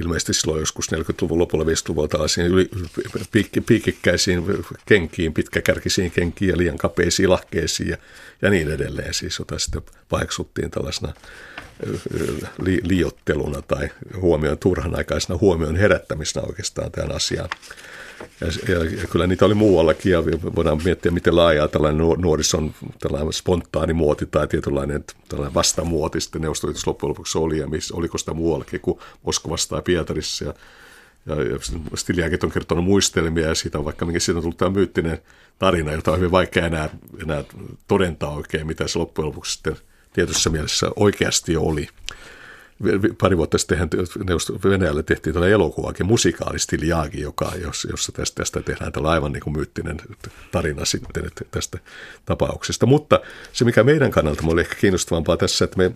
ilmeisesti 0.00 0.34
silloin 0.34 0.60
joskus 0.60 0.92
40-luvun 0.92 1.38
lopulla 1.38 1.64
50-luvulla 1.64 2.08
tällaisiin 2.08 2.46
yli, 2.46 2.68
piikki, 3.32 3.60
piikikkäisiin 3.60 4.44
kenkiin, 4.86 5.34
pitkäkärkisiin 5.34 6.10
kenkiin 6.10 6.48
ja 6.48 6.56
liian 6.56 6.78
kapeisiin 6.78 7.30
lahkeisiin 7.30 7.88
ja, 7.88 7.96
ja 8.42 8.50
niin 8.50 8.70
edelleen. 8.70 9.14
Siis 9.14 9.38
jota 9.38 9.58
sitten 9.58 9.82
paheksuttiin 10.08 10.70
tällaisena 10.70 11.12
li, 12.62 12.80
liotteluna 12.82 13.62
tai 13.62 13.88
huomioon 14.20 14.58
turhanaikaisena 14.58 15.38
huomion 15.38 15.76
herättämisenä 15.76 16.46
oikeastaan 16.46 16.92
tämän 16.92 17.16
asian. 17.16 17.48
Ja, 18.40 18.46
ja, 18.68 18.84
ja 18.84 19.06
kyllä 19.10 19.26
niitä 19.26 19.44
oli 19.44 19.54
muuallakin 19.54 20.12
ja 20.12 20.24
voidaan 20.56 20.80
miettiä, 20.84 21.12
miten 21.12 21.36
laajaa 21.36 21.68
tällainen 21.68 22.06
nuorison 22.18 22.74
tällainen 22.98 23.32
spontaani 23.32 23.92
muoti 23.92 24.26
tai 24.26 24.46
tietynlainen 24.48 25.04
tällainen 25.28 25.54
vastamuoti 25.54 26.20
sitten 26.20 26.42
Neuvostoliitossa 26.42 26.90
loppujen 26.90 27.10
lopuksi 27.10 27.38
oli 27.38 27.58
ja 27.58 27.66
missä, 27.66 27.94
oliko 27.96 28.18
sitä 28.18 28.34
muuallakin 28.34 28.80
kuin 28.80 28.98
Moskovassa 29.22 29.68
tai 29.68 29.82
Pietarissa. 29.82 30.44
Ja, 30.44 30.54
ja, 31.26 31.42
ja 31.42 31.58
Stiliakin 31.94 32.38
on 32.42 32.50
kertonut 32.50 32.84
muistelmia 32.84 33.48
ja 33.48 33.54
siitä 33.54 33.78
on 33.78 33.84
vaikka 33.84 34.04
minkä 34.04 34.20
siitä 34.20 34.38
on 34.38 34.42
tullut 34.42 34.56
tämä 34.56 34.70
myyttinen 34.70 35.18
tarina, 35.58 35.92
jota 35.92 36.12
on 36.12 36.18
hyvin 36.18 36.30
vaikea 36.30 36.66
enää, 36.66 36.88
enää 37.22 37.44
todentaa 37.88 38.34
oikein, 38.34 38.66
mitä 38.66 38.88
se 38.88 38.98
loppujen 38.98 39.26
lopuksi 39.28 39.52
sitten 39.52 39.76
tietyssä 40.12 40.50
mielessä 40.50 40.90
oikeasti 40.96 41.56
oli 41.56 41.88
pari 43.20 43.36
vuotta 43.36 43.58
sitten 43.58 43.88
Venäjällä 44.64 45.02
tehtiin 45.02 45.34
tällainen 45.34 45.54
elokuvakin, 45.54 46.06
musikaalistiliaaki, 46.06 47.20
joka, 47.20 47.52
jossa 47.90 48.12
tästä, 48.12 48.34
tästä 48.34 48.62
tehdään 48.62 48.92
tällainen 48.92 49.14
aivan 49.14 49.32
niin 49.32 49.42
kuin 49.42 49.56
myyttinen 49.56 49.96
tarina 50.52 50.84
sitten 50.84 51.26
että 51.26 51.44
tästä 51.50 51.78
tapauksesta. 52.24 52.86
Mutta 52.86 53.20
se, 53.52 53.64
mikä 53.64 53.84
meidän 53.84 54.10
kannalta 54.10 54.42
oli 54.46 54.60
ehkä 54.60 54.74
kiinnostavampaa 54.74 55.36
tässä, 55.36 55.64
että 55.64 55.78
me 55.78 55.92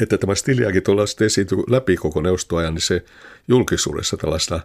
että 0.00 0.18
tämä 0.18 0.34
stiliaaki 0.34 0.80
tuolla 0.80 1.06
sitten 1.06 1.26
esiintyy 1.26 1.58
läpi 1.68 1.96
koko 1.96 2.20
neuvostoajan, 2.20 2.74
niin 2.74 2.82
se 2.82 3.04
julkisuudessa 3.48 4.16
tällaista, 4.16 4.60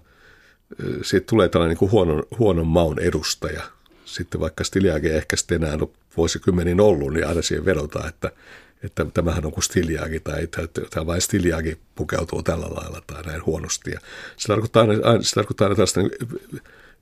siitä 1.01 1.25
tulee 1.29 1.49
tällainen 1.49 1.69
niin 1.69 1.79
kuin 1.79 1.91
huonon, 1.91 2.23
huonon 2.39 2.67
maun 2.67 2.99
edustaja. 2.99 3.63
Sitten 4.05 4.41
vaikka 4.41 4.63
stiliaaki 4.63 5.07
ei 5.07 5.17
ehkä 5.17 5.35
sitten 5.35 5.63
enää 5.63 5.77
ole 5.81 5.89
vuosikymmenin 6.17 6.81
ollut, 6.81 7.13
niin 7.13 7.27
aina 7.27 7.41
siihen 7.41 7.65
vedotaan, 7.65 8.09
että 8.09 8.31
että 8.83 9.05
tämähän 9.13 9.45
on 9.45 9.51
kuin 9.51 9.63
stiliaaki 9.63 10.19
tai 10.19 10.47
tämä 10.89 11.05
vain 11.05 11.21
stiliaaki 11.21 11.77
pukeutuu 11.95 12.43
tällä 12.43 12.65
lailla 12.65 13.01
tai 13.07 13.23
näin 13.23 13.45
huonosti. 13.45 13.91
Ja 13.91 13.99
se 14.37 14.47
tarkoittaa 14.47 14.81
aina, 15.03 15.23
se 15.23 15.35
tarkoittaa 15.35 15.65
aina 15.65 15.75
tällaista 15.75 16.01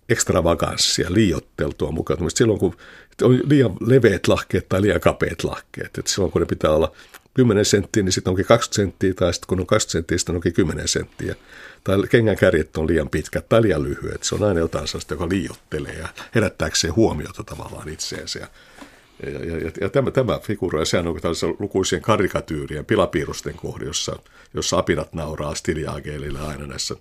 ekstravaganssia, 0.09 1.13
liiotteltua 1.13 1.91
mukautumista. 1.91 2.37
Silloin 2.37 2.59
kun 2.59 2.75
on 3.21 3.39
liian 3.49 3.77
leveät 3.79 4.27
lahkeet 4.27 4.69
tai 4.69 4.81
liian 4.81 4.99
kapeat 4.99 5.43
lahkeet. 5.43 5.97
Että 5.97 6.11
silloin 6.11 6.31
kun 6.31 6.41
ne 6.41 6.45
pitää 6.45 6.71
olla 6.71 6.91
10 7.33 7.65
senttiä, 7.65 8.03
niin 8.03 8.11
sitten 8.11 8.31
onkin 8.31 8.45
20 8.45 8.75
senttiä, 8.75 9.13
tai 9.13 9.33
sitten 9.33 9.47
kun 9.47 9.59
on 9.59 9.67
20 9.67 9.91
senttiä, 9.91 10.17
sitten 10.17 10.35
onkin 10.35 10.53
10 10.53 10.87
senttiä. 10.87 11.35
Tai 11.83 11.97
kengän 12.09 12.37
kärjet 12.37 12.77
on 12.77 12.87
liian 12.87 13.09
pitkät 13.09 13.49
tai 13.49 13.61
liian 13.61 13.83
lyhyet. 13.83 14.23
Se 14.23 14.35
on 14.35 14.43
aina 14.43 14.59
jotain 14.59 14.87
sellaista, 14.87 15.13
joka 15.13 15.29
liiottelee 15.29 15.93
ja 15.93 16.07
herättääkseen 16.35 16.95
huomiota 16.95 17.43
tavallaan 17.43 17.89
itseensä. 17.89 18.47
Ja, 19.23 19.29
ja, 19.29 19.57
ja, 19.57 19.71
ja 19.81 19.89
tämä, 19.89 20.11
tämä 20.11 20.39
figura, 20.39 20.85
sehän 20.85 21.07
on 21.07 21.21
tällaisen 21.21 21.55
lukuisien 21.59 22.01
karikatyyrien, 22.01 22.85
pilapiirusten 22.85 23.55
kohde, 23.55 23.85
jossa, 23.85 24.19
jossa 24.53 24.77
apinat 24.77 25.13
nauraa 25.13 25.55
stiliaageelille 25.55 26.39
aina 26.39 26.67
näissä. 26.67 26.95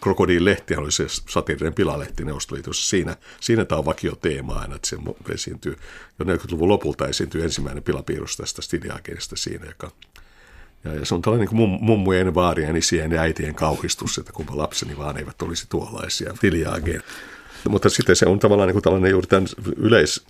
Krokodiin 0.00 0.44
lehti 0.44 0.76
oli 0.76 0.92
se 0.92 1.04
satiirinen 1.08 1.74
pilalehti 1.74 2.24
Neuvostoliitossa. 2.24 2.88
Siinä, 2.88 3.16
siinä 3.40 3.64
tämä 3.64 3.78
on 3.78 3.84
vakio 3.84 4.16
teema 4.16 4.54
aina, 4.54 4.76
että 4.76 4.88
se 4.88 4.96
esiintyy, 5.34 5.76
jo 6.18 6.24
40-luvun 6.24 6.68
lopulta 6.68 7.08
esiintyy 7.08 7.42
ensimmäinen 7.42 7.82
pilapiirus 7.82 8.36
tästä 8.36 8.62
stiliaageelista 8.62 9.36
siinä, 9.36 9.66
joka 9.66 9.90
ja, 10.84 10.94
ja 10.94 11.06
se 11.06 11.14
on 11.14 11.22
tällainen 11.22 11.48
niin 11.48 11.78
mummujen, 11.80 12.34
vaarien, 12.34 12.76
isien 12.76 13.12
ja 13.12 13.20
äitien 13.20 13.54
kauhistus, 13.54 14.18
että 14.18 14.32
kumpa 14.32 14.56
lapseni 14.56 14.98
vaan 14.98 15.18
eivät 15.18 15.42
olisi 15.42 15.66
tuollaisia 15.68 16.34
stiliaageen. 16.36 17.02
Mutta 17.68 17.88
sitten 17.88 18.16
se 18.16 18.26
on 18.26 18.38
tavallaan 18.38 18.66
niin 18.66 18.74
kuin 18.74 18.82
tällainen 18.82 19.10
juuri 19.10 19.26
tämän 19.26 19.46
yleis, 19.76 20.26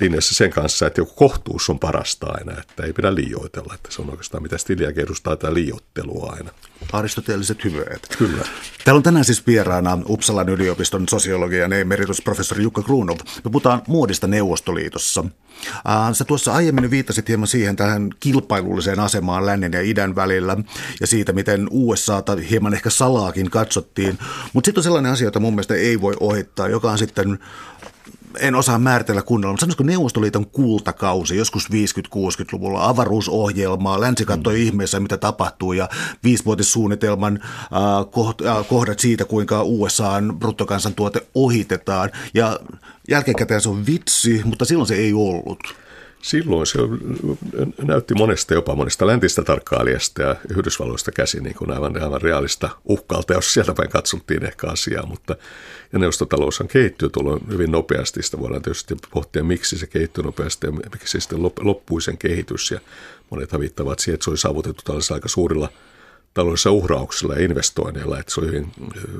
linjassa 0.00 0.34
sen 0.34 0.50
kanssa, 0.50 0.86
että 0.86 1.00
joku 1.00 1.14
kohtuus 1.14 1.70
on 1.70 1.78
parasta 1.78 2.26
aina, 2.26 2.60
että 2.60 2.82
ei 2.82 2.92
pidä 2.92 3.14
liioitella, 3.14 3.74
että 3.74 3.88
se 3.92 4.02
on 4.02 4.10
oikeastaan 4.10 4.42
mitä 4.42 4.58
stiliäkin 4.58 5.04
edustaa 5.04 5.36
tämä 5.36 5.54
liiottelua 5.54 6.32
aina. 6.32 6.50
Aristoteelliset 6.92 7.64
hyveet. 7.64 8.16
Kyllä. 8.18 8.44
Täällä 8.84 8.98
on 8.98 9.02
tänään 9.02 9.24
siis 9.24 9.46
vieraana 9.46 9.98
Uppsalan 10.08 10.48
yliopiston 10.48 11.08
sosiologian 11.08 11.72
emeritusprofessori 11.72 12.62
Jukka 12.62 12.82
Grunov. 12.82 13.18
Me 13.44 13.50
puhutaan 13.50 13.82
muodista 13.86 14.26
Neuvostoliitossa. 14.26 15.24
Sä 16.12 16.24
tuossa 16.24 16.52
aiemmin 16.52 16.90
viittasit 16.90 17.28
hieman 17.28 17.48
siihen 17.48 17.76
tähän 17.76 18.10
kilpailulliseen 18.20 19.00
asemaan 19.00 19.46
lännen 19.46 19.72
ja 19.72 19.80
idän 19.80 20.16
välillä 20.16 20.56
ja 21.00 21.06
siitä, 21.06 21.32
miten 21.32 21.66
USAta 21.70 22.36
hieman 22.50 22.74
ehkä 22.74 22.90
salaakin 22.90 23.50
katsottiin. 23.50 24.18
Mutta 24.52 24.68
sitten 24.68 24.80
on 24.80 24.84
sellainen 24.84 25.12
asia, 25.12 25.26
jota 25.26 25.40
mun 25.40 25.52
mielestä 25.52 25.74
ei 25.74 26.00
voi 26.00 26.16
ohittaa, 26.20 26.68
joka 26.68 26.90
on 26.90 26.98
sitten 26.98 27.38
en 28.38 28.54
osaa 28.54 28.78
määritellä 28.78 29.22
kunnolla, 29.22 29.52
mutta 29.52 29.60
sanoisiko 29.60 29.84
Neuvostoliiton 29.84 30.46
kultakausi 30.46 31.36
joskus 31.36 31.68
50-60-luvulla, 31.70 32.88
avaruusohjelmaa, 32.88 34.00
länsi 34.00 34.24
katsoi 34.24 34.54
mm. 34.54 34.62
ihmeessä, 34.62 35.00
mitä 35.00 35.16
tapahtuu 35.16 35.72
ja 35.72 35.88
viisivuotissuunnitelman 36.24 37.40
äh, 37.42 37.48
äh, 38.56 38.66
kohdat 38.68 38.98
siitä, 38.98 39.24
kuinka 39.24 39.62
USAn 39.62 40.36
bruttokansantuote 40.38 41.26
ohitetaan 41.34 42.10
ja 42.34 42.60
jälkikäteen 43.08 43.60
se 43.60 43.68
on 43.68 43.86
vitsi, 43.86 44.40
mutta 44.44 44.64
silloin 44.64 44.88
se 44.88 44.94
ei 44.94 45.12
ollut. 45.12 45.74
Silloin 46.22 46.66
se 46.66 46.78
näytti 47.82 48.14
monesta, 48.14 48.54
jopa 48.54 48.74
monesta 48.74 49.06
läntistä 49.06 49.42
tarkkailijasta 49.42 50.22
ja 50.22 50.36
Yhdysvalloista 50.50 51.12
käsin 51.12 51.42
niin 51.42 51.54
kuin 51.54 51.70
aivan, 51.70 52.02
aivan 52.02 52.22
realista 52.22 52.70
uhkalta, 52.84 53.32
jos 53.32 53.54
sieltä 53.54 53.74
päin 53.74 53.90
katsottiin 53.90 54.44
ehkä 54.44 54.66
asiaa, 54.66 55.06
mutta 55.06 55.36
ja 55.92 55.98
neuvostotalous 55.98 56.60
on 56.60 56.68
kehittynyt 56.68 57.12
tullut 57.12 57.42
hyvin 57.48 57.70
nopeasti. 57.70 58.22
Sitä 58.22 58.38
voidaan 58.38 58.62
tietysti 58.62 58.96
pohtia, 59.10 59.44
miksi 59.44 59.78
se 59.78 59.86
kehittyi 59.86 60.24
nopeasti 60.24 60.66
ja 60.66 60.72
miksi 60.72 61.20
sitten 61.20 61.42
loppui 61.42 62.02
sen 62.02 62.18
kehitys. 62.18 62.70
Ja 62.70 62.80
monet 63.30 63.58
viittavat 63.58 63.98
siihen, 63.98 64.14
että 64.14 64.24
se 64.24 64.30
oli 64.30 64.38
saavutettu 64.38 64.82
tällaisella 64.84 65.16
aika 65.16 65.28
suurilla 65.28 65.68
taloudellisilla 66.34 66.76
uhrauksilla 66.76 67.34
ja 67.34 67.44
investoinneilla, 67.44 68.18
että 68.18 68.34
se 68.34 68.40
oli 68.40 68.48
hyvin 68.48 68.72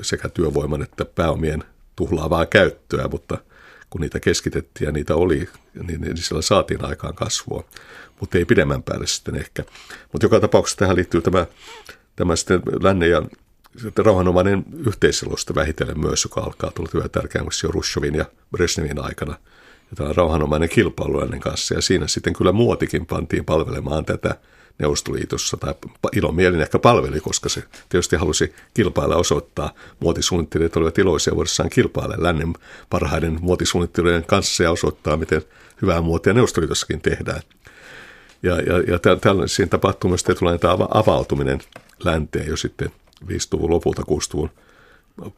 sekä 0.02 0.28
työvoiman 0.28 0.82
että 0.82 1.04
pääomien 1.04 1.64
tuhlaavaa 1.96 2.46
käyttöä, 2.46 3.08
mutta 3.08 3.38
kun 3.90 4.00
niitä 4.00 4.20
keskitettiin 4.20 4.86
ja 4.86 4.92
niitä 4.92 5.16
oli, 5.16 5.48
niin, 5.86 6.00
niin 6.00 6.16
sillä 6.16 6.42
saatiin 6.42 6.84
aikaan 6.84 7.14
kasvua, 7.14 7.64
mutta 8.20 8.38
ei 8.38 8.44
pidemmän 8.44 8.82
päälle 8.82 9.06
sitten 9.06 9.36
ehkä. 9.36 9.64
Mutta 10.12 10.24
joka 10.24 10.40
tapauksessa 10.40 10.78
tähän 10.78 10.96
liittyy 10.96 11.20
tämä, 11.20 11.46
tämä 12.16 12.36
sitten 12.36 12.62
lännen 12.82 13.10
ja 13.10 13.22
rauhanomainen 13.96 14.64
yhteiselosta 14.86 15.54
vähitellen 15.54 16.00
myös, 16.00 16.24
joka 16.24 16.40
alkaa 16.40 16.70
tulla 16.70 16.90
yhä 16.94 17.08
tärkeämmäksi 17.08 17.66
jo 17.66 17.70
Rushovin 17.70 18.14
ja 18.14 18.24
Brezhnevin 18.50 19.04
aikana. 19.04 19.32
Ja 19.90 19.96
tämä 19.96 20.12
rauhanomainen 20.12 20.68
kilpailu 20.68 21.18
kanssa 21.40 21.74
ja 21.74 21.82
siinä 21.82 22.06
sitten 22.06 22.32
kyllä 22.32 22.52
muotikin 22.52 23.06
pantiin 23.06 23.44
palvelemaan 23.44 24.04
tätä 24.04 24.34
Neuvostoliitossa 24.80 25.56
tai 25.56 25.74
ilomielin 26.12 26.60
ehkä 26.60 26.78
palveli, 26.78 27.20
koska 27.20 27.48
se 27.48 27.62
tietysti 27.88 28.16
halusi 28.16 28.54
kilpailla 28.74 29.16
osoittaa. 29.16 29.74
Muotisuunnittelijat 30.00 30.76
olivat 30.76 30.98
iloisia 30.98 31.34
vuodessaan 31.34 31.70
kilpailla 31.70 32.14
lännen 32.18 32.52
parhaiden 32.90 33.38
muotisuunnittelijoiden 33.40 34.26
kanssa 34.26 34.62
ja 34.62 34.70
osoittaa, 34.70 35.16
miten 35.16 35.42
hyvää 35.82 36.00
muotia 36.00 36.32
Neuvostoliitossakin 36.32 37.00
tehdään. 37.00 37.42
Ja, 38.42 38.60
ja, 38.60 38.78
ja 38.86 38.98
tällä, 39.20 39.46
siinä 39.46 39.68
tapahtuu 39.68 40.10
myös 40.10 40.22
tietynlainen 40.24 40.60
avautuminen 40.94 41.60
länteen 42.04 42.46
jo 42.46 42.56
sitten 42.56 42.90
5-luvun 43.26 43.70
lopulta 43.70 44.02
6-luvun 44.02 44.50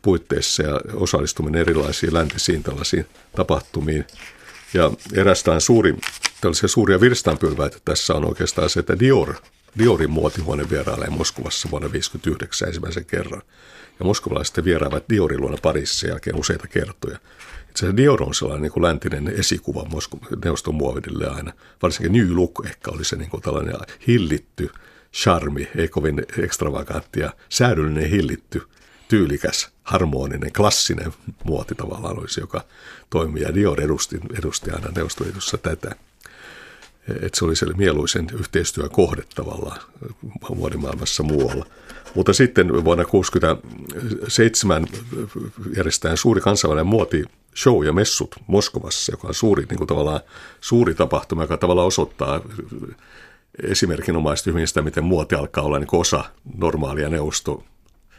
puitteissa 0.03 0.63
ja 0.63 0.81
osallistuminen 0.95 1.61
erilaisiin 1.61 2.15
läntisiin 2.15 2.63
tällaisiin 2.63 3.07
tapahtumiin. 3.37 4.07
Ja 4.75 4.91
erästään 5.15 5.61
suuri, 5.61 5.95
tällaisia 6.41 6.69
suuria 6.69 7.01
virstanpylväitä 7.01 7.79
tässä 7.85 8.15
on 8.15 8.25
oikeastaan 8.25 8.71
se, 8.71 8.81
että 8.81 8.99
Dior, 8.99 9.35
Diorin 9.79 10.11
muotihuone 10.11 10.71
vierailee 10.71 11.11
Moskovassa 11.11 11.71
vuonna 11.71 11.89
1959 11.89 12.69
ensimmäisen 12.69 13.05
kerran. 13.05 13.43
Ja 13.99 14.05
moskovalaiset 14.05 14.65
vieraavat 14.65 15.05
Diorin 15.09 15.41
luona 15.41 15.57
Pariisissa 15.63 16.07
jälkeen 16.07 16.37
useita 16.37 16.69
kertoja. 16.69 17.19
Itse 17.71 17.87
asiassa 17.87 17.97
Dior 17.97 18.23
on 18.23 18.35
sellainen 18.35 18.63
niin 18.63 18.73
kuin 18.73 18.85
läntinen 18.85 19.29
esikuva 19.29 19.87
neuvoston 20.45 20.75
muovidille 20.75 21.27
aina. 21.27 21.53
Varsinkin 21.83 22.13
New 22.13 22.37
Look 22.37 22.63
ehkä 22.67 22.91
oli 22.91 23.05
se 23.05 23.17
niin 23.17 23.31
kuin 23.31 23.43
tällainen 23.43 23.75
hillitty 24.07 24.71
charmi, 25.15 25.69
ei 25.77 25.89
kovin 25.89 26.25
ekstravagantti 26.39 27.21
ja 27.21 27.33
säädyllinen 27.49 28.11
hillitty, 28.11 28.63
tyylikäs, 29.09 29.72
harmoninen, 29.83 30.53
klassinen 30.53 31.13
muoti 31.45 31.75
tavallaan 31.75 32.19
olisi, 32.19 32.41
joka 32.41 32.65
toimii. 33.11 33.43
Ja 33.43 33.55
Dior 33.55 33.81
edusti, 33.81 34.21
edusti 34.39 34.71
aina 34.71 34.89
Neuvostoliitossa 34.97 35.59
tätä. 35.59 35.95
Että 37.09 37.39
se 37.39 37.45
oli 37.45 37.57
se 37.57 37.67
mieluisen 37.67 38.27
yhteistyökohde 38.39 39.23
tavallaan 39.35 39.81
muodimaailmassa 40.55 41.23
muualla. 41.23 41.67
Mutta 42.15 42.33
sitten 42.33 42.69
vuonna 42.69 43.05
1967 43.05 44.87
järjestetään 45.77 46.17
suuri 46.17 46.41
kansainvälinen 46.41 46.87
muoti 46.87 47.25
show 47.57 47.85
ja 47.87 47.93
messut 47.93 48.35
Moskovassa, 48.47 49.13
joka 49.13 49.29
on 49.29 49.35
suuri, 49.35 49.65
niin 49.69 49.79
kuin 49.79 49.89
tavallaan, 49.89 50.21
suuri 50.61 50.95
tapahtuma, 50.95 51.43
joka 51.43 51.57
tavallaan 51.57 51.87
osoittaa 51.87 52.41
esimerkinomaisesti 53.63 54.51
hyvin 54.51 54.69
sitä, 54.69 54.83
miten 54.83 55.05
muoti 55.05 55.35
alkaa 55.35 55.65
olla 55.65 55.79
niin 55.79 55.89
osa 55.93 56.25
normaalia 56.57 57.09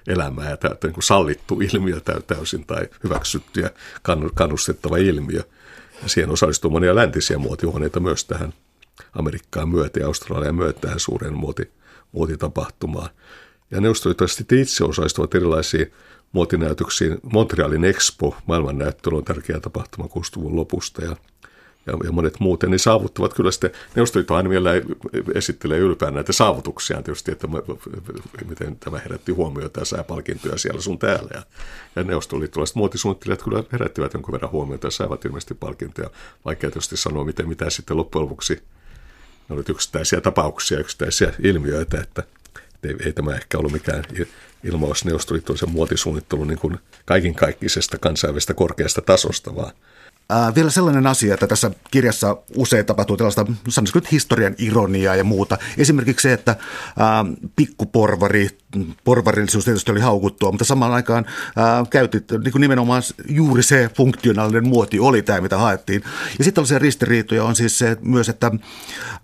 neuvostoelämää 0.07 0.49
ja 0.49 0.57
tämä 0.57 0.75
niin 0.83 1.03
sallittu 1.03 1.61
ilmiö 1.61 1.99
täysin 2.27 2.65
tai 2.65 2.89
hyväksytty 3.03 3.61
ja 3.61 3.69
kannustettava 4.33 4.97
ilmiö. 4.97 5.43
Ja 6.03 6.09
siihen 6.09 6.29
osallistuu 6.29 6.71
monia 6.71 6.95
läntisiä 6.95 7.37
muotihuoneita 7.37 7.99
myös 7.99 8.25
tähän 8.25 8.53
Amerikkaan 9.13 9.69
myötä 9.69 9.99
ja 9.99 10.07
Australiaan 10.07 10.55
myötä 10.55 10.79
tähän 10.79 10.99
suureen 10.99 11.33
muoti, 11.33 11.71
muotitapahtumaan. 12.11 13.09
Ja 13.71 13.81
neuvostoliitto 13.81 14.25
itse 14.51 14.83
osallistuvat 14.83 15.35
erilaisiin 15.35 15.93
muotinäytöksiin. 16.31 17.17
Montrealin 17.33 17.85
Expo, 17.85 18.35
maailmannäyttely 18.47 19.17
on 19.17 19.23
tärkeä 19.23 19.59
tapahtuma 19.59 20.07
60-luvun 20.07 20.55
lopusta 20.55 21.05
ja, 21.05 21.15
ja, 21.85 21.93
ja 22.03 22.11
monet 22.11 22.39
muut. 22.39 22.63
Ja 22.63 22.69
ne 22.69 22.77
saavuttavat 22.77 23.33
kyllä 23.33 23.51
sitten, 23.51 23.71
Neuvostoliitto 23.95 24.35
aina 24.35 24.49
vielä 24.49 24.69
esittelee 25.35 25.79
ylpeänä 25.79 26.15
näitä 26.15 26.33
saavutuksia 26.33 27.01
tietysti, 27.01 27.31
että 27.31 27.47
miten 28.47 28.75
tämä 28.75 28.99
herätti 28.99 29.31
huomiota 29.31 29.79
ja 29.79 29.85
saa 29.85 30.03
palkintoja 30.03 30.57
siellä 30.57 30.81
sun 30.81 30.99
täällä. 30.99 31.29
Ja, 31.33 31.43
ja 31.95 32.03
neuvostoliittolaiset 32.03 32.75
muotisuunnittelijat 32.75 33.43
kyllä 33.43 33.63
herättivät 33.71 34.13
jonkun 34.13 34.31
verran 34.31 34.51
huomiota 34.51 34.87
ja 34.87 34.91
saivat 34.91 35.25
ilmeisesti 35.25 35.53
palkintoja. 35.53 36.09
Vaikea 36.45 36.71
tietysti 36.71 36.97
sanoa, 36.97 37.23
miten 37.23 37.49
mitä 37.49 37.69
sitten 37.69 37.97
loppujen 37.97 38.23
lopuksi 38.23 38.53
ne 39.49 39.53
olivat 39.53 39.69
yksittäisiä 39.69 40.21
tapauksia, 40.21 40.79
yksittäisiä 40.79 41.33
ilmiöitä, 41.39 42.01
että 42.01 42.23
ei, 42.83 42.95
ei 43.05 43.13
tämä 43.13 43.35
ehkä 43.35 43.57
ollut 43.57 43.71
mikään 43.71 44.03
ilmaus 44.63 45.05
neuvostoliittoisen 45.05 45.69
muotisuunnittelun 45.69 46.47
niin 46.47 46.59
kuin 46.59 46.79
kaikinkaikkisesta 47.05 47.97
kansainvälisestä 47.97 48.53
korkeasta 48.53 49.01
tasosta, 49.01 49.55
vaan 49.55 49.71
Ää, 50.33 50.55
vielä 50.55 50.69
sellainen 50.69 51.07
asia, 51.07 51.33
että 51.33 51.47
tässä 51.47 51.71
kirjassa 51.91 52.37
usein 52.57 52.85
tapahtuu 52.85 53.17
tällaista, 53.17 53.45
sanoisiko 53.69 53.99
historian 54.11 54.55
ironiaa 54.57 55.15
ja 55.15 55.23
muuta. 55.23 55.57
Esimerkiksi 55.77 56.23
se, 56.29 56.33
että 56.33 56.55
ää, 56.99 57.25
pikkuporvari, 57.55 58.49
porvarillisuus 59.03 59.65
tietysti 59.65 59.91
oli 59.91 59.99
haukuttua, 59.99 60.51
mutta 60.51 60.65
samaan 60.65 60.93
aikaan 60.93 61.25
ää, 61.55 61.83
käytit 61.89 62.31
niin 62.31 62.61
nimenomaan 62.61 63.03
juuri 63.29 63.63
se 63.63 63.89
funktionaalinen 63.95 64.67
muoti 64.67 64.99
oli 64.99 65.21
tämä, 65.21 65.41
mitä 65.41 65.57
haettiin. 65.57 66.03
Ja 66.37 66.43
sitten 66.43 66.53
tällaisia 66.53 66.79
ristiriitoja 66.79 67.43
on 67.43 67.55
siis 67.55 67.79
se 67.79 67.97
myös, 68.01 68.29
että 68.29 68.51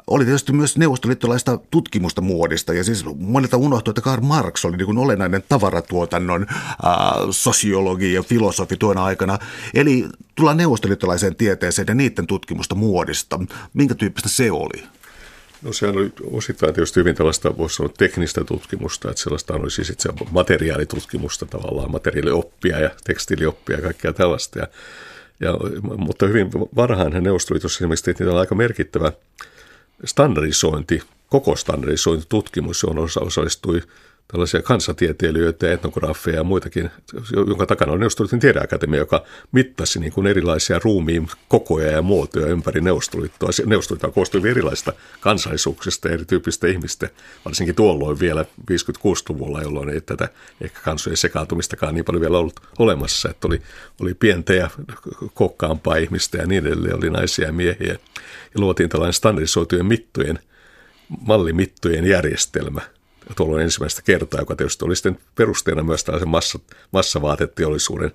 oli 0.08 0.26
tietysti 0.26 0.54
myös 0.54 0.78
neuvostoliittolaista 0.78 1.60
tutkimusta 1.72 2.22
muodista. 2.22 2.74
Ja 2.74 2.84
siis 2.84 3.06
monilta 3.18 3.58
unohtui, 3.58 3.92
että 3.92 4.02
Karl 4.02 4.22
Marx 4.22 4.66
oli 4.66 4.78
niin 4.78 4.98
olennainen 4.98 5.44
tavaratuotannon 5.50 6.46
ää, 6.50 7.14
sosiologi 7.32 8.14
ja 8.14 8.24
filosofi 8.24 8.78
tuona 8.78 9.04
aikana. 9.04 9.38
Eli 9.74 10.10
tullaan 10.36 10.58
neuvostoliittolaiseen 10.58 11.36
tieteeseen 11.36 11.86
ja 11.88 11.96
niiden 11.96 12.28
tutkimusta 12.28 12.76
muodista. 12.76 13.40
Minkä 13.74 13.96
tyyppistä 13.96 14.30
se 14.30 14.52
oli? 14.52 14.99
No 15.62 15.74
sehän 15.74 15.98
oli 15.98 16.12
osittain 16.24 16.74
tietysti 16.74 17.00
hyvin 17.00 17.16
tällaista, 17.16 17.58
voisi 17.58 17.76
sanoa, 17.76 17.94
teknistä 17.98 18.44
tutkimusta, 18.44 19.10
että 19.10 19.22
sellaista 19.24 19.54
oli 19.54 19.72
siis 19.72 19.90
itse 19.90 20.10
materiaalitutkimusta 20.32 21.46
tavallaan, 21.46 21.92
materiaalioppia 21.92 22.80
ja 22.80 22.90
tekstiilioppia 23.04 23.76
ja 23.76 23.82
kaikkea 23.82 24.14
tällaista. 24.14 24.60
Ja, 24.60 24.68
ja, 25.40 25.54
mutta 25.98 26.28
hyvin 26.28 26.52
varhain 26.76 27.24
Neuvostoliitossa 27.24 27.78
esimerkiksi 27.78 28.06
tehtiin 28.06 28.30
aika 28.30 28.56
merkittävä 28.56 29.12
standardisointi, 30.06 31.02
koko 31.28 31.56
standardisointitutkimus, 31.56 32.84
johon 32.84 33.10
osallistui 33.22 33.82
tällaisia 34.32 34.62
kansatieteilijöitä 34.62 35.68
ja 35.68 35.74
etnografeja 35.74 36.38
ja 36.38 36.44
muitakin, 36.44 36.90
jonka 37.48 37.66
takana 37.66 37.92
on 37.92 38.00
Neuvostoliiton 38.00 38.40
tiedeakatemia, 38.40 39.00
joka 39.00 39.24
mittasi 39.52 40.00
niin 40.00 40.12
kuin 40.12 40.28
erilaisia 40.28 40.80
ruumiin 40.84 41.28
kokoja 41.48 41.92
ja 41.92 42.02
muotoja 42.02 42.48
ympäri 42.48 42.82
Neuvostoliittoa. 42.82 43.50
Neuvostoliittoa 43.66 44.12
koostui 44.12 44.50
erilaisista 44.50 44.94
kansallisuuksista 45.20 46.08
ja 46.08 46.14
erityyppistä 46.14 46.68
ihmistä, 46.68 47.10
varsinkin 47.46 47.76
tuolloin 47.76 48.20
vielä 48.20 48.46
56-luvulla, 48.72 49.62
jolloin 49.62 49.90
ei 49.90 50.02
tätä 50.02 50.30
ehkä 50.62 50.80
kansojen 50.84 51.18
sekaantumistakaan 51.18 51.94
niin 51.96 52.06
paljon 52.06 52.22
vielä 52.22 52.38
ollut 52.38 52.60
olemassa, 52.80 53.30
että 53.30 53.48
oli, 53.48 53.62
oli 54.02 54.14
pientä 54.14 54.54
ja 54.54 54.70
kokkaampaa 55.34 55.96
ihmistä 55.96 56.38
ja 56.38 56.48
niin 56.48 56.66
edelleen, 56.66 56.96
oli 56.96 57.10
naisia 57.10 57.46
ja 57.46 57.54
miehiä. 57.54 57.94
Ja 58.54 58.62
luotiin 58.62 58.90
tällainen 58.90 59.14
standardisoitujen 59.14 59.86
mittojen, 59.86 60.40
mallimittojen 61.28 62.06
järjestelmä– 62.06 62.82
tuolloin 63.36 63.64
ensimmäistä 63.64 64.02
kertaa, 64.02 64.40
joka 64.40 64.56
tietysti 64.56 64.86
oli 64.86 64.96
sitten 64.96 65.18
perusteena 65.36 65.84
myös 65.84 66.04
tällaisen 66.04 66.30
massa, 66.30 66.60
massavaateteollisuuden 66.92 68.12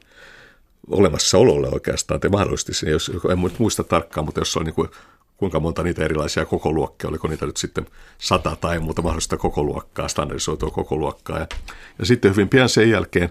olemassaololle 0.90 1.68
oikeastaan, 1.68 2.20
te 2.20 2.28
mahdollisesti 2.28 2.74
sen, 2.74 2.90
jos, 2.90 3.10
en 3.30 3.38
muista 3.58 3.84
tarkkaan, 3.84 4.24
mutta 4.24 4.40
jos 4.40 4.56
on 4.56 4.64
niin 4.64 4.74
kuin, 4.74 4.88
kuinka 5.36 5.60
monta 5.60 5.82
niitä 5.82 6.04
erilaisia 6.04 6.44
kokoluokkia, 6.44 7.10
oliko 7.10 7.28
niitä 7.28 7.46
nyt 7.46 7.56
sitten 7.56 7.86
sata 8.18 8.56
tai 8.60 8.78
muuta 8.78 9.02
mahdollista 9.02 9.36
kokoluokkaa, 9.36 10.08
standardisoitua 10.08 10.70
kokoluokkaa. 10.70 11.38
Ja, 11.38 11.46
ja 11.98 12.06
sitten 12.06 12.30
hyvin 12.30 12.48
pian 12.48 12.68
sen 12.68 12.90
jälkeen 12.90 13.30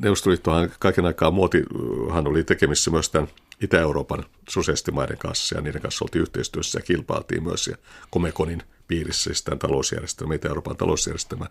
Neuvostoliittohan 0.00 0.72
kaiken 0.78 1.06
aikaa 1.06 1.30
muotihan 1.30 2.28
oli 2.28 2.44
tekemissä 2.44 2.90
myös 2.90 3.10
tämän 3.10 3.28
Itä-Euroopan 3.60 4.24
sosialistimaiden 4.48 5.18
kanssa 5.18 5.54
ja 5.54 5.60
niiden 5.60 5.82
kanssa 5.82 6.04
oltiin 6.04 6.22
yhteistyössä 6.22 6.78
ja 6.78 6.82
kilpailtiin 6.82 7.42
myös 7.42 7.66
ja 7.66 7.76
Komekonin 8.10 8.62
piirissä, 8.88 9.22
siis 9.22 9.42
tämän 9.42 9.58
talousjärjestelmä, 9.58 10.34
Itä-Euroopan 10.34 10.76
talousjärjestelmä 10.76 11.46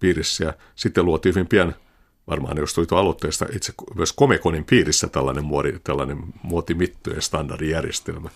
piirissä. 0.00 0.44
Ja 0.44 0.54
sitten 0.74 1.04
luotiin 1.04 1.34
hyvin 1.34 1.46
pian, 1.46 1.74
varmaan 2.28 2.56
Neuvostoliiton 2.56 2.98
aloitteesta, 2.98 3.46
itse 3.52 3.72
myös 3.94 4.12
Komekonin 4.12 4.64
piirissä 4.64 5.06
tällainen, 5.06 5.44
muodi, 5.44 5.78
tällainen 5.84 6.18
muotimittojen 6.42 7.22
standardijärjestelmä. 7.22 8.30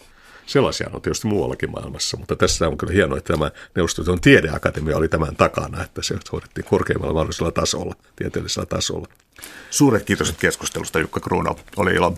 Sellaisia 0.47 0.91
on 0.93 1.03
tietysti 1.03 1.29
muuallakin 1.29 1.71
maailmassa, 1.71 2.17
mutta 2.17 2.37
tässä 2.37 2.69
on 2.69 2.79
kyllä 2.79 2.93
hienoa, 2.93 3.19
että 3.19 3.33
tämä 3.33 3.51
Neuvostoliiton 3.75 4.21
tiedeakatemia 4.21 4.97
oli 4.97 5.09
tämän 5.09 5.37
takana, 5.37 5.83
että 5.85 6.03
se 6.03 6.15
hoidettiin 6.33 6.65
korkeimmalla 6.65 7.15
mahdollisella 7.15 7.51
tasolla, 7.51 7.95
tieteellisellä 8.17 8.67
tasolla. 8.67 9.09
Suuret 9.71 10.05
kiitos 10.05 10.33
keskustelusta 10.33 10.99
Jukka 10.99 11.21
Kruuno. 11.21 11.57
Oli 11.77 11.95
ilo 11.95 12.17